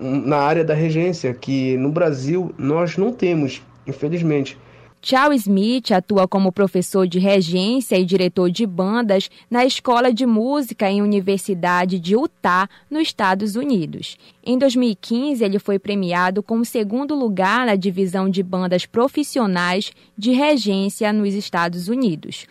na 0.00 0.38
área 0.38 0.64
da 0.64 0.74
regência 0.74 1.32
que 1.32 1.76
no 1.78 1.90
Brasil 1.90 2.52
nós 2.58 2.96
não 2.98 3.12
temos, 3.12 3.62
infelizmente. 3.86 4.58
Charles 5.00 5.42
Smith 5.42 5.92
atua 5.92 6.26
como 6.26 6.50
professor 6.50 7.06
de 7.06 7.18
regência 7.18 7.96
e 7.96 8.04
diretor 8.04 8.50
de 8.50 8.66
bandas 8.66 9.30
na 9.50 9.64
Escola 9.64 10.12
de 10.12 10.26
Música 10.26 10.90
em 10.90 11.00
Universidade 11.00 11.98
de 12.00 12.14
Utah, 12.14 12.68
nos 12.90 13.02
Estados 13.02 13.54
Unidos. 13.54 14.16
Em 14.44 14.58
2015, 14.58 15.44
ele 15.44 15.58
foi 15.58 15.78
premiado 15.78 16.42
com 16.42 16.58
o 16.58 16.64
segundo 16.64 17.14
lugar 17.14 17.66
na 17.66 17.76
divisão 17.76 18.28
de 18.28 18.42
bandas 18.42 18.84
profissionais 18.84 19.92
de 20.18 20.32
regência 20.32 21.12
nos 21.12 21.34
Estados 21.34 21.88
Unidos. 21.88 22.46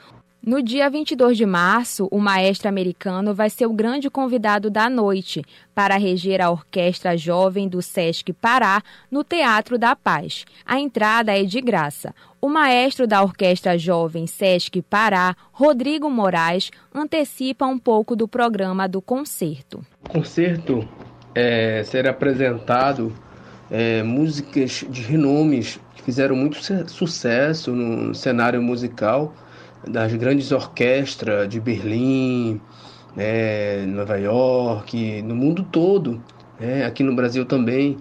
No 0.45 0.61
dia 0.61 0.87
22 0.91 1.37
de 1.37 1.45
março, 1.47 2.07
o 2.11 2.19
maestro 2.19 2.69
americano 2.69 3.33
vai 3.33 3.49
ser 3.49 3.65
o 3.65 3.73
grande 3.73 4.11
convidado 4.11 4.69
da 4.69 4.87
noite 4.87 5.43
para 5.73 5.97
reger 5.97 6.39
a 6.39 6.51
Orquestra 6.51 7.17
Jovem 7.17 7.67
do 7.67 7.81
Sesc 7.81 8.31
Pará 8.31 8.83
no 9.09 9.23
Teatro 9.23 9.75
da 9.75 9.95
Paz. 9.95 10.45
A 10.63 10.79
entrada 10.79 11.35
é 11.35 11.43
de 11.43 11.59
graça. 11.59 12.13
O 12.39 12.47
maestro 12.47 13.07
da 13.07 13.23
Orquestra 13.23 13.75
Jovem 13.75 14.27
Sesc 14.27 14.83
Pará, 14.83 15.35
Rodrigo 15.51 16.11
Moraes, 16.11 16.69
antecipa 16.93 17.65
um 17.65 17.79
pouco 17.79 18.15
do 18.15 18.27
programa 18.27 18.87
do 18.87 19.01
concerto. 19.01 19.83
O 20.03 20.09
concerto 20.09 20.87
é, 21.33 21.81
será 21.85 22.11
apresentado 22.11 23.11
é, 23.71 24.03
músicas 24.03 24.85
de 24.87 25.01
renomes 25.01 25.79
que 25.95 26.03
fizeram 26.03 26.35
muito 26.35 26.59
sucesso 26.87 27.71
no 27.71 28.13
cenário 28.13 28.61
musical 28.61 29.33
das 29.87 30.13
grandes 30.13 30.51
orquestras 30.51 31.47
de 31.49 31.59
Berlim, 31.59 32.59
né, 33.15 33.85
Nova 33.85 34.17
York, 34.17 35.21
no 35.21 35.35
mundo 35.35 35.63
todo. 35.63 36.21
Né, 36.59 36.85
aqui 36.85 37.03
no 37.03 37.15
Brasil 37.15 37.45
também 37.45 37.97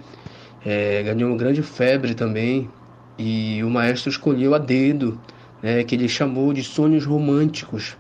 é, 0.64 1.02
ganhou 1.02 1.30
uma 1.30 1.38
grande 1.38 1.62
febre 1.62 2.14
também. 2.14 2.68
E 3.18 3.62
o 3.62 3.70
maestro 3.70 4.10
escolheu 4.10 4.54
a 4.54 4.58
dedo, 4.58 5.20
né, 5.62 5.84
que 5.84 5.94
ele 5.94 6.08
chamou 6.08 6.52
de 6.52 6.62
sonhos 6.64 7.04
românticos 7.04 7.96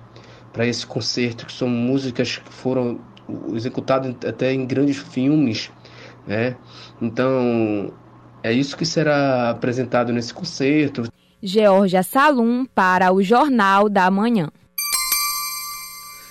para 0.52 0.66
esse 0.66 0.86
concerto, 0.86 1.46
que 1.46 1.52
são 1.52 1.68
músicas 1.68 2.38
que 2.38 2.52
foram 2.52 3.00
executadas 3.52 4.14
até 4.26 4.52
em 4.52 4.66
grandes 4.66 4.96
filmes. 4.96 5.70
Né? 6.26 6.56
Então, 7.00 7.92
é 8.42 8.52
isso 8.52 8.76
que 8.76 8.84
será 8.84 9.50
apresentado 9.50 10.12
nesse 10.12 10.32
concerto. 10.32 11.02
Georgia 11.46 12.02
Salum 12.02 12.64
para 12.64 13.12
o 13.12 13.22
Jornal 13.22 13.90
da 13.90 14.10
Manhã. 14.10 14.50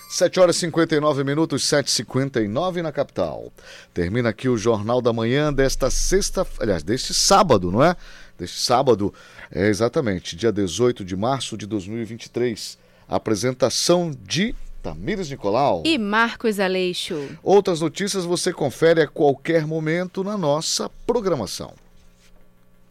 7 0.09 0.39
horas 0.39 0.55
e 0.55 0.59
59 0.61 1.23
minutos, 1.23 1.61
7h59 1.69 2.81
na 2.81 2.91
capital. 2.91 3.53
Termina 3.93 4.29
aqui 4.29 4.49
o 4.49 4.57
Jornal 4.57 5.03
da 5.03 5.13
Manhã 5.13 5.53
desta 5.53 5.91
sexta, 5.91 6.47
aliás, 6.59 6.81
deste 6.81 7.13
sábado, 7.13 7.71
não 7.71 7.83
é? 7.83 7.95
Deste 8.39 8.59
sábado, 8.59 9.13
é 9.51 9.67
exatamente, 9.67 10.35
dia 10.35 10.51
18 10.51 11.05
de 11.05 11.15
março 11.15 11.55
de 11.55 11.67
2023. 11.67 12.79
Apresentação 13.07 14.11
de 14.19 14.55
Tamires 14.81 15.29
Nicolau 15.29 15.83
e 15.85 15.95
Marcos 15.99 16.59
Aleixo. 16.59 17.37
Outras 17.43 17.81
notícias 17.81 18.25
você 18.25 18.51
confere 18.51 19.03
a 19.03 19.07
qualquer 19.07 19.67
momento 19.67 20.23
na 20.23 20.35
nossa 20.39 20.89
programação. 21.05 21.82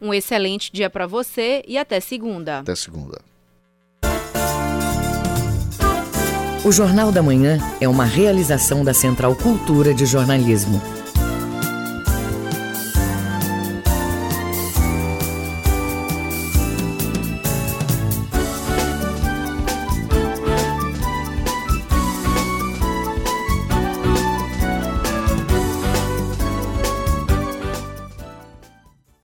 Um 0.03 0.13
excelente 0.13 0.69
dia 0.69 0.89
para 0.89 1.07
você 1.07 1.63
e 1.65 1.77
até 1.77 2.01
segunda. 2.01 2.59
Até 2.59 2.75
segunda. 2.75 3.21
O 6.65 6.71
Jornal 6.73 7.09
da 7.09 7.23
Manhã 7.23 7.57
é 7.79 7.87
uma 7.87 8.03
realização 8.03 8.83
da 8.83 8.93
Central 8.93 9.33
Cultura 9.33 9.93
de 9.93 10.05
Jornalismo. 10.05 10.81